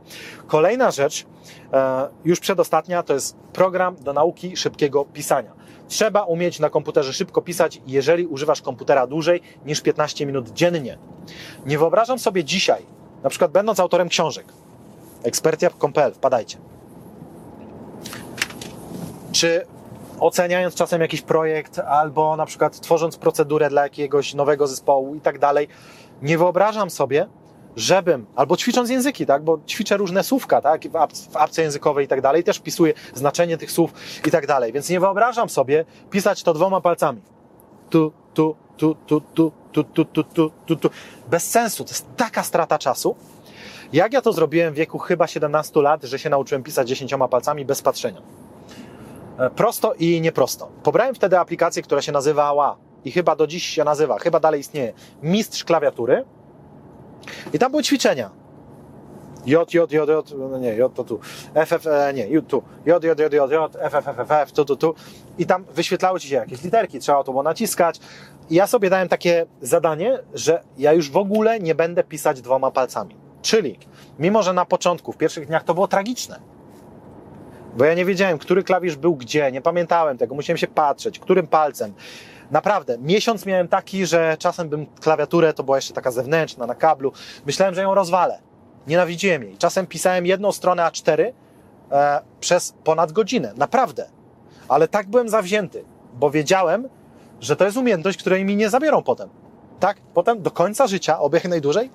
Kolejna 0.46 0.90
rzecz, 0.90 1.26
e, 1.72 2.08
już 2.24 2.40
przedostatnia, 2.40 3.02
to 3.02 3.14
jest 3.14 3.36
program 3.36 3.96
do 3.96 4.12
nauki 4.12 4.56
szybkiego 4.56 5.04
pisania. 5.04 5.52
Trzeba 5.88 6.22
umieć 6.22 6.60
na 6.60 6.70
komputerze 6.70 7.12
szybko 7.12 7.42
pisać, 7.42 7.80
jeżeli 7.86 8.26
używasz 8.26 8.62
komputera 8.62 9.06
dłużej 9.06 9.40
niż 9.66 9.80
15 9.80 10.26
minut 10.26 10.50
dziennie. 10.50 10.98
Nie 11.66 11.78
wyobrażam 11.78 12.18
sobie 12.18 12.44
dzisiaj, 12.44 12.82
na 13.22 13.30
przykład 13.30 13.50
będąc 13.50 13.80
autorem 13.80 14.08
książek, 14.08 14.46
ekspertia.pl, 15.22 16.14
wpadajcie, 16.14 16.58
czy 19.32 19.66
oceniając 20.20 20.74
czasem 20.74 21.00
jakiś 21.00 21.22
projekt, 21.22 21.78
albo 21.78 22.36
na 22.36 22.46
przykład 22.46 22.80
tworząc 22.80 23.16
procedurę 23.16 23.70
dla 23.70 23.82
jakiegoś 23.82 24.34
nowego 24.34 24.66
zespołu 24.66 25.14
i 25.14 25.20
tak 25.20 25.38
dalej, 25.38 25.68
nie 26.22 26.38
wyobrażam 26.38 26.90
sobie, 26.90 27.26
żebym, 27.76 28.26
albo 28.36 28.56
ćwicząc 28.56 28.90
języki, 28.90 29.26
tak, 29.26 29.44
bo 29.44 29.58
ćwiczę 29.68 29.96
różne 29.96 30.24
słówka, 30.24 30.60
tak, 30.60 30.88
w, 30.88 30.96
ap 30.96 31.12
w 31.12 31.36
apce 31.36 31.62
językowej 31.62 32.04
i 32.04 32.08
tak 32.08 32.20
dalej, 32.20 32.44
też 32.44 32.58
wpisuję 32.58 32.94
znaczenie 33.14 33.58
tych 33.58 33.72
słów 33.72 33.92
i 34.26 34.30
tak 34.30 34.46
dalej, 34.46 34.72
więc 34.72 34.88
nie 34.88 35.00
wyobrażam 35.00 35.48
sobie 35.48 35.84
pisać 36.10 36.42
to 36.42 36.54
dwoma 36.54 36.80
palcami. 36.80 37.20
Tu, 37.90 38.12
tu, 38.34 38.56
tu, 38.76 38.96
tu, 39.06 39.20
tu, 39.20 39.52
tu, 39.72 39.84
tu, 39.84 40.04
tu, 40.04 40.24
tu, 40.24 40.50
tu, 40.66 40.76
tu. 40.76 40.90
Bez 41.30 41.50
sensu, 41.50 41.84
to 41.84 41.90
jest 41.90 42.06
taka 42.16 42.42
strata 42.42 42.78
czasu. 42.78 43.16
Jak 43.92 44.12
ja 44.12 44.22
to 44.22 44.32
zrobiłem 44.32 44.74
w 44.74 44.76
wieku 44.76 44.98
chyba 44.98 45.26
17 45.26 45.80
lat, 45.80 46.02
że 46.02 46.18
się 46.18 46.30
nauczyłem 46.30 46.62
pisać 46.62 46.88
dziesięcioma 46.88 47.28
palcami 47.28 47.64
bez 47.64 47.82
patrzenia. 47.82 48.41
E, 49.38 49.50
prosto 49.50 49.94
i 49.94 50.20
nieprosto. 50.20 50.68
Pobrałem 50.82 51.14
wtedy 51.14 51.38
aplikację, 51.38 51.82
która 51.82 52.02
się 52.02 52.12
nazywała 52.12 52.76
i 53.04 53.12
chyba 53.12 53.36
do 53.36 53.46
dziś 53.46 53.66
się 53.66 53.84
nazywa, 53.84 54.18
chyba 54.18 54.40
dalej 54.40 54.60
istnieje, 54.60 54.92
Mistrz 55.22 55.64
Klawiatury. 55.64 56.24
I 57.52 57.58
tam 57.58 57.70
były 57.70 57.82
ćwiczenia. 57.82 58.30
J, 59.46 59.74
J, 59.74 59.92
J, 59.92 60.08
J, 60.08 60.30
no 60.38 60.58
nie, 60.58 60.74
J 60.74 60.94
to 60.94 61.04
tu, 61.04 61.20
F, 61.54 61.72
F, 61.72 61.86
e, 61.86 62.12
nie, 62.14 62.28
J 62.28 62.46
tu, 62.48 62.62
J, 62.86 63.04
J, 63.04 63.18
J, 63.18 63.32
J, 63.32 63.50
J, 63.50 63.76
F, 63.76 63.94
F, 63.94 64.08
F, 64.08 64.18
F, 64.18 64.30
F, 64.30 64.52
tu, 64.52 64.64
tu, 64.64 64.76
tu. 64.76 64.94
I 65.38 65.46
tam 65.46 65.64
wyświetlały 65.64 66.20
Ci 66.20 66.28
się 66.28 66.34
jakieś 66.34 66.62
literki, 66.62 66.98
trzeba 66.98 67.24
to 67.24 67.32
było 67.32 67.42
naciskać. 67.42 68.00
I 68.50 68.54
ja 68.54 68.66
sobie 68.66 68.90
dałem 68.90 69.08
takie 69.08 69.46
zadanie, 69.60 70.18
że 70.34 70.62
ja 70.78 70.92
już 70.92 71.10
w 71.10 71.16
ogóle 71.16 71.60
nie 71.60 71.74
będę 71.74 72.04
pisać 72.04 72.40
dwoma 72.40 72.70
palcami. 72.70 73.16
Czyli, 73.42 73.78
mimo 74.18 74.42
że 74.42 74.52
na 74.52 74.64
początku, 74.64 75.12
w 75.12 75.16
pierwszych 75.16 75.46
dniach 75.46 75.64
to 75.64 75.74
było 75.74 75.88
tragiczne, 75.88 76.40
bo 77.76 77.84
ja 77.84 77.94
nie 77.94 78.04
wiedziałem, 78.04 78.38
który 78.38 78.62
klawisz 78.62 78.96
był 78.96 79.16
gdzie, 79.16 79.52
nie 79.52 79.60
pamiętałem 79.60 80.18
tego, 80.18 80.34
musiałem 80.34 80.58
się 80.58 80.66
patrzeć, 80.66 81.18
którym 81.18 81.46
palcem. 81.46 81.94
Naprawdę, 82.50 82.98
miesiąc 82.98 83.46
miałem 83.46 83.68
taki, 83.68 84.06
że 84.06 84.36
czasem 84.38 84.68
bym 84.68 84.86
klawiaturę, 84.86 85.52
to 85.52 85.62
była 85.62 85.76
jeszcze 85.76 85.94
taka 85.94 86.10
zewnętrzna, 86.10 86.66
na 86.66 86.74
kablu, 86.74 87.12
myślałem, 87.46 87.74
że 87.74 87.82
ją 87.82 87.94
rozwalę. 87.94 88.38
Nienawidziłem 88.86 89.42
jej. 89.42 89.56
Czasem 89.56 89.86
pisałem 89.86 90.26
jedną 90.26 90.52
stronę 90.52 90.82
A4 90.82 91.32
e, 91.92 92.20
przez 92.40 92.74
ponad 92.84 93.12
godzinę. 93.12 93.52
Naprawdę. 93.56 94.08
Ale 94.68 94.88
tak 94.88 95.08
byłem 95.08 95.28
zawzięty, 95.28 95.84
bo 96.14 96.30
wiedziałem, 96.30 96.88
że 97.40 97.56
to 97.56 97.64
jest 97.64 97.76
umiejętność, 97.76 98.18
której 98.18 98.44
mi 98.44 98.56
nie 98.56 98.70
zabiorą 98.70 99.02
potem. 99.02 99.28
Tak? 99.80 99.96
Potem 100.14 100.42
do 100.42 100.50
końca 100.50 100.86
życia, 100.86 101.20
oby 101.20 101.40
najdłużej, 101.48 101.90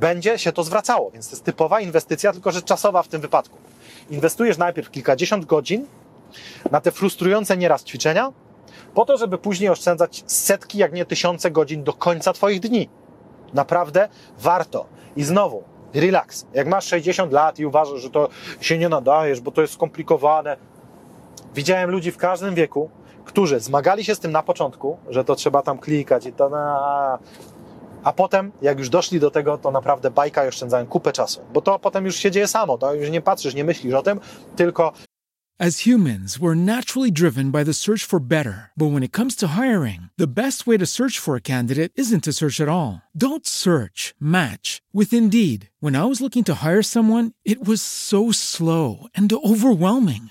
będzie 0.00 0.38
się 0.38 0.52
to 0.52 0.64
zwracało. 0.64 1.10
Więc 1.10 1.28
to 1.28 1.32
jest 1.32 1.44
typowa 1.44 1.80
inwestycja, 1.80 2.32
tylko 2.32 2.50
że 2.50 2.62
czasowa 2.62 3.02
w 3.02 3.08
tym 3.08 3.20
wypadku. 3.20 3.58
Inwestujesz 4.10 4.58
najpierw 4.58 4.90
kilkadziesiąt 4.90 5.44
godzin 5.44 5.86
na 6.70 6.80
te 6.80 6.90
frustrujące 6.90 7.56
nieraz 7.56 7.84
ćwiczenia, 7.84 8.32
po 8.94 9.04
to, 9.04 9.16
żeby 9.16 9.38
później 9.38 9.70
oszczędzać 9.70 10.24
setki, 10.26 10.78
jak 10.78 10.92
nie 10.92 11.04
tysiące 11.04 11.50
godzin 11.50 11.84
do 11.84 11.92
końca 11.92 12.32
Twoich 12.32 12.60
dni. 12.60 12.88
Naprawdę 13.54 14.08
warto. 14.38 14.86
I 15.16 15.22
znowu, 15.22 15.62
relax. 15.94 16.46
Jak 16.54 16.66
masz 16.66 16.86
60 16.86 17.32
lat 17.32 17.58
i 17.58 17.66
uważasz, 17.66 18.00
że 18.00 18.10
to 18.10 18.28
się 18.60 18.78
nie 18.78 18.88
nadajesz, 18.88 19.40
bo 19.40 19.50
to 19.50 19.60
jest 19.60 19.74
skomplikowane. 19.74 20.56
Widziałem 21.54 21.90
ludzi 21.90 22.12
w 22.12 22.16
każdym 22.16 22.54
wieku, 22.54 22.90
którzy 23.24 23.60
zmagali 23.60 24.04
się 24.04 24.14
z 24.14 24.20
tym 24.20 24.32
na 24.32 24.42
początku, 24.42 24.98
że 25.08 25.24
to 25.24 25.34
trzeba 25.34 25.62
tam 25.62 25.78
klikać 25.78 26.26
i 26.26 26.32
to 26.32 26.48
na... 26.48 27.18
A 28.04 28.12
potem, 28.12 28.52
jak 28.62 28.78
już 28.78 28.88
doszli 28.88 29.20
do 29.20 29.30
tego, 29.30 29.58
to 29.58 29.70
naprawdę 29.70 30.10
bajka 30.10 30.44
i 30.44 30.48
oszczędzają 30.48 30.86
kupę 30.86 31.12
czasu. 31.12 31.40
Bo 31.52 31.60
to 31.60 31.78
potem 31.78 32.06
już 32.06 32.16
się 32.16 32.30
dzieje 32.30 32.48
samo, 32.48 32.78
to 32.78 32.94
już 32.94 33.10
nie 33.10 33.20
patrzysz, 33.20 33.54
nie 33.54 33.64
myślisz 33.64 33.94
o 33.94 34.02
tym, 34.02 34.20
tylko 34.56 34.92
As 35.62 35.80
humans, 35.80 36.38
we're 36.38 36.56
naturally 36.56 37.12
driven 37.12 37.52
by 37.52 37.62
the 37.62 37.72
search 37.72 38.04
for 38.04 38.18
better. 38.18 38.72
But 38.76 38.90
when 38.90 39.04
it 39.04 39.12
comes 39.12 39.36
to 39.36 39.48
hiring, 39.48 40.10
the 40.16 40.26
best 40.26 40.66
way 40.66 40.76
to 40.76 40.86
search 40.86 41.20
for 41.20 41.36
a 41.36 41.40
candidate 41.40 41.92
isn't 41.94 42.24
to 42.24 42.32
search 42.32 42.60
at 42.60 42.68
all. 42.68 43.02
Don't 43.16 43.46
search, 43.46 44.12
match 44.18 44.82
with 44.92 45.12
Indeed. 45.12 45.70
When 45.78 45.94
I 45.94 46.06
was 46.06 46.20
looking 46.20 46.42
to 46.44 46.64
hire 46.66 46.82
someone, 46.82 47.30
it 47.44 47.64
was 47.64 47.80
so 47.80 48.32
slow 48.32 49.06
and 49.14 49.32
overwhelming. 49.32 50.30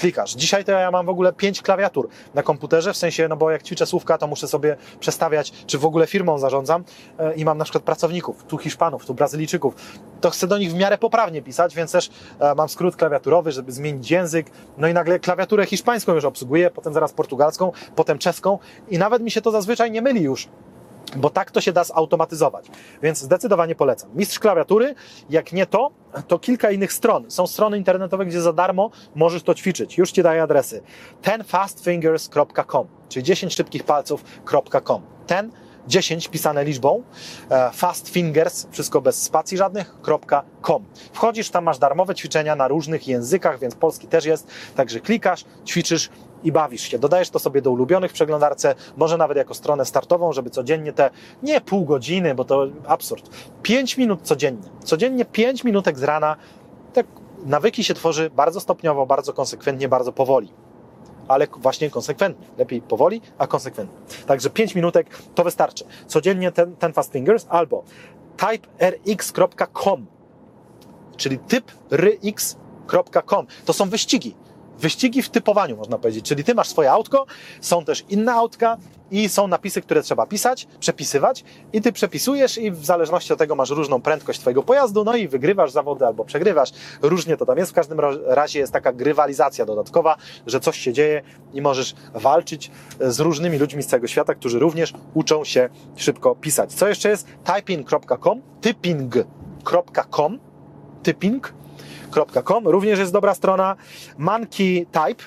Klikasz. 0.00 0.34
Dzisiaj 0.34 0.64
to 0.64 0.72
ja 0.72 0.90
mam 0.90 1.06
w 1.06 1.08
ogóle 1.08 1.32
pięć 1.32 1.62
klawiatur 1.62 2.08
na 2.34 2.42
komputerze, 2.42 2.92
w 2.92 2.96
sensie, 2.96 3.28
no 3.28 3.36
bo 3.36 3.50
jak 3.50 3.62
ćwiczę 3.62 3.86
słówka, 3.86 4.18
to 4.18 4.26
muszę 4.26 4.48
sobie 4.48 4.76
przestawiać, 5.00 5.52
czy 5.66 5.78
w 5.78 5.84
ogóle 5.84 6.06
firmą 6.06 6.38
zarządzam 6.38 6.84
e, 7.18 7.34
i 7.34 7.44
mam 7.44 7.58
na 7.58 7.64
przykład 7.64 7.84
pracowników, 7.84 8.44
tu 8.44 8.58
Hiszpanów, 8.58 9.06
tu 9.06 9.14
Brazylijczyków, 9.14 9.74
to 10.20 10.30
chcę 10.30 10.46
do 10.46 10.58
nich 10.58 10.70
w 10.70 10.74
miarę 10.74 10.98
poprawnie 10.98 11.42
pisać, 11.42 11.74
więc 11.74 11.92
też 11.92 12.10
e, 12.40 12.54
mam 12.54 12.68
skrót 12.68 12.96
klawiaturowy, 12.96 13.52
żeby 13.52 13.72
zmienić 13.72 14.10
język, 14.10 14.50
no 14.78 14.88
i 14.88 14.94
nagle 14.94 15.18
klawiaturę 15.18 15.66
hiszpańską 15.66 16.14
już 16.14 16.24
obsługuję, 16.24 16.70
potem 16.70 16.92
zaraz 16.92 17.12
portugalską, 17.12 17.72
potem 17.96 18.18
czeską 18.18 18.58
i 18.88 18.98
nawet 18.98 19.22
mi 19.22 19.30
się 19.30 19.40
to 19.40 19.50
zazwyczaj 19.50 19.90
nie 19.90 20.02
myli 20.02 20.22
już 20.22 20.48
bo 21.16 21.30
tak 21.30 21.50
to 21.50 21.60
się 21.60 21.72
da 21.72 21.84
zautomatyzować. 21.84 22.66
Więc 23.02 23.18
zdecydowanie 23.18 23.74
polecam. 23.74 24.10
Mistrz 24.14 24.38
klawiatury, 24.38 24.94
jak 25.30 25.52
nie 25.52 25.66
to, 25.66 25.90
to 26.28 26.38
kilka 26.38 26.70
innych 26.70 26.92
stron. 26.92 27.30
Są 27.30 27.46
strony 27.46 27.78
internetowe, 27.78 28.26
gdzie 28.26 28.40
za 28.40 28.52
darmo 28.52 28.90
możesz 29.14 29.42
to 29.42 29.54
ćwiczyć. 29.54 29.98
Już 29.98 30.12
Ci 30.12 30.22
daję 30.22 30.42
adresy. 30.42 30.82
tenfastfingers.com, 31.22 32.86
czyli 33.08 33.22
10 33.22 33.54
szybkich 33.54 33.84
palców.com. 33.84 35.02
Ten 35.26 35.50
10 35.88 36.28
pisane 36.28 36.64
liczbą, 36.64 37.02
e, 37.50 37.70
fast 37.72 38.08
fingers, 38.08 38.66
wszystko 38.70 39.00
bez 39.00 39.22
spacji 39.22 39.56
żadnych, 39.56 39.94
.com. 40.62 40.84
Wchodzisz, 41.12 41.50
tam 41.50 41.64
masz 41.64 41.78
darmowe 41.78 42.14
ćwiczenia 42.14 42.56
na 42.56 42.68
różnych 42.68 43.08
językach, 43.08 43.58
więc 43.58 43.74
polski 43.74 44.06
też 44.06 44.24
jest, 44.24 44.46
także 44.76 45.00
klikasz, 45.00 45.44
ćwiczysz 45.66 46.10
i 46.42 46.52
bawisz 46.52 46.82
się. 46.82 46.98
Dodajesz 46.98 47.30
to 47.30 47.38
sobie 47.38 47.62
do 47.62 47.70
ulubionych 47.70 48.10
w 48.10 48.14
przeglądarce, 48.14 48.74
może 48.96 49.16
nawet 49.16 49.36
jako 49.36 49.54
stronę 49.54 49.84
startową, 49.84 50.32
żeby 50.32 50.50
codziennie 50.50 50.92
te, 50.92 51.10
nie 51.42 51.60
pół 51.60 51.84
godziny, 51.84 52.34
bo 52.34 52.44
to 52.44 52.66
absurd, 52.86 53.30
5 53.62 53.96
minut 53.96 54.20
codziennie. 54.22 54.68
Codziennie 54.84 55.24
5 55.24 55.64
minutek 55.64 55.98
z 55.98 56.02
rana, 56.02 56.36
tak 56.92 57.06
nawyki 57.44 57.84
się 57.84 57.94
tworzy 57.94 58.30
bardzo 58.30 58.60
stopniowo, 58.60 59.06
bardzo 59.06 59.32
konsekwentnie, 59.32 59.88
bardzo 59.88 60.12
powoli 60.12 60.52
ale 61.30 61.46
właśnie 61.56 61.90
konsekwentnie. 61.90 62.46
Lepiej 62.58 62.82
powoli, 62.82 63.20
a 63.38 63.46
konsekwentnie. 63.46 63.98
Także 64.26 64.50
5 64.50 64.74
minutek 64.74 65.06
to 65.34 65.44
wystarczy. 65.44 65.84
Codziennie 66.06 66.52
ten, 66.52 66.76
ten 66.76 66.92
Fast 66.92 67.12
Fingers 67.12 67.46
albo 67.48 67.84
typerx.com, 68.36 70.06
czyli 71.16 71.38
typryx.com. 71.38 72.56
To 73.64 73.72
są 73.72 73.88
wyścigi 73.88 74.34
wyścigi 74.80 75.22
w 75.22 75.28
typowaniu, 75.30 75.76
można 75.76 75.98
powiedzieć. 75.98 76.24
Czyli 76.24 76.44
ty 76.44 76.54
masz 76.54 76.68
swoje 76.68 76.92
autko, 76.92 77.26
są 77.60 77.84
też 77.84 78.04
inne 78.08 78.32
autka 78.32 78.76
i 79.10 79.28
są 79.28 79.48
napisy, 79.48 79.82
które 79.82 80.02
trzeba 80.02 80.26
pisać, 80.26 80.66
przepisywać 80.80 81.44
i 81.72 81.80
ty 81.80 81.92
przepisujesz 81.92 82.58
i 82.58 82.70
w 82.70 82.84
zależności 82.84 83.32
od 83.32 83.38
tego 83.38 83.54
masz 83.54 83.70
różną 83.70 84.02
prędkość 84.02 84.40
twojego 84.40 84.62
pojazdu, 84.62 85.04
no 85.04 85.16
i 85.16 85.28
wygrywasz 85.28 85.70
zawody 85.70 86.06
albo 86.06 86.24
przegrywasz. 86.24 86.70
Różnie 87.02 87.36
to 87.36 87.46
tam 87.46 87.58
jest. 87.58 87.70
W 87.70 87.74
każdym 87.74 88.00
razie 88.26 88.58
jest 88.58 88.72
taka 88.72 88.92
grywalizacja 88.92 89.66
dodatkowa, 89.66 90.16
że 90.46 90.60
coś 90.60 90.78
się 90.78 90.92
dzieje 90.92 91.22
i 91.52 91.62
możesz 91.62 91.94
walczyć 92.14 92.70
z 93.00 93.20
różnymi 93.20 93.58
ludźmi 93.58 93.82
z 93.82 93.86
całego 93.86 94.06
świata, 94.06 94.34
którzy 94.34 94.58
również 94.58 94.92
uczą 95.14 95.44
się 95.44 95.68
szybko 95.96 96.34
pisać. 96.34 96.74
Co 96.74 96.88
jeszcze 96.88 97.08
jest? 97.08 97.26
typing.com, 97.44 98.42
typing.com, 98.60 100.38
typing 101.02 101.52
monkeytype.com. 102.16 102.68
Również 102.68 102.98
jest 102.98 103.12
dobra 103.12 103.34
strona 103.34 103.76
monkeytype, 104.18 105.24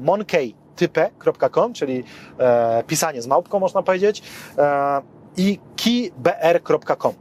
monkeytype.com, 0.00 1.72
czyli 1.72 2.04
e, 2.38 2.82
pisanie 2.86 3.22
z 3.22 3.26
małpką, 3.26 3.58
można 3.58 3.82
powiedzieć, 3.82 4.22
e, 4.58 5.02
i 5.36 5.58
keybr.com 5.76 7.14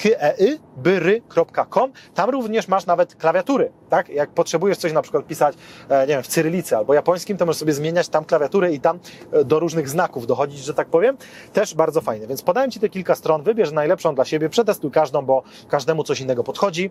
kyeibyry.com. 0.00 1.92
Tam 2.14 2.30
również 2.30 2.68
masz 2.68 2.86
nawet 2.86 3.14
klawiatury, 3.14 3.72
tak? 3.88 4.08
Jak 4.08 4.30
potrzebujesz 4.30 4.78
coś 4.78 4.92
na 4.92 5.02
przykład 5.02 5.26
pisać, 5.26 5.56
e, 5.88 6.00
nie 6.00 6.06
wiem, 6.06 6.22
w 6.22 6.26
cyrylicy 6.26 6.76
albo 6.76 6.94
japońskim, 6.94 7.36
to 7.36 7.46
możesz 7.46 7.60
sobie 7.60 7.72
zmieniać 7.72 8.08
tam 8.08 8.24
klawiaturę 8.24 8.72
i 8.72 8.80
tam 8.80 8.98
e, 9.32 9.44
do 9.44 9.58
różnych 9.58 9.88
znaków 9.88 10.26
dochodzić, 10.26 10.58
że 10.58 10.74
tak 10.74 10.88
powiem. 10.88 11.16
Też 11.52 11.74
bardzo 11.74 12.00
fajne. 12.00 12.26
Więc 12.26 12.42
podałem 12.42 12.70
Ci 12.70 12.80
te 12.80 12.88
kilka 12.88 13.14
stron, 13.14 13.42
wybierz 13.42 13.72
najlepszą 13.72 14.14
dla 14.14 14.24
siebie, 14.24 14.48
przetestuj 14.48 14.90
każdą, 14.90 15.22
bo 15.22 15.42
każdemu 15.68 16.04
coś 16.04 16.20
innego 16.20 16.44
podchodzi 16.44 16.90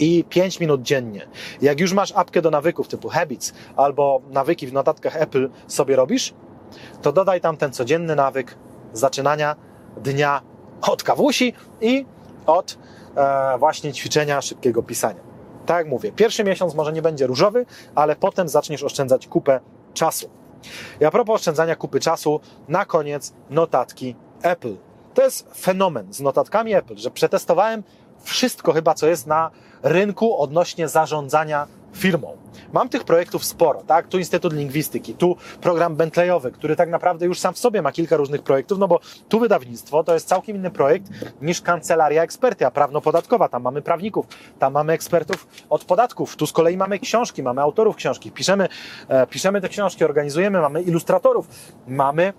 i 0.00 0.24
5 0.24 0.60
minut 0.60 0.82
dziennie. 0.82 1.26
Jak 1.62 1.80
już 1.80 1.92
masz 1.92 2.12
apkę 2.12 2.42
do 2.42 2.50
nawyków 2.50 2.88
typu 2.88 3.08
Habits 3.08 3.52
albo 3.76 4.20
nawyki 4.30 4.66
w 4.66 4.72
notatkach 4.72 5.16
Apple 5.16 5.50
sobie 5.66 5.96
robisz, 5.96 6.34
to 7.02 7.12
dodaj 7.12 7.40
tam 7.40 7.56
ten 7.56 7.72
codzienny 7.72 8.16
nawyk 8.16 8.56
zaczynania 8.92 9.56
dnia 9.96 10.42
od 10.82 11.02
kawusi 11.02 11.52
i 11.80 12.06
od 12.46 12.78
e, 13.16 13.58
właśnie 13.58 13.92
ćwiczenia 13.92 14.40
szybkiego 14.40 14.82
pisania. 14.82 15.20
Tak 15.66 15.78
jak 15.78 15.86
mówię, 15.86 16.12
pierwszy 16.12 16.44
miesiąc 16.44 16.74
może 16.74 16.92
nie 16.92 17.02
będzie 17.02 17.26
różowy, 17.26 17.66
ale 17.94 18.16
potem 18.16 18.48
zaczniesz 18.48 18.82
oszczędzać 18.82 19.26
kupę 19.26 19.60
czasu. 19.94 20.30
I 21.00 21.04
a 21.04 21.10
propos 21.10 21.34
oszczędzania 21.34 21.76
kupy 21.76 22.00
czasu, 22.00 22.40
na 22.68 22.84
koniec 22.84 23.32
notatki 23.50 24.16
Apple. 24.42 24.76
To 25.14 25.22
jest 25.22 25.48
fenomen 25.60 26.12
z 26.12 26.20
notatkami 26.20 26.74
Apple, 26.74 26.96
że 26.96 27.10
przetestowałem 27.10 27.82
wszystko 28.22 28.72
chyba, 28.72 28.94
co 28.94 29.06
jest 29.06 29.26
na 29.26 29.50
rynku 29.82 30.38
odnośnie 30.38 30.88
zarządzania 30.88 31.66
firmą. 31.92 32.36
Mam 32.72 32.88
tych 32.88 33.04
projektów 33.04 33.44
sporo, 33.44 33.82
tak? 33.86 34.08
Tu 34.08 34.18
Instytut 34.18 34.52
Lingwistyki, 34.52 35.14
tu 35.14 35.36
program 35.60 35.96
Bentleyowy, 35.96 36.52
który 36.52 36.76
tak 36.76 36.88
naprawdę 36.88 37.26
już 37.26 37.38
sam 37.38 37.54
w 37.54 37.58
sobie 37.58 37.82
ma 37.82 37.92
kilka 37.92 38.16
różnych 38.16 38.42
projektów, 38.42 38.78
no 38.78 38.88
bo 38.88 39.00
tu 39.28 39.40
wydawnictwo 39.40 40.04
to 40.04 40.14
jest 40.14 40.28
całkiem 40.28 40.56
inny 40.56 40.70
projekt 40.70 41.06
niż 41.42 41.60
kancelaria 41.60 42.22
ekspertia 42.22 42.70
prawno-podatkowa. 42.70 43.48
Tam 43.48 43.62
mamy 43.62 43.82
prawników, 43.82 44.26
tam 44.58 44.72
mamy 44.72 44.92
ekspertów 44.92 45.46
od 45.70 45.84
podatków, 45.84 46.36
tu 46.36 46.46
z 46.46 46.52
kolei 46.52 46.76
mamy 46.76 46.98
książki, 46.98 47.42
mamy 47.42 47.60
autorów 47.60 47.96
książki, 47.96 48.30
piszemy, 48.30 48.68
e, 49.08 49.26
piszemy 49.26 49.60
te 49.60 49.68
książki, 49.68 50.04
organizujemy, 50.04 50.60
mamy 50.60 50.82
ilustratorów, 50.82 51.48
mamy 51.88 52.32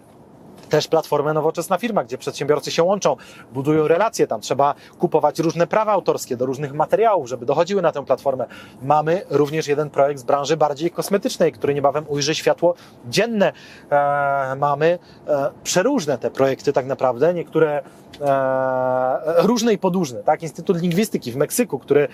też 0.70 0.88
platformę 0.88 1.34
Nowoczesna 1.34 1.78
Firma, 1.78 2.04
gdzie 2.04 2.18
przedsiębiorcy 2.18 2.72
się 2.72 2.84
łączą, 2.84 3.16
budują 3.54 3.88
relacje, 3.88 4.28
tam 4.28 4.42
trzeba 4.42 4.76
kupować 5.00 5.40
różne 5.40 5.68
prawa 5.68 5.92
autorskie 5.92 6.38
do 6.38 6.46
różnych 6.46 6.74
materiałów, 6.74 7.30
żeby 7.30 7.46
dochodziły 7.46 7.82
na 7.82 7.92
tę 7.92 8.06
platformę. 8.06 8.46
Mamy 8.82 9.22
również 9.30 9.68
jeden 9.68 9.90
projekt 9.90 10.20
z 10.20 10.24
branży 10.24 10.58
bardziej 10.58 10.92
kosmetycznej, 10.92 11.52
który 11.52 11.74
niebawem 11.74 12.06
ujrzy 12.08 12.36
światło 12.36 12.74
dzienne. 13.10 13.54
E, 13.92 14.56
mamy 14.56 15.00
e, 15.28 15.52
przeróżne 15.64 16.18
te 16.18 16.32
projekty 16.32 16.74
tak 16.74 16.86
naprawdę, 16.86 17.34
niektóre 17.34 17.82
e, 18.22 19.44
różne 19.48 19.74
i 19.74 19.78
podróżne, 19.78 20.24
tak? 20.24 20.44
Instytut 20.44 20.82
Lingwistyki 20.82 21.32
w 21.32 21.36
Meksyku, 21.36 21.80
który 21.80 22.08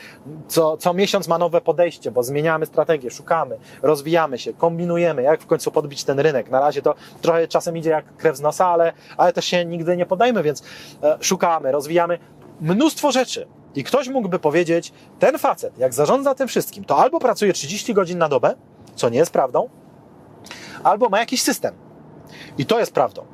co, 0.48 0.78
co 0.78 0.94
miesiąc 0.94 1.28
ma 1.28 1.38
nowe 1.38 1.62
podejście, 1.62 2.12
bo 2.12 2.24
zmieniamy 2.24 2.66
strategię, 2.66 3.12
szukamy, 3.12 3.58
rozwijamy 3.82 4.38
się, 4.38 4.54
kombinujemy, 4.54 5.22
jak 5.22 5.42
w 5.42 5.46
końcu 5.46 5.72
podbić 5.72 6.04
ten 6.04 6.20
rynek. 6.20 6.50
Na 6.50 6.60
razie 6.60 6.82
to 6.82 6.96
trochę 7.22 7.48
czasem 7.48 7.78
idzie 7.78 7.90
jak 7.90 8.18
krew 8.18 8.37
z 8.38 8.42
nosa, 8.42 8.68
ale, 8.68 8.94
ale 9.18 9.34
też 9.34 9.46
się 9.46 9.66
nigdy 9.66 9.98
nie 9.98 10.06
podajmy, 10.06 10.44
więc 10.44 10.64
e, 11.04 11.18
szukamy, 11.22 11.72
rozwijamy 11.72 12.20
mnóstwo 12.62 13.12
rzeczy. 13.12 13.48
I 13.76 13.84
ktoś 13.84 14.10
mógłby 14.10 14.40
powiedzieć, 14.40 14.94
ten 15.20 15.38
facet, 15.38 15.78
jak 15.78 15.94
zarządza 15.94 16.36
tym 16.36 16.48
wszystkim, 16.48 16.86
to 16.86 16.98
albo 16.98 17.20
pracuje 17.20 17.54
30 17.54 17.94
godzin 17.94 18.18
na 18.18 18.30
dobę, 18.30 18.56
co 18.96 19.10
nie 19.10 19.18
jest 19.18 19.32
prawdą, 19.32 19.70
albo 20.84 21.10
ma 21.10 21.20
jakiś 21.20 21.42
system. 21.42 21.76
I 22.58 22.66
to 22.66 22.80
jest 22.80 22.94
prawdą. 22.94 23.26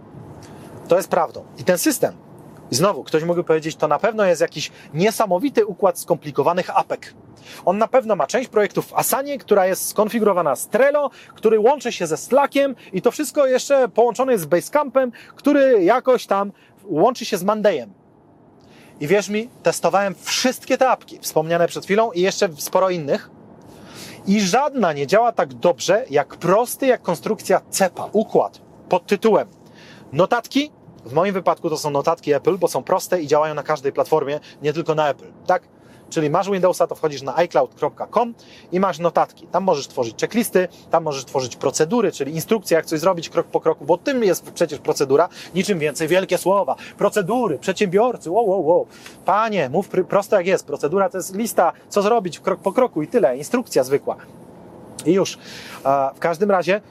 To 0.88 0.98
jest 0.98 1.10
prawdą. 1.10 1.46
I 1.58 1.64
ten 1.64 1.78
system 1.78 2.23
I 2.74 2.76
znowu, 2.76 3.04
ktoś 3.04 3.24
mógłby 3.24 3.44
powiedzieć, 3.44 3.76
to 3.76 3.88
na 3.88 4.00
pewno 4.00 4.26
jest 4.26 4.42
jakiś 4.42 4.72
niesamowity 4.94 5.66
układ 5.66 6.00
skomplikowanych 6.00 6.78
apek. 6.78 7.14
On 7.66 7.78
na 7.78 7.88
pewno 7.88 8.16
ma 8.16 8.28
część 8.28 8.50
projektów 8.50 8.88
w 8.88 8.94
Asanie, 8.94 9.38
która 9.38 9.66
jest 9.66 9.88
skonfigurowana 9.88 10.56
z 10.56 10.68
Trello, 10.68 11.10
który 11.36 11.60
łączy 11.60 11.92
się 11.92 12.08
ze 12.08 12.18
Slackiem 12.18 12.76
i 12.94 13.02
to 13.02 13.12
wszystko 13.12 13.48
jeszcze 13.48 13.90
połączone 13.90 14.32
jest 14.32 14.44
z 14.44 14.48
Basecampem, 14.48 15.12
który 15.36 15.84
jakoś 15.84 16.26
tam 16.26 16.52
łączy 16.84 17.26
się 17.26 17.38
z 17.38 17.44
Mondayem. 17.44 17.94
I 19.00 19.08
wierz 19.08 19.30
mi, 19.30 19.50
testowałem 19.64 20.16
wszystkie 20.22 20.78
te 20.78 20.90
apki, 20.90 21.20
wspomniane 21.22 21.68
przed 21.68 21.84
chwilą 21.86 22.12
i 22.12 22.22
jeszcze 22.22 22.50
sporo 22.58 22.90
innych. 22.90 23.30
I 24.28 24.42
żadna 24.42 24.94
nie 24.94 25.08
działa 25.08 25.32
tak 25.32 25.54
dobrze, 25.54 26.06
jak 26.10 26.36
prosty, 26.38 26.88
jak 26.88 27.02
konstrukcja 27.02 27.62
CEPA, 27.70 28.10
układ 28.12 28.62
pod 28.90 29.08
tytułem 29.08 29.48
notatki. 30.14 30.72
W 31.06 31.14
moim 31.14 31.34
wypadku 31.34 31.70
to 31.70 31.78
są 31.78 31.90
notatki 31.90 32.34
Apple, 32.34 32.58
bo 32.58 32.68
są 32.68 32.84
proste 32.84 33.22
i 33.22 33.28
działają 33.28 33.54
na 33.54 33.64
każdej 33.64 33.92
platformie, 33.92 34.40
nie 34.62 34.74
tylko 34.74 34.96
na 34.96 35.10
Apple. 35.10 35.28
Tak? 35.48 35.64
Czyli 36.10 36.30
masz 36.30 36.50
Windowsa, 36.50 36.88
to 36.88 36.96
wchodzisz 36.96 37.22
na 37.22 37.36
iCloud.com 37.36 38.34
i 38.72 38.80
masz 38.80 39.00
notatki. 39.00 39.48
Tam 39.48 39.64
możesz 39.64 39.88
tworzyć 39.88 40.22
checklisty, 40.22 40.68
tam 40.92 41.04
możesz 41.04 41.26
tworzyć 41.26 41.56
procedury, 41.56 42.12
czyli 42.12 42.34
instrukcje, 42.34 42.76
jak 42.76 42.86
coś 42.86 43.00
zrobić 43.00 43.30
krok 43.30 43.48
po 43.48 43.60
kroku, 43.60 43.86
bo 43.86 43.98
tym 43.98 44.24
jest 44.24 44.52
przecież 44.52 44.80
procedura. 44.80 45.30
Niczym 45.56 45.80
więcej, 45.80 46.08
wielkie 46.08 46.38
słowa. 46.38 46.76
Procedury, 46.98 47.60
przedsiębiorcy, 47.60 48.32
wow, 48.32 48.50
wow, 48.50 48.66
wow. 48.66 48.88
Panie, 49.26 49.70
mów 49.70 49.90
prosto 50.10 50.36
jak 50.36 50.48
jest. 50.48 50.66
Procedura 50.66 51.10
to 51.10 51.18
jest 51.18 51.36
lista, 51.36 51.74
co 51.90 52.02
zrobić 52.02 52.40
krok 52.40 52.60
po 52.60 52.72
kroku 52.72 53.02
i 53.02 53.08
tyle. 53.08 53.38
Instrukcja 53.38 53.84
zwykła. 53.84 54.16
I 55.06 55.14
już. 55.14 55.38
W 56.16 56.20
każdym 56.20 56.52
razie 56.52 56.82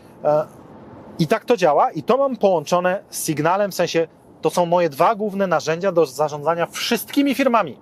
i 1.18 1.26
tak 1.26 1.44
to 1.44 1.56
działa 1.56 1.90
i 1.90 2.02
to 2.02 2.16
mam 2.16 2.36
połączone 2.36 3.02
z 3.10 3.26
Signalem, 3.26 3.70
w 3.70 3.74
sensie 3.74 4.08
to 4.40 4.50
są 4.50 4.66
moje 4.66 4.88
dwa 4.88 5.14
główne 5.14 5.46
narzędzia 5.46 5.92
do 5.92 6.06
zarządzania 6.06 6.66
wszystkimi 6.66 7.34
firmami. 7.34 7.78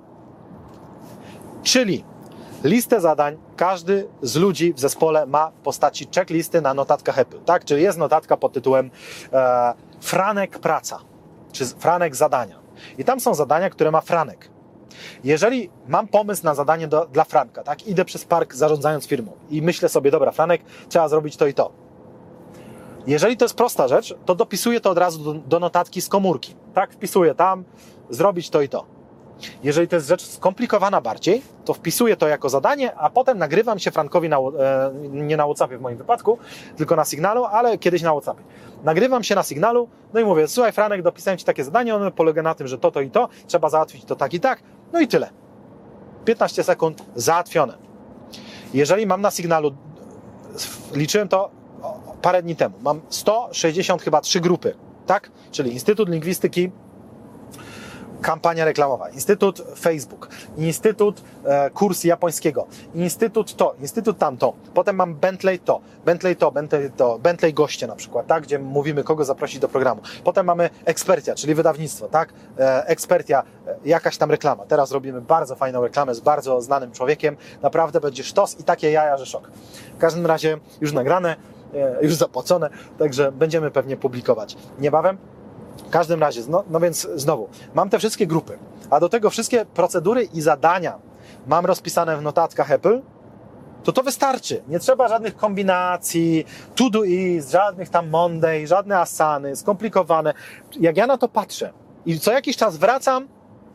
Czyli 1.63 2.05
listę 2.65 3.01
zadań 3.01 3.37
każdy 3.57 4.09
z 4.23 4.37
ludzi 4.37 4.75
w 4.75 4.81
zespole 4.81 5.27
ma 5.27 5.51
w 5.51 5.63
postaci 5.63 6.09
checklisty 6.15 6.61
na 6.61 6.75
notatkach 6.75 7.19
Apple, 7.19 7.41
tak? 7.41 7.65
Czyli 7.65 7.83
jest 7.83 7.99
notatka 7.99 8.37
pod 8.37 8.53
tytułem 8.53 8.91
e, 9.33 9.75
Franek 10.01 10.59
praca, 10.59 10.99
czy 11.53 11.67
Franek 11.67 12.17
zadania. 12.17 12.61
I 12.99 13.05
tam 13.05 13.21
są 13.21 13.35
zadania, 13.35 13.71
które 13.71 13.91
ma 13.91 14.01
Franek. 14.01 14.51
Jeżeli 15.25 15.71
mam 15.89 16.09
pomysł 16.09 16.45
na 16.45 16.55
zadanie 16.55 16.89
do, 16.89 17.07
dla 17.07 17.25
Franka, 17.25 17.63
tak? 17.63 17.87
Idę 17.87 18.05
przez 18.05 18.25
park 18.25 18.55
zarządzając 18.55 19.07
firmą 19.07 19.33
i 19.51 19.63
myślę 19.63 19.89
sobie, 19.89 20.11
dobra, 20.11 20.33
Franek, 20.33 20.63
trzeba 20.89 21.09
zrobić 21.09 21.37
to 21.37 21.47
i 21.47 21.55
to. 21.55 21.73
Jeżeli 23.07 23.37
to 23.37 23.45
jest 23.45 23.55
prosta 23.55 23.89
rzecz, 23.89 24.15
to 24.27 24.35
dopisuję 24.35 24.81
to 24.81 24.91
od 24.91 24.99
razu 24.99 25.25
do, 25.25 25.41
do 25.41 25.61
notatki 25.61 26.01
z 26.01 26.09
komórki. 26.09 26.55
Tak, 26.75 26.93
wpisuję 26.93 27.35
tam, 27.35 27.65
zrobić 28.11 28.51
to 28.51 28.63
i 28.63 28.69
to. 28.69 29.01
Jeżeli 29.63 29.89
to 29.89 29.97
jest 29.97 30.09
rzecz 30.09 30.27
skomplikowana 30.27 31.01
bardziej, 31.01 31.43
to 31.65 31.75
wpisuję 31.75 32.17
to 32.17 32.29
jako 32.29 32.49
zadanie, 32.49 32.95
a 32.95 33.11
potem 33.11 33.39
nagrywam 33.39 33.79
się 33.79 33.91
Frankowi 33.91 34.29
na, 34.29 34.37
e, 34.37 34.41
nie 35.11 35.37
na 35.37 35.45
WhatsAppie 35.45 35.79
w 35.79 35.81
moim 35.81 35.97
wypadku, 35.97 36.39
tylko 36.77 36.97
na 36.97 37.05
Signalu, 37.05 37.45
ale 37.45 37.79
kiedyś 37.79 38.03
na 38.03 38.13
WhatsAppie. 38.13 38.43
Nagrywam 38.85 39.25
się 39.25 39.35
na 39.35 39.43
Signalu, 39.43 39.89
no 40.13 40.21
i 40.21 40.25
mówię, 40.25 40.49
słuchaj 40.49 40.73
Franek, 40.73 41.03
dopisałem 41.03 41.39
Ci 41.39 41.45
takie 41.45 41.65
zadanie, 41.65 41.95
ono 41.95 42.11
polega 42.11 42.43
na 42.43 42.55
tym, 42.55 42.67
że 42.67 42.79
to, 42.79 42.91
to 42.91 43.01
i 43.01 43.11
to, 43.11 43.29
trzeba 43.47 43.69
załatwić 43.69 44.05
to 44.05 44.17
tak 44.17 44.35
i 44.35 44.41
tak, 44.41 44.63
no 44.93 45.01
i 45.01 45.09
tyle. 45.09 45.31
15 46.25 46.65
sekund, 46.65 47.03
załatwione. 47.15 47.79
Jeżeli 48.75 49.07
mam 49.07 49.21
na 49.21 49.31
Signalu, 49.31 49.73
liczyłem 50.95 51.29
to 51.29 51.60
parę 52.23 52.43
dni 52.43 52.57
temu, 52.57 52.75
mam 52.83 53.01
160 53.09 54.03
chyba 54.03 54.21
trzy 54.21 54.41
grupy, 54.41 54.75
tak? 55.07 55.31
Czyli 55.51 55.73
Instytut 55.73 56.09
Lingwistyki, 56.09 56.71
kampania 58.21 58.65
reklamowa, 58.65 59.09
Instytut 59.09 59.63
Facebook, 59.79 60.29
Instytut 60.57 61.23
e, 61.45 61.71
kurs 61.71 62.05
japońskiego, 62.05 62.67
Instytut 62.95 63.57
to, 63.57 63.75
Instytut 63.81 64.19
tamto, 64.19 64.53
potem 64.75 64.97
mam 64.97 65.15
Bentley 65.15 65.59
to, 65.59 65.81
Bentley 66.05 66.37
to, 66.37 66.53
Bentley 66.53 66.91
to, 66.91 67.19
Bentley 67.19 67.55
goście 67.55 67.87
na 67.87 67.97
przykład, 67.97 68.27
tak, 68.27 68.43
gdzie 68.43 68.59
mówimy 68.59 69.05
kogo 69.05 69.25
zaprosić 69.25 69.59
do 69.59 69.69
programu. 69.69 70.01
Potem 70.25 70.47
mamy 70.47 70.71
ekspertia, 70.85 71.35
czyli 71.35 71.55
wydawnictwo, 71.55 72.09
tak, 72.09 72.33
e, 72.59 72.87
ekspertia, 72.87 73.43
e, 73.67 73.77
jakaś 73.85 74.17
tam 74.17 74.31
reklama. 74.31 74.67
Teraz 74.67 74.93
robimy 74.93 75.21
bardzo 75.21 75.57
fajną 75.57 75.83
reklamę 75.83 76.15
z 76.15 76.21
bardzo 76.21 76.63
znanym 76.63 76.93
człowiekiem, 76.93 77.37
naprawdę 77.63 78.01
będzie 78.01 78.25
sztos 78.25 78.61
i 78.61 78.65
takie 78.65 78.91
jaja, 78.91 79.17
że 79.17 79.27
szok. 79.27 79.51
W 79.95 79.99
każdym 79.99 80.27
razie 80.27 80.59
już 80.81 80.93
nagrane, 80.93 81.37
już 82.03 82.15
zapłacone, 82.15 82.71
także 82.99 83.33
będziemy 83.33 83.71
pewnie 83.71 83.97
publikować 83.97 84.57
niebawem. 84.79 85.19
W 85.87 85.91
każdym 85.91 86.21
razie, 86.21 86.43
no, 86.49 86.65
no 86.71 86.81
więc 86.81 87.09
znowu, 87.15 87.49
mam 87.75 87.91
te 87.91 87.99
wszystkie 87.99 88.27
grupy, 88.27 88.59
a 88.91 89.01
do 89.01 89.09
tego 89.09 89.31
wszystkie 89.31 89.65
procedury 89.65 90.23
i 90.23 90.41
zadania 90.41 90.99
mam 91.47 91.67
rozpisane 91.67 92.17
w 92.17 92.23
notatkach 92.23 92.71
Apple, 92.71 93.01
to 93.85 93.93
to 93.93 94.03
wystarczy. 94.03 94.63
Nie 94.69 94.79
trzeba 94.81 95.09
żadnych 95.09 95.37
kombinacji, 95.37 96.45
to 96.75 96.91
do 96.91 97.05
is, 97.05 97.51
żadnych 97.51 97.89
tam 97.89 98.11
Monday, 98.11 98.67
żadne 98.67 98.99
asany, 98.99 99.57
skomplikowane. 99.57 100.35
Jak 100.81 100.97
ja 100.97 101.07
na 101.07 101.19
to 101.19 101.29
patrzę 101.29 101.73
i 102.07 102.21
co 102.21 102.33
jakiś 102.33 102.57
czas 102.57 102.77
wracam, 102.77 103.29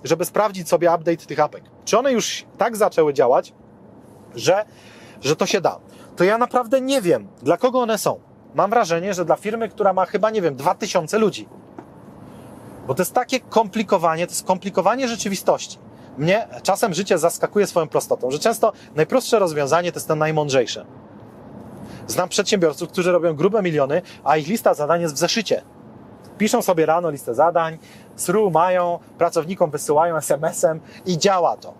żeby 0.04 0.26
sprawdzić 0.26 0.70
sobie 0.70 0.94
update 0.96 1.18
tych 1.18 1.40
apek, 1.40 1.64
czy 1.86 2.00
one 2.00 2.12
już 2.12 2.46
tak 2.58 2.78
zaczęły 2.78 3.14
działać, 3.14 3.54
że, 4.36 4.66
że 5.22 5.36
to 5.36 5.46
się 5.46 5.62
da, 5.62 5.80
to 6.16 6.24
ja 6.24 6.38
naprawdę 6.38 6.82
nie 6.82 7.02
wiem, 7.02 7.28
dla 7.42 7.58
kogo 7.58 7.80
one 7.80 7.98
są. 7.98 8.20
Mam 8.56 8.70
wrażenie, 8.70 9.14
że 9.14 9.26
dla 9.26 9.36
firmy, 9.36 9.70
która 9.70 9.94
ma 9.94 10.06
chyba, 10.06 10.30
nie 10.30 10.42
wiem, 10.42 10.56
2000 10.56 11.20
ludzi, 11.20 11.48
bo 12.88 12.96
to 12.96 13.02
jest 13.02 13.14
takie 13.14 13.40
komplikowanie, 13.40 14.28
to 14.28 14.32
jest 14.32 14.48
komplikowanie 14.48 15.08
rzeczywistości. 15.08 15.78
Mnie 16.18 16.48
czasem 16.64 16.94
życie 16.94 17.18
zaskakuje 17.18 17.68
swoją 17.68 17.88
prostotą, 17.88 18.32
że 18.32 18.40
często 18.40 18.74
najprostsze 18.96 19.40
rozwiązanie 19.40 19.92
to 19.92 19.98
jest 19.98 20.08
to 20.08 20.16
najmądrzejsze. 20.16 20.86
Znam 22.08 22.30
przedsiębiorców, 22.30 22.90
którzy 22.90 23.12
robią 23.12 23.34
grube 23.34 23.62
miliony, 23.62 24.02
a 24.24 24.38
ich 24.38 24.48
lista 24.48 24.74
zadań 24.74 25.02
jest 25.02 25.16
w 25.16 25.18
zeszycie. 25.18 25.62
Piszą 26.38 26.62
sobie 26.62 26.86
rano 26.86 27.10
listę 27.10 27.36
zadań, 27.36 27.78
SRU 28.16 28.52
mają, 28.52 29.00
pracownikom 29.18 29.72
wysyłają 29.72 30.18
SMS-em 30.18 30.80
i 31.06 31.18
działa 31.18 31.58
to. 31.58 31.74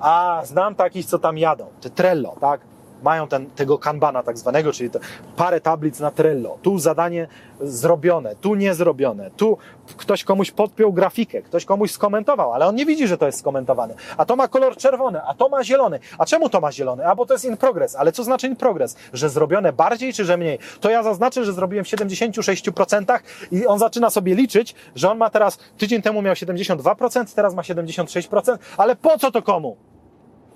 A 0.00 0.42
znam 0.44 0.74
takich, 0.74 1.06
co 1.06 1.18
tam 1.18 1.38
jadą, 1.38 1.66
te 1.80 1.90
Trello, 1.90 2.36
tak? 2.40 2.60
Mają 3.02 3.28
ten, 3.28 3.50
tego 3.50 3.78
kanbana 3.78 4.22
tak 4.22 4.38
zwanego, 4.38 4.72
czyli 4.72 4.90
parę 5.36 5.60
tablic 5.60 6.00
na 6.00 6.10
Trello. 6.10 6.58
Tu 6.62 6.78
zadanie 6.78 7.28
zrobione, 7.60 8.36
tu 8.36 8.54
nie 8.54 8.74
zrobione, 8.74 9.30
tu 9.30 9.58
ktoś 9.96 10.24
komuś 10.24 10.50
podpiął 10.50 10.92
grafikę, 10.92 11.42
ktoś 11.42 11.64
komuś 11.64 11.90
skomentował, 11.90 12.52
ale 12.52 12.66
on 12.66 12.74
nie 12.74 12.86
widzi, 12.86 13.08
że 13.08 13.18
to 13.18 13.26
jest 13.26 13.38
skomentowane. 13.38 13.94
A 14.16 14.24
to 14.24 14.36
ma 14.36 14.48
kolor 14.48 14.76
czerwony, 14.76 15.22
a 15.22 15.34
to 15.34 15.48
ma 15.48 15.64
zielony. 15.64 15.98
A 16.18 16.26
czemu 16.26 16.48
to 16.48 16.60
ma 16.60 16.72
zielony? 16.72 17.06
A 17.06 17.14
bo 17.14 17.26
to 17.26 17.34
jest 17.34 17.44
in 17.44 17.56
progress. 17.56 17.96
Ale 17.96 18.12
co 18.12 18.24
znaczy 18.24 18.46
in 18.46 18.56
progress? 18.56 18.96
Że 19.12 19.28
zrobione 19.28 19.72
bardziej 19.72 20.12
czy 20.12 20.24
że 20.24 20.36
mniej? 20.36 20.58
To 20.80 20.90
ja 20.90 21.02
zaznaczę, 21.02 21.44
że 21.44 21.52
zrobiłem 21.52 21.84
w 21.84 21.88
76% 21.88 23.18
i 23.52 23.66
on 23.66 23.78
zaczyna 23.78 24.10
sobie 24.10 24.34
liczyć, 24.34 24.74
że 24.94 25.10
on 25.10 25.18
ma 25.18 25.30
teraz, 25.30 25.58
tydzień 25.78 26.02
temu 26.02 26.22
miał 26.22 26.34
72%, 26.34 27.34
teraz 27.34 27.54
ma 27.54 27.62
76%, 27.62 28.58
ale 28.76 28.96
po 28.96 29.18
co 29.18 29.30
to 29.30 29.42
komu? 29.42 29.76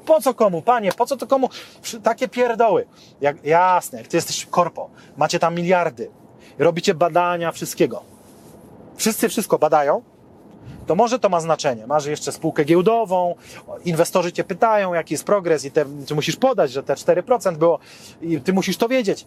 Po 0.06 0.20
co 0.20 0.34
komu, 0.34 0.62
panie, 0.62 0.92
po 0.92 1.06
co 1.06 1.16
to 1.16 1.26
komu? 1.26 1.48
Takie 2.02 2.28
pierdoły. 2.28 2.86
Jak, 3.20 3.44
jasne, 3.44 3.98
jak 3.98 4.08
ty 4.08 4.16
jesteś 4.16 4.46
korpo, 4.46 4.90
macie 5.16 5.38
tam 5.38 5.54
miliardy, 5.54 6.10
robicie 6.58 6.94
badania 6.94 7.52
wszystkiego. 7.52 8.02
Wszyscy 8.96 9.28
wszystko 9.28 9.58
badają, 9.58 10.02
to 10.86 10.94
może 10.94 11.18
to 11.18 11.28
ma 11.28 11.40
znaczenie. 11.40 11.86
Masz 11.86 12.06
jeszcze 12.06 12.32
spółkę 12.32 12.64
giełdową, 12.64 13.34
inwestorzy 13.84 14.32
cię 14.32 14.44
pytają, 14.44 14.94
jaki 14.94 15.14
jest 15.14 15.24
progres 15.24 15.64
i 15.64 15.70
te, 15.70 15.84
ty 16.06 16.14
musisz 16.14 16.36
podać, 16.36 16.72
że 16.72 16.82
te 16.82 16.94
4% 16.94 17.56
było 17.56 17.78
i 18.22 18.40
ty 18.40 18.52
musisz 18.52 18.76
to 18.76 18.88
wiedzieć. 18.88 19.26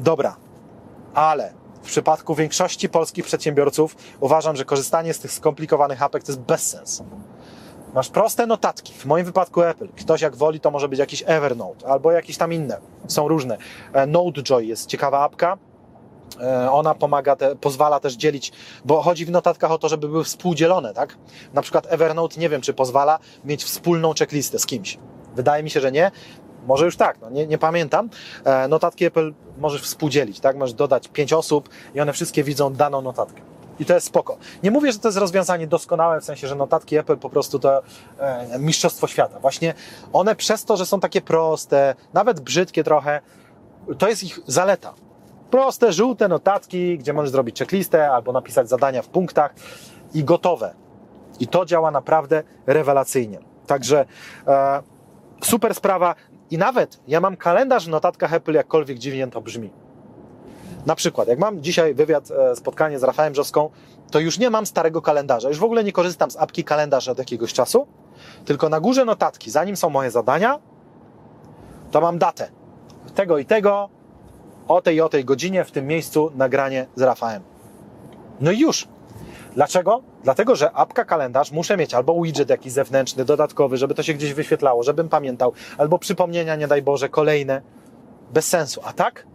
Dobra, 0.00 0.36
ale 1.14 1.52
w 1.82 1.86
przypadku 1.86 2.34
większości 2.34 2.88
polskich 2.88 3.24
przedsiębiorców 3.24 3.96
uważam, 4.20 4.56
że 4.56 4.64
korzystanie 4.64 5.14
z 5.14 5.18
tych 5.18 5.32
skomplikowanych 5.32 6.02
apek 6.02 6.24
to 6.24 6.32
jest 6.32 6.40
bezsens. 6.40 7.02
Masz 7.94 8.08
proste 8.08 8.46
notatki. 8.46 8.92
W 8.92 9.06
moim 9.06 9.24
wypadku 9.24 9.62
Apple. 9.62 9.88
Ktoś 9.88 10.20
jak 10.20 10.36
woli, 10.36 10.60
to 10.60 10.70
może 10.70 10.88
być 10.88 10.98
jakiś 10.98 11.24
Evernote 11.26 11.86
albo 11.88 12.12
jakieś 12.12 12.36
tam 12.36 12.52
inne. 12.52 12.78
Są 13.06 13.28
różne. 13.28 13.58
E, 13.92 14.06
NoteJoy 14.06 14.64
jest 14.64 14.86
ciekawa 14.86 15.20
apka. 15.20 15.58
E, 16.40 16.70
ona 16.70 16.94
pomaga, 16.94 17.36
te, 17.36 17.56
pozwala 17.56 18.00
też 18.00 18.14
dzielić, 18.14 18.52
bo 18.84 19.02
chodzi 19.02 19.26
w 19.26 19.30
notatkach 19.30 19.70
o 19.70 19.78
to, 19.78 19.88
żeby 19.88 20.08
były 20.08 20.24
współdzielone, 20.24 20.94
tak? 20.94 21.16
Na 21.54 21.62
przykład 21.62 21.86
Evernote 21.92 22.40
nie 22.40 22.48
wiem, 22.48 22.60
czy 22.60 22.74
pozwala 22.74 23.18
mieć 23.44 23.64
wspólną 23.64 24.14
checklistę 24.18 24.58
z 24.58 24.66
kimś. 24.66 24.98
Wydaje 25.34 25.62
mi 25.62 25.70
się, 25.70 25.80
że 25.80 25.92
nie. 25.92 26.10
Może 26.66 26.84
już 26.84 26.96
tak, 26.96 27.18
no 27.20 27.30
nie, 27.30 27.46
nie 27.46 27.58
pamiętam. 27.58 28.08
E, 28.44 28.68
notatki 28.68 29.04
Apple 29.04 29.32
możesz 29.58 29.82
współdzielić, 29.82 30.40
tak? 30.40 30.56
Możesz 30.56 30.74
dodać 30.74 31.08
pięć 31.08 31.32
osób 31.32 31.68
i 31.94 32.00
one 32.00 32.12
wszystkie 32.12 32.44
widzą 32.44 32.72
daną 32.72 33.02
notatkę. 33.02 33.40
I 33.80 33.84
to 33.84 33.94
jest 33.94 34.06
spoko. 34.06 34.36
Nie 34.62 34.70
mówię, 34.70 34.92
że 34.92 34.98
to 34.98 35.08
jest 35.08 35.18
rozwiązanie 35.18 35.66
doskonałe, 35.66 36.20
w 36.20 36.24
sensie, 36.24 36.48
że 36.48 36.54
notatki 36.54 36.96
Apple 36.96 37.16
po 37.16 37.30
prostu 37.30 37.58
to 37.58 37.82
e, 38.18 38.58
mistrzostwo 38.58 39.06
świata. 39.06 39.40
Właśnie 39.40 39.74
one 40.12 40.36
przez 40.36 40.64
to, 40.64 40.76
że 40.76 40.86
są 40.86 41.00
takie 41.00 41.20
proste, 41.20 41.94
nawet 42.14 42.40
brzydkie 42.40 42.84
trochę, 42.84 43.20
to 43.98 44.08
jest 44.08 44.24
ich 44.24 44.40
zaleta. 44.46 44.94
Proste, 45.50 45.92
żółte 45.92 46.28
notatki, 46.28 46.98
gdzie 46.98 47.12
możesz 47.12 47.30
zrobić 47.30 47.58
checklistę 47.58 48.10
albo 48.10 48.32
napisać 48.32 48.68
zadania 48.68 49.02
w 49.02 49.08
punktach 49.08 49.54
i 50.14 50.24
gotowe. 50.24 50.74
I 51.40 51.46
to 51.46 51.64
działa 51.64 51.90
naprawdę 51.90 52.42
rewelacyjnie. 52.66 53.38
Także 53.66 54.04
e, 54.46 54.82
super 55.42 55.74
sprawa. 55.74 56.14
I 56.50 56.58
nawet 56.58 57.00
ja 57.08 57.20
mam 57.20 57.36
kalendarz 57.36 57.86
w 57.86 57.88
notatkach 57.88 58.34
Apple, 58.34 58.52
jakkolwiek 58.52 58.98
dziwnie 58.98 59.28
to 59.28 59.40
brzmi. 59.40 59.70
Na 60.86 60.94
przykład, 60.94 61.28
jak 61.28 61.38
mam 61.38 61.62
dzisiaj 61.62 61.94
wywiad, 61.94 62.30
e, 62.30 62.56
spotkanie 62.56 62.98
z 62.98 63.02
Rafałem 63.02 63.32
Brzoską, 63.32 63.70
to 64.10 64.20
już 64.20 64.38
nie 64.38 64.50
mam 64.50 64.66
starego 64.66 65.02
kalendarza. 65.02 65.48
Już 65.48 65.58
w 65.58 65.64
ogóle 65.64 65.84
nie 65.84 65.92
korzystam 65.92 66.30
z 66.30 66.36
apki 66.36 66.64
kalendarz 66.64 67.08
od 67.08 67.18
jakiegoś 67.18 67.52
czasu, 67.52 67.86
tylko 68.44 68.68
na 68.68 68.80
górze 68.80 69.04
notatki, 69.04 69.50
zanim 69.50 69.76
są 69.76 69.90
moje 69.90 70.10
zadania, 70.10 70.58
to 71.90 72.00
mam 72.00 72.18
datę. 72.18 72.50
Tego 73.14 73.38
i 73.38 73.44
tego, 73.44 73.88
o 74.68 74.82
tej 74.82 74.96
i 74.96 75.00
o 75.00 75.08
tej 75.08 75.24
godzinie, 75.24 75.64
w 75.64 75.70
tym 75.70 75.86
miejscu 75.86 76.32
nagranie 76.34 76.86
z 76.96 77.02
Rafałem. 77.02 77.42
No 78.40 78.50
i 78.50 78.58
już. 78.58 78.88
Dlaczego? 79.54 80.02
Dlatego, 80.24 80.56
że 80.56 80.72
apka 80.72 81.04
kalendarz 81.04 81.52
muszę 81.52 81.76
mieć 81.76 81.94
albo 81.94 82.22
widget 82.22 82.50
jakiś 82.50 82.72
zewnętrzny, 82.72 83.24
dodatkowy, 83.24 83.76
żeby 83.76 83.94
to 83.94 84.02
się 84.02 84.14
gdzieś 84.14 84.34
wyświetlało, 84.34 84.82
żebym 84.82 85.08
pamiętał, 85.08 85.52
albo 85.78 85.98
przypomnienia, 85.98 86.56
nie 86.56 86.68
daj 86.68 86.82
Boże, 86.82 87.08
kolejne. 87.08 87.62
Bez 88.32 88.48
sensu. 88.48 88.80
A 88.84 88.92
tak? 88.92 89.26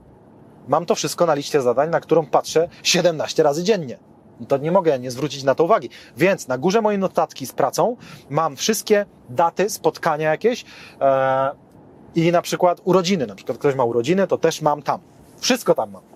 Mam 0.67 0.85
to 0.85 0.95
wszystko 0.95 1.25
na 1.25 1.33
liście 1.33 1.61
zadań, 1.61 1.89
na 1.89 1.99
którą 1.99 2.25
patrzę 2.25 2.69
17 2.83 3.43
razy 3.43 3.63
dziennie. 3.63 3.99
To 4.47 4.57
nie 4.57 4.71
mogę 4.71 4.99
nie 4.99 5.11
zwrócić 5.11 5.43
na 5.43 5.55
to 5.55 5.63
uwagi. 5.63 5.89
Więc 6.17 6.47
na 6.47 6.57
górze 6.57 6.81
mojej 6.81 6.99
notatki 6.99 7.45
z 7.45 7.51
pracą 7.51 7.97
mam 8.29 8.55
wszystkie 8.55 9.05
daty, 9.29 9.69
spotkania 9.69 10.31
jakieś 10.31 10.65
e, 11.01 11.51
i 12.15 12.31
na 12.31 12.41
przykład 12.41 12.81
urodziny. 12.83 13.27
Na 13.27 13.35
przykład 13.35 13.57
ktoś 13.57 13.75
ma 13.75 13.83
urodziny, 13.83 14.27
to 14.27 14.37
też 14.37 14.61
mam 14.61 14.81
tam. 14.81 14.99
Wszystko 15.37 15.75
tam 15.75 15.91
mam. 15.91 16.14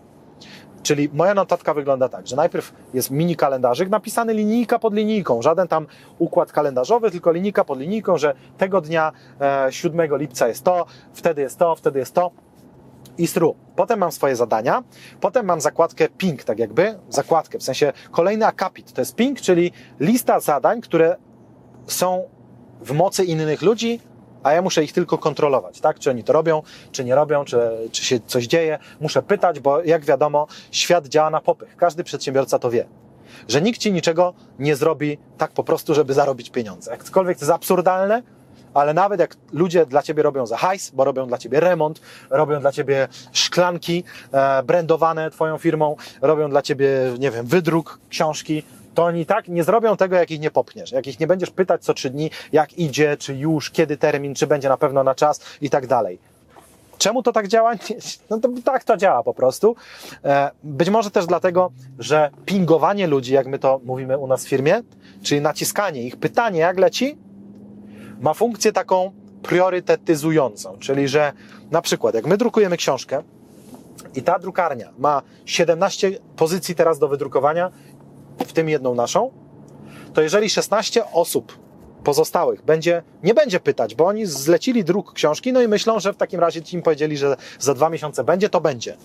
Czyli 0.90 1.10
moja 1.14 1.34
notatka 1.34 1.74
wygląda 1.74 2.10
tak, 2.10 2.28
że 2.28 2.36
najpierw 2.36 2.74
jest 2.94 3.12
mini 3.12 3.36
kalendarzyk 3.36 3.90
napisany 3.90 4.34
linijka 4.34 4.80
pod 4.80 4.94
linijką, 4.94 5.42
żaden 5.42 5.68
tam 5.68 5.88
układ 6.20 6.52
kalendarzowy, 6.52 7.12
tylko 7.12 7.32
linijka 7.32 7.64
pod 7.64 7.80
linijką, 7.80 8.18
że 8.18 8.36
tego 8.58 8.82
dnia 8.82 9.12
e, 9.42 9.68
7 9.70 10.18
lipca 10.18 10.48
jest 10.48 10.64
to, 10.64 10.86
wtedy 11.14 11.42
jest 11.42 11.58
to, 11.58 11.76
wtedy 11.76 12.00
jest 12.00 12.14
to. 12.14 12.32
I 13.18 13.28
stru. 13.28 13.56
Potem 13.76 14.00
mam 14.00 14.12
swoje 14.12 14.36
zadania, 14.36 14.84
potem 15.22 15.46
mam 15.46 15.62
zakładkę 15.62 16.08
ping, 16.18 16.44
tak 16.44 16.60
jakby, 16.60 17.00
zakładkę, 17.10 17.60
w 17.60 17.64
sensie 17.64 17.94
kolejny 18.12 18.46
akapit, 18.46 18.94
to 18.94 19.02
jest 19.02 19.16
ping, 19.16 19.42
czyli 19.42 19.72
lista 20.00 20.40
zadań, 20.40 20.82
które 20.82 21.16
są 21.88 22.24
w 22.82 22.92
mocy 22.92 23.24
innych 23.24 23.62
ludzi, 23.62 24.00
a 24.44 24.54
ja 24.54 24.62
muszę 24.62 24.84
ich 24.84 24.94
tylko 24.94 25.18
kontrolować, 25.18 25.80
tak? 25.80 26.00
Czy 26.00 26.10
oni 26.10 26.24
to 26.24 26.34
robią, 26.34 26.62
czy 26.92 27.04
nie 27.04 27.16
robią, 27.16 27.46
czy, 27.46 27.60
czy 27.92 28.06
się 28.06 28.20
coś 28.28 28.48
dzieje. 28.48 28.80
Muszę 29.02 29.22
pytać, 29.22 29.60
bo 29.60 29.84
jak 29.84 30.06
wiadomo, 30.06 30.48
świat 30.72 31.08
działa 31.08 31.30
na 31.30 31.42
popych. 31.42 31.76
Każdy 31.78 32.04
przedsiębiorca 32.04 32.60
to 32.60 32.70
wie. 32.70 32.86
Że 33.48 33.62
nikt 33.62 33.80
ci 33.80 33.92
niczego 33.92 34.34
nie 34.60 34.76
zrobi 34.76 35.18
tak 35.38 35.52
po 35.52 35.64
prostu, 35.64 35.94
żeby 35.94 36.14
zarobić 36.14 36.50
pieniądze. 36.50 36.92
Jakkolwiek 36.92 37.38
to 37.38 37.46
jest 37.46 37.52
absurdalne, 37.52 38.22
ale 38.74 38.94
nawet 38.94 39.20
jak 39.20 39.36
ludzie 39.54 39.86
dla 39.86 40.02
ciebie 40.02 40.24
robią 40.24 40.46
za 40.46 40.58
hajs, 40.58 40.90
bo 40.90 41.04
robią 41.04 41.28
dla 41.28 41.38
ciebie 41.38 41.60
remont, 41.60 42.02
robią 42.30 42.60
dla 42.60 42.72
ciebie 42.72 43.08
szklanki 43.32 44.04
e, 44.32 44.64
brandowane 44.64 45.32
twoją 45.32 45.58
firmą, 45.58 45.96
robią 46.22 46.50
dla 46.50 46.62
ciebie, 46.62 46.90
nie 47.20 47.32
wiem, 47.32 47.46
wydruk 47.46 48.00
książki, 48.10 48.64
to 48.94 49.04
oni 49.04 49.26
tak 49.26 49.48
nie 49.48 49.64
zrobią 49.64 49.98
tego, 49.98 50.16
jak 50.16 50.32
ich 50.32 50.40
nie 50.40 50.52
popniesz, 50.52 50.92
jak 50.92 51.08
ich 51.08 51.20
nie 51.20 51.28
będziesz 51.28 51.52
pytać 51.52 51.84
co 51.84 51.94
trzy 51.94 52.10
dni, 52.10 52.32
jak 52.52 52.74
idzie, 52.74 53.18
czy 53.18 53.36
już, 53.36 53.72
kiedy 53.72 53.98
termin, 53.98 54.36
czy 54.36 54.48
będzie 54.48 54.70
na 54.70 54.78
pewno 54.78 55.04
na 55.04 55.16
czas 55.16 55.40
i 55.62 55.70
tak 55.70 55.88
dalej. 55.88 56.20
Czemu 56.98 57.24
to 57.24 57.32
tak 57.32 57.48
działa? 57.48 57.74
No 58.30 58.40
to 58.40 58.50
tak 58.66 58.84
to 58.84 58.98
działa 58.98 59.24
po 59.24 59.34
prostu. 59.34 59.76
E, 60.26 60.52
być 60.64 60.90
może 60.90 61.12
też 61.12 61.26
dlatego, 61.26 61.72
że 62.00 62.30
pingowanie 62.46 63.08
ludzi, 63.08 63.34
jak 63.34 63.48
my 63.48 63.60
to 63.60 63.80
mówimy 63.84 64.18
u 64.18 64.28
nas 64.28 64.46
w 64.46 64.50
firmie, 64.50 64.82
czyli 65.24 65.42
naciskanie 65.42 66.04
ich, 66.04 66.18
pytanie 66.18 66.60
jak 66.60 66.78
leci, 66.78 67.18
ma 68.22 68.34
funkcję 68.34 68.72
taką 68.72 69.12
priorytetyzującą, 69.44 70.78
czyli 70.80 71.08
że 71.08 71.34
na 71.72 71.82
przykład 71.82 72.16
jak 72.16 72.26
my 72.26 72.38
drukujemy 72.38 72.78
książkę 72.78 73.24
i 74.16 74.22
ta 74.22 74.40
drukarnia 74.40 74.90
ma 74.98 75.22
17 75.46 76.12
pozycji 76.36 76.76
teraz 76.76 77.00
do 77.00 77.08
wydrukowania, 77.08 77.72
w 78.46 78.54
tym 78.54 78.70
jedną 78.70 78.96
naszą, 78.96 79.32
to 80.14 80.22
jeżeli 80.22 80.50
16 80.50 81.12
osób 81.12 81.60
pozostałych 82.04 82.62
będzie, 82.62 83.04
nie 83.24 83.34
będzie 83.34 83.60
pytać, 83.60 83.96
bo 83.96 84.06
oni 84.06 84.26
zlecili 84.26 84.84
druk 84.84 85.14
książki, 85.14 85.54
no 85.54 85.62
i 85.62 85.68
myślą, 85.68 86.00
że 86.00 86.14
w 86.14 86.18
takim 86.18 86.40
razie 86.40 86.62
ci 86.62 86.76
im 86.76 86.82
powiedzieli, 86.82 87.18
że 87.18 87.36
za 87.60 87.74
dwa 87.74 87.90
miesiące 87.90 88.24
będzie, 88.24 88.50
to 88.50 88.62
będzie. 88.62 88.98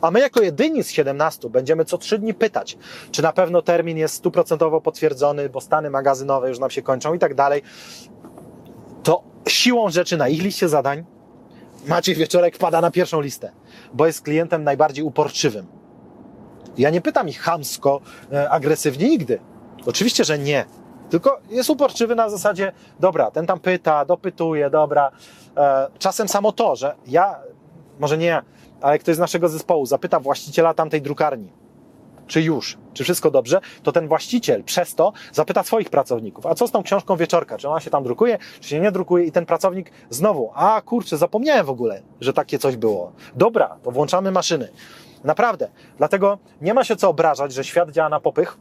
A 0.00 0.10
my 0.10 0.20
jako 0.20 0.42
jedyni 0.42 0.84
z 0.84 0.90
17 0.90 1.50
będziemy 1.50 1.84
co 1.84 1.98
trzy 1.98 2.18
dni 2.18 2.34
pytać, 2.34 2.78
czy 3.10 3.22
na 3.22 3.32
pewno 3.32 3.62
termin 3.62 3.98
jest 3.98 4.14
stuprocentowo 4.14 4.80
potwierdzony, 4.80 5.48
bo 5.48 5.60
stany 5.60 5.90
magazynowe 5.90 6.48
już 6.48 6.58
nam 6.58 6.70
się 6.70 6.82
kończą 6.82 7.14
i 7.14 7.18
tak 7.18 7.34
dalej. 7.34 7.62
To 9.02 9.22
siłą 9.48 9.90
rzeczy 9.90 10.16
na 10.16 10.28
ich 10.28 10.42
liście 10.42 10.68
zadań 10.68 11.04
Maciej 11.86 12.14
Wieczorek 12.14 12.58
pada 12.58 12.80
na 12.80 12.90
pierwszą 12.90 13.20
listę, 13.20 13.52
bo 13.94 14.06
jest 14.06 14.22
klientem 14.22 14.64
najbardziej 14.64 15.04
uporczywym. 15.04 15.79
Ja 16.80 16.90
nie 16.90 17.00
pytam 17.00 17.28
ich 17.28 17.40
chamsko, 17.40 18.00
e, 18.32 18.50
agresywnie 18.50 19.08
nigdy. 19.08 19.40
Oczywiście, 19.86 20.24
że 20.24 20.38
nie. 20.38 20.64
Tylko 21.10 21.40
jest 21.50 21.70
uporczywy 21.70 22.14
na 22.14 22.30
zasadzie, 22.30 22.72
dobra, 23.00 23.30
ten 23.30 23.46
tam 23.46 23.60
pyta, 23.60 24.04
dopytuje, 24.04 24.70
dobra. 24.70 25.10
E, 25.56 25.88
czasem 25.98 26.28
samo 26.28 26.52
to, 26.52 26.76
że 26.76 26.94
ja, 27.06 27.36
może 27.98 28.18
nie 28.18 28.26
ja, 28.26 28.42
ale 28.80 28.98
ktoś 28.98 29.16
z 29.16 29.18
naszego 29.18 29.48
zespołu 29.48 29.86
zapyta 29.86 30.20
właściciela 30.20 30.74
tamtej 30.74 31.02
drukarni, 31.02 31.52
czy 32.26 32.42
już, 32.42 32.78
czy 32.94 33.04
wszystko 33.04 33.30
dobrze, 33.30 33.60
to 33.82 33.92
ten 33.92 34.08
właściciel 34.08 34.64
przez 34.64 34.94
to 34.94 35.12
zapyta 35.32 35.62
swoich 35.62 35.90
pracowników, 35.90 36.46
a 36.46 36.54
co 36.54 36.66
z 36.66 36.70
tą 36.70 36.82
książką 36.82 37.16
wieczorka, 37.16 37.58
czy 37.58 37.68
ona 37.68 37.80
się 37.80 37.90
tam 37.90 38.04
drukuje, 38.04 38.38
czy 38.60 38.68
się 38.68 38.80
nie 38.80 38.92
drukuje 38.92 39.24
i 39.24 39.32
ten 39.32 39.46
pracownik 39.46 39.92
znowu, 40.10 40.50
a 40.54 40.80
kurczę, 40.80 41.16
zapomniałem 41.16 41.66
w 41.66 41.70
ogóle, 41.70 42.02
że 42.20 42.32
takie 42.32 42.58
coś 42.58 42.76
było. 42.76 43.12
Dobra, 43.34 43.76
to 43.82 43.90
włączamy 43.90 44.30
maszyny. 44.30 44.68
Naprawdę. 45.24 45.68
Dlatego 45.98 46.38
nie 46.60 46.74
ma 46.74 46.84
się 46.84 46.96
co 46.96 47.08
obrażać, 47.08 47.52
że 47.52 47.64
świat 47.64 47.90
działa 47.90 48.08
na 48.08 48.20
popych, 48.20 48.58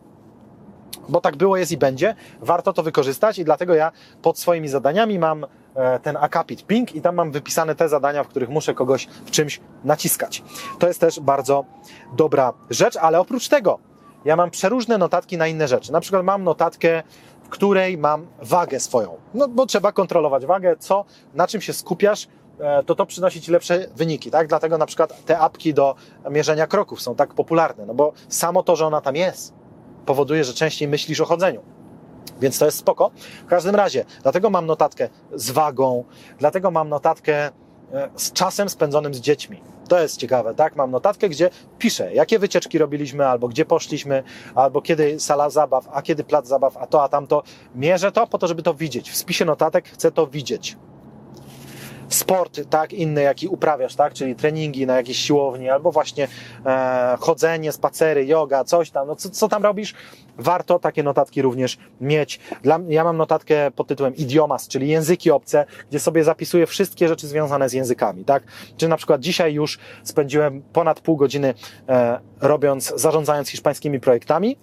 bo 1.10 1.22
tak 1.22 1.38
było, 1.38 1.58
jest 1.58 1.72
i 1.72 1.78
będzie. 1.78 2.16
Warto 2.42 2.74
to 2.74 2.84
wykorzystać 2.84 3.40
i 3.40 3.46
dlatego 3.46 3.74
ja 3.74 3.92
pod 4.22 4.40
swoimi 4.40 4.68
zadaniami 4.68 5.20
mam 5.20 5.46
e, 5.76 6.00
ten 6.00 6.18
akapit 6.18 6.66
ping 6.66 6.96
i 6.96 7.02
tam 7.02 7.16
mam 7.16 7.32
wypisane 7.32 7.76
te 7.76 7.90
zadania, 7.90 8.24
w 8.24 8.28
których 8.28 8.50
muszę 8.50 8.74
kogoś 8.74 9.08
w 9.26 9.32
czymś 9.32 9.62
naciskać. 9.84 10.44
To 10.80 10.88
jest 10.88 11.00
też 11.00 11.20
bardzo 11.20 11.66
dobra 12.14 12.54
rzecz, 12.70 12.98
ale 12.98 13.20
oprócz 13.20 13.48
tego 13.48 13.80
ja 14.26 14.36
mam 14.36 14.52
przeróżne 14.52 14.98
notatki 14.98 15.38
na 15.38 15.48
inne 15.48 15.68
rzeczy. 15.68 15.92
Na 15.92 16.00
przykład 16.00 16.24
mam 16.24 16.44
notatkę, 16.44 17.04
w 17.44 17.50
której 17.50 17.98
mam 17.98 18.28
wagę 18.42 18.80
swoją. 18.80 19.18
No 19.34 19.48
bo 19.48 19.66
trzeba 19.66 19.92
kontrolować 19.92 20.46
wagę, 20.46 20.76
co, 20.80 21.06
na 21.34 21.48
czym 21.48 21.62
się 21.62 21.74
skupiasz, 21.74 22.28
to 22.86 22.96
to 22.96 23.06
przynosi 23.06 23.42
Ci 23.42 23.52
lepsze 23.52 23.88
wyniki, 23.96 24.32
tak? 24.32 24.48
Dlatego 24.48 24.78
na 24.78 24.86
przykład 24.86 25.26
te 25.26 25.40
apki 25.40 25.74
do 25.74 25.96
mierzenia 26.30 26.68
kroków 26.68 27.02
są 27.02 27.16
tak 27.16 27.34
popularne, 27.34 27.86
no 27.86 27.94
bo 27.94 28.14
samo 28.30 28.64
to, 28.64 28.76
że 28.76 28.86
ona 28.86 29.02
tam 29.02 29.16
jest, 29.16 29.54
powoduje, 30.06 30.44
że 30.44 30.54
częściej 30.54 30.88
myślisz 30.88 31.22
o 31.22 31.26
chodzeniu. 31.26 31.62
Więc 32.42 32.60
to 32.60 32.66
jest 32.66 32.78
spoko. 32.78 33.12
W 33.46 33.50
każdym 33.50 33.76
razie, 33.76 34.06
dlatego 34.24 34.50
mam 34.50 34.66
notatkę 34.66 35.10
z 35.34 35.52
wagą, 35.52 36.04
dlatego 36.38 36.72
mam 36.72 36.90
notatkę 36.90 37.34
e, 37.94 38.10
z 38.16 38.32
czasem 38.32 38.70
spędzonym 38.70 39.14
z 39.14 39.20
dziećmi. 39.20 39.62
To 39.88 40.00
jest 40.00 40.18
ciekawe, 40.18 40.56
tak? 40.56 40.76
Mam 40.76 40.92
notatkę, 40.92 41.30
gdzie 41.30 41.50
piszę, 41.78 42.14
jakie 42.14 42.40
wycieczki 42.40 42.78
robiliśmy, 42.78 43.28
albo 43.28 43.48
gdzie 43.48 43.66
poszliśmy, 43.66 44.24
albo 44.56 44.82
kiedy 44.82 45.20
sala 45.20 45.50
zabaw, 45.50 45.88
a 45.92 46.02
kiedy 46.02 46.24
plac 46.24 46.48
zabaw, 46.48 46.78
a 46.78 46.88
to, 46.88 47.04
a 47.04 47.10
tamto. 47.10 47.44
Mierzę 47.76 48.12
to 48.12 48.28
po 48.28 48.38
to, 48.38 48.48
żeby 48.48 48.64
to 48.64 48.74
widzieć. 48.74 49.12
W 49.12 49.18
spisie 49.18 49.46
notatek 49.46 49.90
chcę 49.90 50.12
to 50.12 50.28
widzieć 50.28 50.78
sport, 52.10 52.60
tak, 52.70 52.94
inny, 52.94 53.22
jaki 53.22 53.48
uprawiasz, 53.48 53.96
tak, 53.96 54.14
czyli 54.14 54.36
treningi 54.36 54.86
na 54.86 54.96
jakiejś 54.96 55.18
siłowni, 55.18 55.70
albo 55.70 55.92
właśnie 55.92 56.28
e, 56.66 57.18
chodzenie, 57.20 57.72
spacery, 57.72 58.26
yoga, 58.26 58.64
coś 58.64 58.92
tam, 58.92 59.08
no 59.08 59.16
co, 59.16 59.30
co 59.30 59.48
tam 59.48 59.64
robisz, 59.64 59.94
warto 60.38 60.80
takie 60.80 61.04
notatki 61.04 61.42
również 61.42 61.78
mieć. 62.02 62.40
Dla, 62.64 62.80
ja 62.88 63.04
mam 63.04 63.18
notatkę 63.18 63.72
pod 63.72 63.88
tytułem 63.88 64.16
idiomas, 64.16 64.68
czyli 64.68 64.88
języki 64.88 65.32
obce, 65.32 65.66
gdzie 65.90 66.00
sobie 66.00 66.24
zapisuję 66.24 66.68
wszystkie 66.68 67.08
rzeczy 67.08 67.28
związane 67.28 67.70
z 67.70 67.74
językami, 67.74 68.26
tak, 68.26 68.44
czyli 68.78 68.90
na 68.90 68.98
przykład 68.98 69.22
dzisiaj 69.22 69.54
już 69.54 69.80
spędziłem 70.04 70.62
ponad 70.74 71.00
pół 71.00 71.18
godziny 71.18 71.54
e, 71.90 72.20
robiąc, 72.42 72.94
zarządzając 72.96 73.50
hiszpańskimi 73.50 74.00
projektami, 74.00 74.58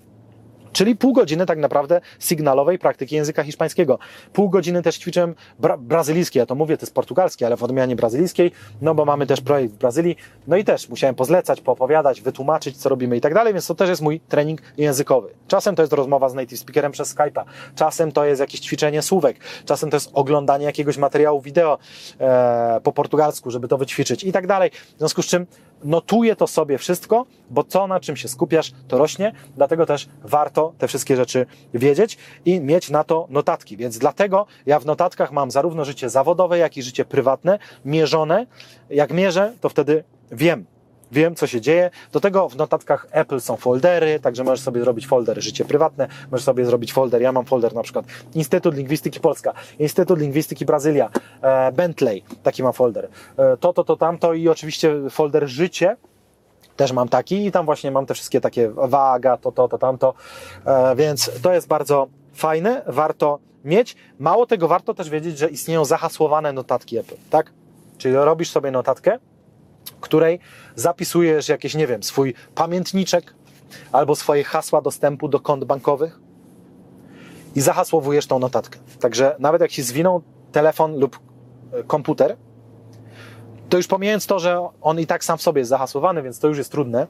Czyli 0.77 0.97
pół 0.97 1.13
godziny 1.13 1.47
tak 1.47 1.59
naprawdę 1.59 2.01
sygnalowej 2.19 2.79
praktyki 2.79 3.15
języka 3.15 3.43
hiszpańskiego. 3.43 3.99
Pół 4.33 4.51
godziny 4.51 4.83
też 4.83 4.99
ćwiczyłem 4.99 5.35
bra 5.59 5.77
brazylijski, 5.77 6.39
ja 6.39 6.47
to 6.47 6.55
mówię, 6.55 6.77
to 6.77 6.83
jest 6.83 6.95
portugalski, 6.95 7.45
ale 7.45 7.57
w 7.57 7.63
odmianie 7.63 7.97
brazylijskiej, 7.97 8.53
no 8.83 8.95
bo 8.95 9.05
mamy 9.05 9.27
też 9.27 9.41
projekt 9.41 9.75
w 9.75 9.79
Brazylii, 9.79 10.17
no 10.47 10.57
i 10.57 10.65
też 10.65 10.89
musiałem 10.89 11.15
pozlecać, 11.15 11.61
poopowiadać, 11.61 12.21
wytłumaczyć, 12.21 12.77
co 12.77 12.89
robimy 12.89 13.17
i 13.17 13.21
tak 13.21 13.35
dalej, 13.35 13.53
więc 13.53 13.67
to 13.67 13.75
też 13.75 13.89
jest 13.89 14.03
mój 14.03 14.21
trening 14.21 14.63
językowy. 14.79 15.29
Czasem 15.49 15.77
to 15.77 15.83
jest 15.83 15.93
rozmowa 15.93 16.29
z 16.29 16.35
native 16.35 16.59
speakerem 16.59 16.93
przez 16.93 17.15
Skype'a, 17.15 17.45
czasem 17.75 18.13
to 18.13 18.25
jest 18.25 18.41
jakieś 18.41 18.61
ćwiczenie 18.61 19.03
słówek, 19.03 19.37
czasem 19.65 19.91
to 19.91 19.97
jest 19.97 20.11
oglądanie 20.15 20.65
jakiegoś 20.65 20.99
materiału 20.99 21.41
wideo 21.41 21.79
e, 22.21 22.81
po 22.83 22.93
portugalsku, 22.93 23.51
żeby 23.51 23.69
to 23.69 23.79
wyćwiczyć 23.79 24.25
i 24.25 24.33
tak 24.33 24.47
dalej. 24.47 24.71
W 24.71 24.99
związku 24.99 25.23
z 25.23 25.27
czym 25.27 25.47
notuję 25.87 26.37
to 26.37 26.47
sobie 26.47 26.79
wszystko, 26.79 27.27
bo 27.51 27.65
to, 27.65 27.87
na 27.87 28.01
czym 28.01 28.17
się 28.17 28.29
skupiasz, 28.29 28.73
to 28.89 28.99
rośnie, 28.99 29.33
dlatego 29.57 29.87
też 29.87 30.09
warto 30.23 30.73
te 30.79 30.89
wszystkie 30.89 31.17
rzeczy 31.17 31.47
wiedzieć 31.75 32.19
i 32.45 32.61
mieć 32.61 32.91
na 32.91 33.05
to 33.05 33.27
notatki. 33.31 33.77
Więc 33.77 33.99
dlatego 33.99 34.47
ja 34.67 34.81
w 34.81 34.87
notatkach 34.87 35.33
mam 35.33 35.51
zarówno 35.51 35.85
życie 35.85 36.11
zawodowe, 36.11 36.59
jak 36.59 36.77
i 36.77 36.83
życie 36.83 37.05
prywatne 37.05 37.59
mierzone. 37.85 38.47
Jak 38.91 39.13
mierzę, 39.13 39.53
to 39.61 39.69
wtedy 39.69 40.05
wiem, 40.33 40.67
Wiem, 41.13 41.35
co 41.35 41.47
się 41.47 41.61
dzieje. 41.61 41.91
Do 42.13 42.21
tego 42.21 42.49
w 42.49 42.57
notatkach 42.57 43.07
Apple 43.11 43.41
są 43.41 43.57
foldery, 43.57 44.21
także 44.21 44.45
możesz 44.45 44.61
sobie 44.61 44.81
zrobić 44.81 45.07
folder 45.07 45.43
życie 45.43 45.65
prywatne, 45.65 46.09
możesz 46.31 46.45
sobie 46.45 46.65
zrobić 46.65 46.93
folder, 46.93 47.23
ja 47.23 47.33
mam 47.33 47.45
folder 47.45 47.75
na 47.75 47.83
przykład 47.83 48.05
Instytut 48.35 48.75
Lingwistyki 48.75 49.21
Polska, 49.21 49.53
Instytut 49.79 50.19
Lingwistyki 50.19 50.65
Brazylia, 50.65 51.11
e, 51.43 51.73
Bentley, 51.73 52.23
taki 52.43 52.63
mam 52.63 52.73
folder. 52.73 53.09
E, 53.37 53.57
to, 53.57 53.73
to, 53.73 53.85
to, 53.85 53.97
tamto 53.97 54.35
i 54.35 54.49
oczywiście 54.49 55.11
folder 55.11 55.49
życie, 55.49 55.97
też 56.77 56.93
mam 56.93 57.09
taki 57.09 57.47
i 57.47 57.53
tam 57.53 57.67
właśnie 57.67 57.91
mam 57.91 58.07
te 58.07 58.15
wszystkie 58.15 58.41
takie 58.41 58.71
waga, 58.71 59.37
to, 59.37 59.53
to, 59.53 59.69
to, 59.69 59.79
tamto, 59.79 60.15
e, 60.67 60.97
więc 60.97 61.31
to 61.43 61.53
jest 61.53 61.69
bardzo 61.69 62.07
fajne, 62.35 62.83
warto 62.87 63.39
mieć. 63.65 63.97
Mało 64.19 64.47
tego, 64.47 64.69
warto 64.69 64.95
też 64.95 65.11
wiedzieć, 65.11 65.39
że 65.39 65.49
istnieją 65.49 65.85
zahasłowane 65.85 66.53
notatki 66.53 66.99
Apple, 66.99 67.17
tak? 67.31 67.53
Czyli 67.99 68.15
robisz 68.15 68.51
sobie 68.51 68.71
notatkę, 68.71 69.19
której 70.01 70.39
zapisujesz 70.75 71.49
jakieś, 71.49 71.75
nie 71.75 71.87
wiem, 71.87 72.03
swój 72.03 72.35
pamiętniczek 72.55 73.35
albo 73.93 74.17
swoje 74.17 74.45
hasła 74.45 74.83
dostępu 74.83 75.29
do 75.29 75.41
kont 75.41 75.65
bankowych 75.65 76.21
i 77.55 77.61
zahasłowujesz 77.61 78.27
tą 78.27 78.39
notatkę. 78.39 78.79
Także 79.01 79.37
nawet 79.39 79.61
jak 79.61 79.71
się 79.71 79.83
zwinął 79.83 80.23
telefon 80.53 80.99
lub 80.99 81.19
e, 81.73 81.83
komputer, 81.83 82.37
to 83.69 83.77
już 83.77 83.87
pomijając 83.87 84.27
to, 84.27 84.39
że 84.39 84.69
on 84.81 85.01
i 85.01 85.07
tak 85.07 85.25
sam 85.25 85.39
w 85.39 85.43
sobie 85.43 85.59
jest 85.59 85.69
zahasłowany, 85.69 86.23
więc 86.23 86.39
to 86.39 86.49
już 86.49 86.59
jest 86.59 86.73
trudne, 86.73 87.07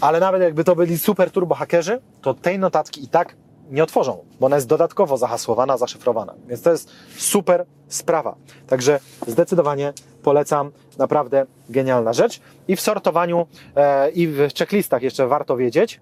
ale 0.00 0.20
nawet 0.20 0.42
jakby 0.42 0.64
to 0.64 0.76
byli 0.76 0.98
super 0.98 1.30
turbo 1.30 1.54
hakerzy, 1.54 2.00
to 2.22 2.34
tej 2.34 2.58
notatki 2.58 3.04
i 3.04 3.08
tak 3.08 3.36
nie 3.70 3.82
otworzą, 3.82 4.24
bo 4.40 4.46
ona 4.46 4.56
jest 4.56 4.68
dodatkowo 4.68 5.16
zahasłowana, 5.16 5.76
zaszyfrowana. 5.76 6.34
Więc 6.46 6.62
to 6.62 6.70
jest 6.70 6.90
super 7.16 7.66
sprawa. 7.88 8.36
Także 8.66 9.00
zdecydowanie 9.26 9.92
polecam, 10.26 10.70
naprawdę 10.98 11.46
genialna 11.68 12.12
rzecz. 12.12 12.40
I 12.68 12.76
w 12.76 12.80
sortowaniu 12.80 13.46
e, 13.76 14.10
i 14.10 14.28
w 14.28 14.48
checklistach 14.58 15.02
jeszcze 15.02 15.26
warto 15.26 15.56
wiedzieć, 15.56 16.00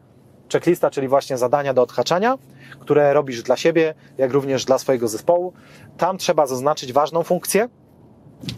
checklista, 0.53 0.91
czyli 0.91 1.09
właśnie 1.09 1.39
zadania 1.39 1.75
do 1.75 1.83
odhaczania, 1.83 2.39
które 2.81 3.13
robisz 3.13 3.43
dla 3.43 3.57
siebie, 3.57 3.95
jak 4.19 4.33
również 4.33 4.65
dla 4.65 4.79
swojego 4.79 5.09
zespołu. 5.09 5.53
Tam 5.97 6.19
trzeba 6.19 6.47
zaznaczyć 6.47 6.93
ważną 6.93 7.23
funkcję. 7.23 7.69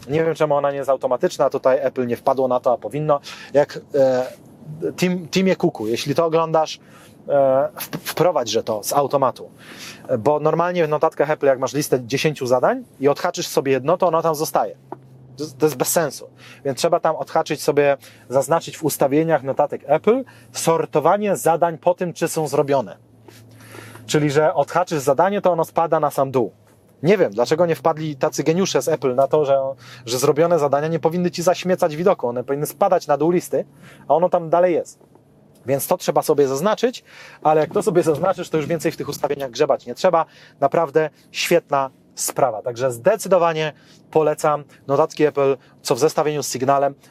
Nie 0.09 0.25
wiem, 0.25 0.35
czemu 0.35 0.55
ona 0.55 0.71
nie 0.71 0.77
jest 0.77 0.89
automatyczna, 0.89 1.49
tutaj 1.49 1.79
Apple 1.81 2.07
nie 2.07 2.17
wpadło 2.17 2.47
na 2.47 2.59
to, 2.59 2.73
a 2.73 2.77
powinno. 2.77 3.19
Jak 3.53 3.79
e, 3.95 4.25
team, 4.97 5.27
Teamie 5.27 5.55
Kuku, 5.55 5.87
jeśli 5.87 6.15
to 6.15 6.25
oglądasz, 6.25 6.79
e, 7.29 7.69
wprowadź, 8.03 8.49
że 8.49 8.63
to 8.63 8.83
z 8.83 8.93
automatu. 8.93 9.49
Bo 10.19 10.39
normalnie 10.39 10.85
w 10.85 10.89
notatkach 10.89 11.29
Apple, 11.29 11.45
jak 11.45 11.59
masz 11.59 11.73
listę 11.73 11.99
10 12.05 12.39
zadań 12.47 12.83
i 12.99 13.07
odhaczysz 13.07 13.47
sobie 13.47 13.71
jedno, 13.71 13.97
to 13.97 14.07
ono 14.07 14.21
tam 14.21 14.35
zostaje. 14.35 14.75
To 15.37 15.65
jest 15.65 15.75
bez 15.75 15.87
sensu. 15.87 16.29
Więc 16.65 16.77
trzeba 16.77 16.99
tam 16.99 17.15
odhaczyć 17.15 17.63
sobie, 17.63 17.97
zaznaczyć 18.29 18.77
w 18.77 18.83
ustawieniach 18.83 19.43
notatek 19.43 19.81
Apple 19.85 20.23
sortowanie 20.51 21.35
zadań 21.35 21.77
po 21.77 21.93
tym, 21.93 22.13
czy 22.13 22.27
są 22.27 22.47
zrobione. 22.47 22.97
Czyli, 24.05 24.31
że 24.31 24.53
odhaczysz 24.53 24.99
zadanie, 24.99 25.41
to 25.41 25.51
ono 25.51 25.65
spada 25.65 25.99
na 25.99 26.11
sam 26.11 26.31
dół. 26.31 26.51
Nie 27.03 27.17
wiem, 27.17 27.31
dlaczego 27.31 27.65
nie 27.65 27.75
wpadli 27.75 28.15
tacy 28.15 28.43
geniusze 28.43 28.81
z 28.81 28.87
Apple 28.87 29.15
na 29.15 29.27
to, 29.27 29.45
że, 29.45 29.59
że 30.05 30.19
zrobione 30.19 30.59
zadania 30.59 30.87
nie 30.87 30.99
powinny 30.99 31.31
ci 31.31 31.43
zaśmiecać 31.43 31.95
widoku. 31.95 32.27
One 32.27 32.43
powinny 32.43 32.65
spadać 32.65 33.07
na 33.07 33.17
dół 33.17 33.31
listy, 33.31 33.65
a 34.07 34.15
ono 34.15 34.29
tam 34.29 34.49
dalej 34.49 34.73
jest. 34.73 34.99
Więc 35.65 35.87
to 35.87 35.97
trzeba 35.97 36.21
sobie 36.21 36.47
zaznaczyć, 36.47 37.03
ale 37.43 37.61
jak 37.61 37.73
to 37.73 37.83
sobie 37.83 38.03
zaznaczysz, 38.03 38.49
to 38.49 38.57
już 38.57 38.65
więcej 38.65 38.91
w 38.91 38.97
tych 38.97 39.09
ustawieniach 39.09 39.51
grzebać 39.51 39.85
nie 39.85 39.95
trzeba. 39.95 40.25
Naprawdę 40.59 41.09
świetna 41.31 41.89
sprawa. 42.19 42.61
Także 42.61 42.91
zdecydowanie 42.91 43.73
polecam 44.11 44.63
notatki 44.87 45.27
Apple, 45.27 45.57
co 45.81 45.95
w 45.95 45.99
zestawieniu 45.99 46.43
z 46.43 46.57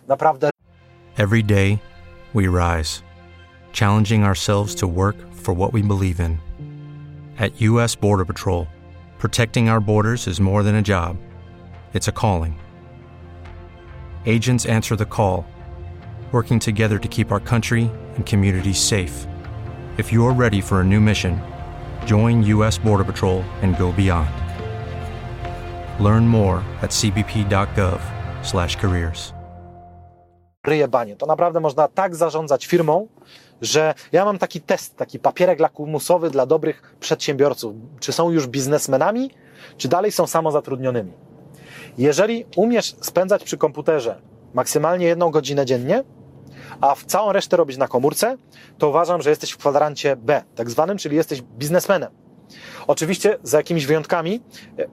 naprawdę. 0.08 0.50
Every 1.18 1.44
day 1.44 1.78
we 2.34 2.42
rise, 2.42 3.02
challenging 3.72 4.24
ourselves 4.24 4.74
to 4.74 4.86
work 4.86 5.16
for 5.34 5.54
what 5.54 5.72
we 5.72 5.82
believe 5.82 6.20
in. 6.20 6.38
At 7.38 7.52
US 7.60 7.96
Border 7.96 8.26
Patrol, 8.26 8.66
protecting 9.18 9.68
our 9.68 9.80
borders 9.80 10.26
is 10.26 10.40
more 10.40 10.62
than 10.62 10.74
a 10.74 10.82
job. 10.82 11.16
It's 11.94 12.08
a 12.08 12.12
calling. 12.12 12.54
Agents 14.26 14.66
answer 14.66 14.96
the 14.96 15.06
call, 15.06 15.44
working 16.32 16.58
together 16.58 16.98
to 16.98 17.08
keep 17.08 17.32
our 17.32 17.40
country 17.40 17.90
and 18.16 18.26
communities 18.26 18.78
safe. 18.78 19.26
If 19.98 20.12
you're 20.12 20.34
ready 20.34 20.60
for 20.60 20.80
a 20.80 20.84
new 20.84 21.00
mission, 21.00 21.40
join 22.04 22.42
US 22.42 22.78
Border 22.78 23.04
Patrol 23.04 23.42
and 23.62 23.78
go 23.78 23.92
beyond. 23.92 24.45
Learn 26.00 26.24
more 26.24 26.60
at 26.82 26.90
cbp.gov/careers. 26.90 29.32
Ryje 30.66 30.88
banie. 30.88 31.16
To 31.16 31.26
naprawdę 31.26 31.60
można 31.60 31.88
tak 31.88 32.16
zarządzać 32.16 32.66
firmą, 32.66 33.08
że 33.62 33.94
ja 34.12 34.24
mam 34.24 34.38
taki 34.38 34.60
test, 34.60 34.96
taki 34.96 35.18
papierek 35.18 35.60
lakmusowy 35.60 36.30
dla 36.30 36.46
dobrych 36.46 36.96
przedsiębiorców. 37.00 37.74
Czy 38.00 38.12
są 38.12 38.30
już 38.30 38.46
biznesmenami, 38.46 39.30
czy 39.76 39.88
dalej 39.88 40.12
są 40.12 40.26
samozatrudnionymi. 40.26 41.12
Jeżeli 41.98 42.44
umiesz 42.56 42.96
spędzać 43.00 43.44
przy 43.44 43.58
komputerze 43.58 44.20
maksymalnie 44.54 45.06
jedną 45.06 45.30
godzinę 45.30 45.66
dziennie, 45.66 46.04
a 46.80 46.94
w 46.94 47.04
całą 47.04 47.32
resztę 47.32 47.56
robić 47.56 47.76
na 47.76 47.88
komórce, 47.88 48.36
to 48.78 48.88
uważam, 48.88 49.22
że 49.22 49.30
jesteś 49.30 49.50
w 49.50 49.56
kwadrancie 49.56 50.16
B, 50.16 50.42
tak 50.54 50.70
zwanym, 50.70 50.98
czyli 50.98 51.16
jesteś 51.16 51.42
biznesmenem. 51.42 52.25
Oczywiście 52.86 53.38
za 53.42 53.56
jakimiś 53.56 53.86
wyjątkami, 53.86 54.40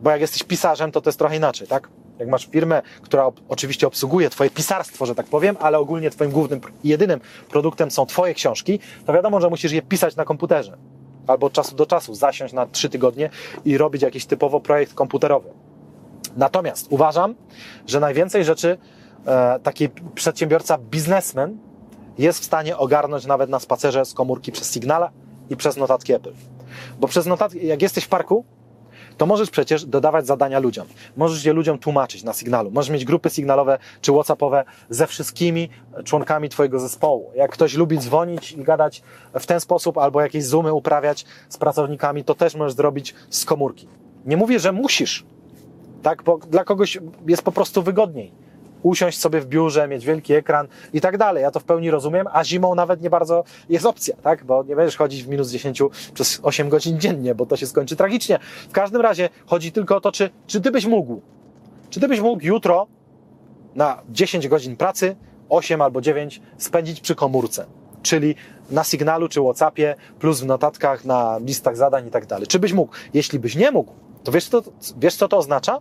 bo 0.02 0.10
jak 0.10 0.22
jesteś 0.22 0.44
pisarzem, 0.44 0.92
to 0.92 1.02
to 1.02 1.10
jest 1.10 1.20
trochę 1.20 1.36
inaczej, 1.36 1.68
tak? 1.68 1.90
Jak 2.20 2.30
masz 2.30 2.48
firmę, 2.48 2.82
która 3.02 3.32
oczywiście 3.50 3.88
obsługuje 3.88 4.30
Twoje 4.30 4.50
pisarstwo, 4.50 5.06
że 5.06 5.16
tak 5.16 5.26
powiem, 5.26 5.58
ale 5.60 5.80
ogólnie 5.80 6.10
Twoim 6.10 6.32
głównym 6.32 6.62
i 6.84 6.90
jedynym 6.90 7.20
produktem 7.50 7.92
są 7.92 8.06
Twoje 8.06 8.34
książki, 8.34 8.80
to 9.06 9.14
wiadomo, 9.14 9.42
że 9.42 9.50
musisz 9.50 9.72
je 9.72 9.82
pisać 9.82 10.16
na 10.16 10.26
komputerze. 10.26 10.78
Albo 11.28 11.48
od 11.48 11.54
czasu 11.54 11.76
do 11.76 11.86
czasu 11.86 12.16
zasiąść 12.16 12.54
na 12.54 12.66
trzy 12.66 12.90
tygodnie 12.90 13.30
i 13.66 13.78
robić 13.78 14.02
jakiś 14.02 14.26
typowo 14.26 14.60
projekt 14.60 14.94
komputerowy. 14.94 15.50
Natomiast 16.38 16.88
uważam, 16.90 17.36
że 17.88 18.00
najwięcej 18.00 18.46
rzeczy 18.46 18.78
e, 19.26 19.60
taki 19.60 19.90
przedsiębiorca, 20.16 20.78
biznesmen 20.78 21.58
jest 22.18 22.40
w 22.40 22.44
stanie 22.44 22.78
ogarnąć 22.78 23.26
nawet 23.26 23.50
na 23.50 23.60
spacerze 23.60 24.06
z 24.06 24.14
komórki 24.14 24.52
przez 24.52 24.74
Signala 24.74 25.12
i 25.50 25.56
przez 25.56 25.78
notatki 25.78 26.14
Apple. 26.14 26.34
Bo 27.00 27.08
przez 27.08 27.26
notatki, 27.26 27.68
jak 27.68 27.82
jesteś 27.82 28.04
w 28.04 28.08
parku, 28.08 28.46
to 29.18 29.26
możesz 29.26 29.50
przecież 29.50 29.86
dodawać 29.86 30.28
zadania 30.28 30.60
ludziom. 30.60 30.88
Możesz 31.18 31.46
je 31.46 31.54
ludziom 31.54 31.80
tłumaczyć 31.80 32.24
na 32.24 32.34
sygnalu. 32.34 32.72
Możesz 32.72 32.90
mieć 32.90 33.06
grupy 33.06 33.30
sygnalowe 33.30 33.78
czy 34.02 34.12
WhatsAppowe 34.12 34.66
ze 34.90 35.08
wszystkimi 35.08 35.70
członkami 36.04 36.50
Twojego 36.50 36.80
zespołu. 36.80 37.32
Jak 37.36 37.52
ktoś 37.52 37.74
lubi 37.74 37.98
dzwonić 37.98 38.52
i 38.52 38.64
gadać 38.64 39.02
w 39.40 39.46
ten 39.46 39.60
sposób, 39.60 39.98
albo 39.98 40.22
jakieś 40.22 40.46
zoomy 40.46 40.74
uprawiać 40.74 41.26
z 41.50 41.58
pracownikami, 41.58 42.24
to 42.24 42.36
też 42.36 42.56
możesz 42.56 42.74
zrobić 42.74 43.16
z 43.30 43.46
komórki. 43.46 43.88
Nie 44.26 44.38
mówię, 44.38 44.60
że 44.60 44.72
musisz, 44.72 45.26
tak? 46.04 46.24
Bo 46.24 46.38
dla 46.38 46.64
kogoś 46.64 46.98
jest 47.28 47.44
po 47.44 47.52
prostu 47.52 47.84
wygodniej 47.84 48.43
usiąść 48.84 49.20
sobie 49.20 49.42
w 49.42 49.46
biurze, 49.46 49.88
mieć 49.88 50.06
wielki 50.06 50.34
ekran 50.34 50.68
i 50.94 51.02
tak 51.02 51.18
dalej. 51.18 51.44
Ja 51.44 51.52
to 51.52 51.60
w 51.60 51.64
pełni 51.64 51.92
rozumiem, 51.92 52.28
a 52.32 52.44
zimą 52.44 52.76
nawet 52.76 53.02
nie 53.02 53.10
bardzo 53.10 53.44
jest 53.70 53.86
opcja, 53.86 54.16
tak? 54.24 54.44
Bo 54.46 54.64
nie 54.64 54.76
będziesz 54.76 54.98
chodzić 54.98 55.24
w 55.24 55.28
minus 55.28 55.52
10 55.52 55.82
przez 56.14 56.40
8 56.44 56.70
godzin 56.70 57.00
dziennie, 57.00 57.36
bo 57.36 57.46
to 57.46 57.58
się 57.58 57.68
skończy 57.68 57.96
tragicznie. 57.96 58.40
W 58.70 58.72
każdym 58.72 59.02
razie 59.02 59.30
chodzi 59.46 59.72
tylko 59.72 59.96
o 59.96 60.02
to, 60.02 60.12
czy, 60.12 60.30
czy 60.48 60.62
ty 60.62 60.72
byś 60.72 60.86
mógł, 60.86 61.22
czy 61.90 62.00
ty 62.00 62.08
byś 62.08 62.20
mógł 62.20 62.46
jutro 62.46 62.88
na 63.76 64.02
10 64.10 64.48
godzin 64.48 64.76
pracy, 64.76 65.16
8 65.50 65.82
albo 65.82 66.02
9 66.02 66.42
spędzić 66.58 67.02
przy 67.02 67.16
komórce, 67.16 67.66
czyli 68.02 68.36
na 68.72 68.84
sygnalu 68.84 69.30
czy 69.30 69.42
Whatsappie, 69.42 69.96
plus 70.20 70.40
w 70.40 70.46
notatkach, 70.46 71.06
na 71.06 71.40
listach 71.46 71.78
zadań 71.78 72.08
i 72.08 72.12
tak 72.12 72.26
dalej. 72.26 72.48
Czy 72.48 72.60
byś 72.60 72.74
mógł? 72.74 72.94
Jeśli 73.14 73.40
byś 73.40 73.56
nie 73.56 73.72
mógł, 73.72 73.92
to 74.24 74.32
wiesz, 74.32 74.50
co, 74.50 74.62
wiesz 74.98 75.16
co 75.16 75.28
to 75.28 75.38
oznacza? 75.38 75.80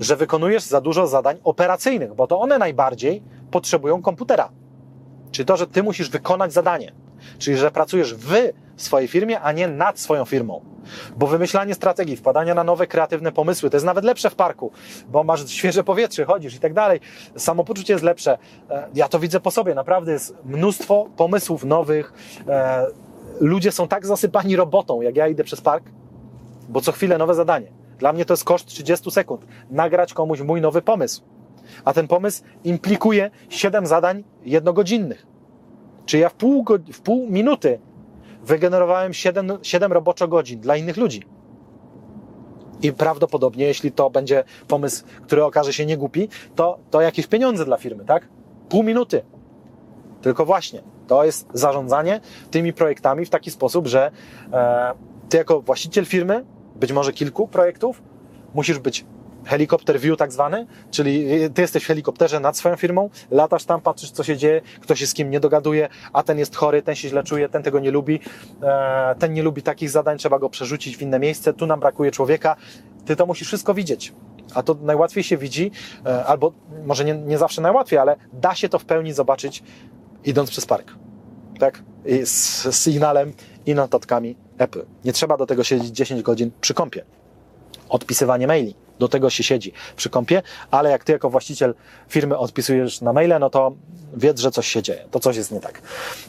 Że 0.00 0.16
wykonujesz 0.16 0.62
za 0.62 0.80
dużo 0.80 1.06
zadań 1.06 1.36
operacyjnych, 1.44 2.14
bo 2.14 2.26
to 2.26 2.40
one 2.40 2.58
najbardziej 2.58 3.22
potrzebują 3.50 4.02
komputera. 4.02 4.48
Czy 5.30 5.44
to, 5.44 5.56
że 5.56 5.66
ty 5.66 5.82
musisz 5.82 6.10
wykonać 6.10 6.52
zadanie, 6.52 6.92
czyli 7.38 7.56
że 7.56 7.70
pracujesz 7.70 8.14
w 8.14 8.52
swojej 8.76 9.08
firmie, 9.08 9.40
a 9.40 9.52
nie 9.52 9.68
nad 9.68 10.00
swoją 10.00 10.24
firmą. 10.24 10.64
Bo 11.16 11.26
wymyślanie 11.26 11.74
strategii, 11.74 12.16
wpadanie 12.16 12.54
na 12.54 12.64
nowe 12.64 12.86
kreatywne 12.86 13.32
pomysły, 13.32 13.70
to 13.70 13.76
jest 13.76 13.86
nawet 13.86 14.04
lepsze 14.04 14.30
w 14.30 14.34
parku, 14.34 14.72
bo 15.08 15.24
masz 15.24 15.50
świeże 15.50 15.84
powietrze, 15.84 16.24
chodzisz 16.24 16.54
i 16.54 16.58
tak 16.58 16.74
dalej. 16.74 17.00
Samopoczucie 17.36 17.92
jest 17.92 18.04
lepsze. 18.04 18.38
E, 18.70 18.88
ja 18.94 19.08
to 19.08 19.18
widzę 19.18 19.40
po 19.40 19.50
sobie, 19.50 19.74
naprawdę 19.74 20.12
jest 20.12 20.34
mnóstwo 20.44 21.06
pomysłów 21.16 21.64
nowych. 21.64 22.12
E, 22.48 22.86
ludzie 23.40 23.72
są 23.72 23.88
tak 23.88 24.06
zasypani 24.06 24.56
robotą, 24.56 25.00
jak 25.00 25.16
ja 25.16 25.28
idę 25.28 25.44
przez 25.44 25.60
park, 25.60 25.84
bo 26.68 26.80
co 26.80 26.92
chwilę 26.92 27.18
nowe 27.18 27.34
zadanie. 27.34 27.81
Dla 27.98 28.12
mnie 28.12 28.24
to 28.24 28.32
jest 28.32 28.44
koszt 28.44 28.66
30 28.66 29.10
sekund. 29.10 29.46
Nagrać 29.70 30.14
komuś 30.14 30.40
mój 30.40 30.60
nowy 30.60 30.82
pomysł. 30.82 31.22
A 31.84 31.92
ten 31.92 32.08
pomysł 32.08 32.42
implikuje 32.64 33.30
7 33.48 33.86
zadań 33.86 34.24
jednogodzinnych. 34.44 35.26
Czy 36.06 36.18
ja 36.18 36.28
w 36.28 36.34
pół, 36.34 36.64
w 36.92 37.00
pół 37.00 37.30
minuty 37.30 37.78
wygenerowałem 38.44 39.14
7, 39.14 39.58
7 39.62 39.92
roboczo 39.92 40.28
godzin 40.28 40.60
dla 40.60 40.76
innych 40.76 40.96
ludzi. 40.96 41.22
I 42.82 42.92
prawdopodobnie, 42.92 43.64
jeśli 43.64 43.92
to 43.92 44.10
będzie 44.10 44.44
pomysł, 44.68 45.04
który 45.22 45.44
okaże 45.44 45.72
się 45.72 45.86
niegłupi, 45.86 46.28
to, 46.54 46.78
to 46.90 47.00
jakieś 47.00 47.26
pieniądze 47.26 47.64
dla 47.64 47.76
firmy, 47.76 48.04
tak? 48.04 48.28
Pół 48.68 48.82
minuty. 48.82 49.22
Tylko 50.22 50.44
właśnie, 50.46 50.82
to 51.06 51.24
jest 51.24 51.48
zarządzanie 51.54 52.20
tymi 52.50 52.72
projektami 52.72 53.24
w 53.24 53.30
taki 53.30 53.50
sposób, 53.50 53.86
że 53.86 54.10
e, 54.52 54.92
ty 55.28 55.36
jako 55.36 55.60
właściciel 55.60 56.04
firmy 56.04 56.44
być 56.82 56.92
może 56.92 57.12
kilku 57.12 57.48
projektów. 57.48 58.02
Musisz 58.54 58.78
być 58.78 59.04
helikopter 59.44 60.00
view 60.00 60.16
tak 60.18 60.32
zwany, 60.32 60.66
czyli 60.90 61.26
ty 61.54 61.62
jesteś 61.62 61.84
w 61.84 61.86
helikopterze 61.86 62.40
nad 62.40 62.56
swoją 62.56 62.76
firmą, 62.76 63.10
latasz 63.30 63.64
tam, 63.64 63.80
patrzysz 63.80 64.10
co 64.10 64.24
się 64.24 64.36
dzieje, 64.36 64.60
kto 64.80 64.94
się 64.96 65.06
z 65.06 65.14
kim 65.14 65.30
nie 65.30 65.40
dogaduje, 65.40 65.88
a 66.12 66.22
ten 66.22 66.38
jest 66.38 66.56
chory, 66.56 66.82
ten 66.82 66.94
się 66.94 67.08
źle 67.08 67.22
czuje, 67.22 67.48
ten 67.48 67.62
tego 67.62 67.80
nie 67.80 67.90
lubi, 67.90 68.20
e, 68.62 69.14
ten 69.18 69.32
nie 69.32 69.42
lubi 69.42 69.62
takich 69.62 69.90
zadań, 69.90 70.18
trzeba 70.18 70.38
go 70.38 70.50
przerzucić 70.50 70.96
w 70.96 71.02
inne 71.02 71.18
miejsce, 71.18 71.52
tu 71.52 71.66
nam 71.66 71.80
brakuje 71.80 72.10
człowieka. 72.10 72.56
Ty 73.04 73.16
to 73.16 73.26
musisz 73.26 73.48
wszystko 73.48 73.74
widzieć. 73.74 74.12
A 74.54 74.62
to 74.62 74.76
najłatwiej 74.82 75.24
się 75.24 75.36
widzi, 75.36 75.70
e, 76.06 76.24
albo 76.24 76.52
może 76.84 77.04
nie, 77.04 77.14
nie 77.14 77.38
zawsze 77.38 77.62
najłatwiej, 77.62 77.98
ale 77.98 78.16
da 78.32 78.54
się 78.54 78.68
to 78.68 78.78
w 78.78 78.84
pełni 78.84 79.12
zobaczyć 79.12 79.62
idąc 80.24 80.50
przez 80.50 80.66
park. 80.66 80.94
Tak? 81.58 81.82
I 82.04 82.26
z, 82.26 82.62
z 82.62 82.78
sygnałem 82.78 83.32
i 83.66 83.74
notatkami 83.74 84.36
Nie 85.04 85.12
trzeba 85.12 85.36
do 85.36 85.46
tego 85.46 85.64
siedzieć 85.64 85.88
10 85.88 86.22
godzin 86.22 86.50
przy 86.60 86.74
kąpie. 86.74 87.04
Odpisywanie 87.88 88.46
maili. 88.46 88.74
Do 88.98 89.08
tego 89.08 89.30
się 89.30 89.44
siedzi 89.44 89.72
przy 89.96 90.10
kąpie, 90.10 90.42
ale 90.70 90.90
jak 90.90 91.04
ty 91.04 91.12
jako 91.12 91.30
właściciel 91.30 91.74
firmy 92.08 92.38
odpisujesz 92.38 93.00
na 93.00 93.12
maile, 93.12 93.38
no 93.40 93.50
to 93.50 93.72
wiedz, 94.14 94.40
że 94.40 94.50
coś 94.50 94.68
się 94.68 94.82
dzieje. 94.82 95.04
To 95.10 95.20
coś 95.20 95.36
jest 95.36 95.52
nie 95.52 95.60
tak. 95.60 95.82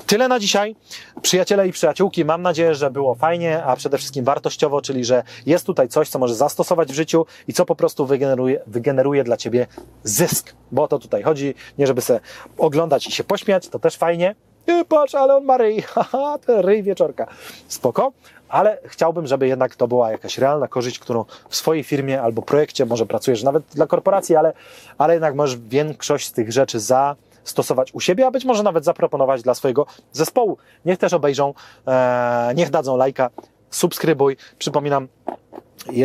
Tyle 0.07 0.27
na 0.27 0.39
dzisiaj. 0.39 0.76
Przyjaciele 1.22 1.68
i 1.68 1.72
przyjaciółki, 1.72 2.26
mam 2.26 2.41
nadzieję, 2.41 2.76
że 2.76 2.91
było 2.91 3.15
fajnie, 3.15 3.64
a 3.64 3.76
przede 3.76 3.97
wszystkim 3.97 4.26
wartościowo, 4.26 4.81
czyli 4.81 5.05
że 5.05 5.23
jest 5.45 5.65
tutaj 5.65 5.88
coś, 5.88 6.10
co 6.10 6.19
możesz 6.19 6.38
zastosować 6.38 6.89
w 6.91 6.95
życiu 6.95 7.26
i 7.47 7.53
co 7.53 7.65
po 7.65 7.76
prostu 7.76 8.05
wygeneruje, 8.05 8.61
wygeneruje 8.68 9.23
dla 9.23 9.38
ciebie 9.38 9.68
zysk. 10.03 10.53
Bo 10.72 10.84
o 10.84 10.88
to 10.88 10.99
tutaj 10.99 11.23
chodzi, 11.23 11.55
nie 11.77 11.88
żeby 11.88 12.01
se 12.01 12.19
oglądać 12.57 13.07
i 13.07 13.11
się 13.11 13.23
pośmiać, 13.23 13.68
to 13.68 13.80
też 13.80 13.95
fajnie, 13.95 14.35
nie 14.68 14.85
patrz, 14.85 15.15
ale 15.15 15.35
on 15.35 15.44
ma 15.44 15.57
ryj, 15.57 15.81
haha, 15.94 16.38
ten 16.45 16.60
ryj 16.60 16.84
wieczorka. 16.84 17.27
Spoko, 17.68 18.11
ale 18.49 18.77
chciałbym, 18.85 19.27
żeby 19.27 19.48
jednak 19.48 19.76
to 19.76 19.88
była 19.88 20.11
jakaś 20.11 20.38
realna 20.38 20.68
korzyść, 20.68 20.99
którą 20.99 21.26
w 21.49 21.56
swojej 21.56 21.84
firmie 21.84 22.22
albo 22.22 22.41
projekcie 22.41 22.85
może 22.85 23.06
pracujesz 23.06 23.44
nawet 23.44 23.64
dla 23.64 23.88
korporacji, 23.88 24.35
ale, 24.35 24.53
ale 24.98 25.14
jednak 25.14 25.35
możesz 25.35 25.57
większość 25.57 26.27
z 26.27 26.31
tych 26.31 26.52
rzeczy 26.52 26.80
zastosować 26.80 27.94
u 27.94 27.99
siebie, 27.99 28.27
a 28.27 28.31
być 28.31 28.45
może 28.45 28.64
nawet 28.64 28.85
zaproponować 28.85 29.41
dla 29.41 29.53
swojego 29.53 29.85
zespołu. 30.11 30.57
Niech 30.85 30.98
też 30.98 31.14
obejrzą, 31.14 31.53
e, 31.88 32.53
niech 32.56 32.69
dadzą 32.69 32.98
lajka, 32.98 33.30
subskrybuj. 33.69 34.38
Przypominam, 34.60 35.07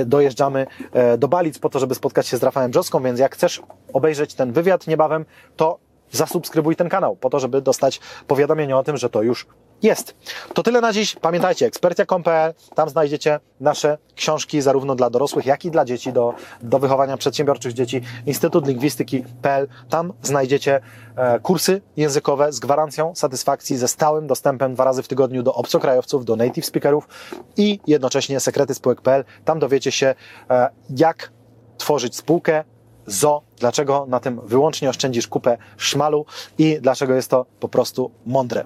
dojeżdżamy 0.07 0.67
e, 0.93 1.19
do 1.19 1.29
Balic 1.29 1.59
po 1.59 1.69
to, 1.69 1.79
żeby 1.79 1.95
spotkać 1.95 2.27
się 2.27 2.37
z 2.37 2.43
Rafałem 2.43 2.71
Brzoską, 2.71 3.03
więc 3.03 3.21
jak 3.21 3.35
chcesz 3.35 3.63
obejrzeć 3.93 4.35
ten 4.35 4.53
wywiad 4.53 4.87
niebawem, 4.87 5.25
to 5.57 5.79
zasubskrybuj 6.11 6.77
ten 6.77 6.89
kanał, 6.89 7.17
po 7.17 7.31
to, 7.31 7.41
żeby 7.41 7.63
dostać 7.63 8.01
powiadomienie 8.27 8.77
o 8.77 8.85
tym, 8.85 8.97
że 8.97 9.11
to 9.11 9.23
już 9.23 9.47
jest. 9.83 10.15
To 10.55 10.63
tyle 10.63 10.81
na 10.81 10.93
dziś. 10.93 11.17
Pamiętajcie, 11.21 11.67
ekspertia.com.pl, 11.67 12.55
tam 12.75 12.89
znajdziecie 12.89 13.41
nasze 13.61 13.99
książki 14.15 14.61
zarówno 14.61 14.95
dla 14.95 15.11
dorosłych, 15.11 15.47
jak 15.47 15.65
i 15.65 15.71
dla 15.71 15.85
dzieci, 15.85 16.13
do, 16.13 16.35
do 16.63 16.79
wychowania 16.79 17.17
przedsiębiorczych 17.17 17.73
dzieci. 17.73 18.01
Instytut 18.27 18.67
Lingwistyki.pl, 18.67 19.69
tam 19.89 20.13
znajdziecie 20.23 20.81
e, 21.17 21.41
kursy 21.41 21.83
językowe 21.97 22.53
z 22.53 22.59
gwarancją 22.59 23.15
satysfakcji, 23.15 23.77
ze 23.77 23.89
stałym 23.89 24.27
dostępem 24.27 24.75
dwa 24.75 24.85
razy 24.85 25.03
w 25.03 25.09
tygodniu 25.09 25.43
do 25.43 25.55
obcokrajowców, 25.55 26.25
do 26.25 26.37
native 26.37 26.67
speakerów 26.67 27.09
i 27.57 27.81
jednocześnie 27.87 28.41
sekrety 28.41 28.75
spółek.pl. 28.75 29.25
Tam 29.45 29.59
dowiecie 29.59 29.93
się, 29.93 30.15
e, 30.51 30.69
jak 30.91 31.31
tworzyć 31.79 32.17
spółkę, 32.17 32.65
zo, 33.09 33.43
dlaczego 33.59 34.07
na 34.09 34.21
tym 34.21 34.41
wyłącznie 34.45 34.91
oszczędzisz 34.91 35.29
kupę 35.29 35.59
szmalu 35.77 36.27
i 36.59 36.79
dlaczego 36.81 37.15
jest 37.15 37.31
to 37.31 37.47
po 37.61 37.69
prostu 37.69 38.11
mądre. 38.27 38.65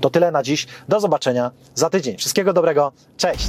To 0.00 0.10
tyle 0.10 0.30
na 0.30 0.42
dziś. 0.42 0.66
Do 0.88 1.00
zobaczenia 1.00 1.50
za 1.74 1.90
tydzień. 1.90 2.18
Wszystkiego 2.18 2.52
dobrego. 2.52 2.92
Cześć! 3.16 3.48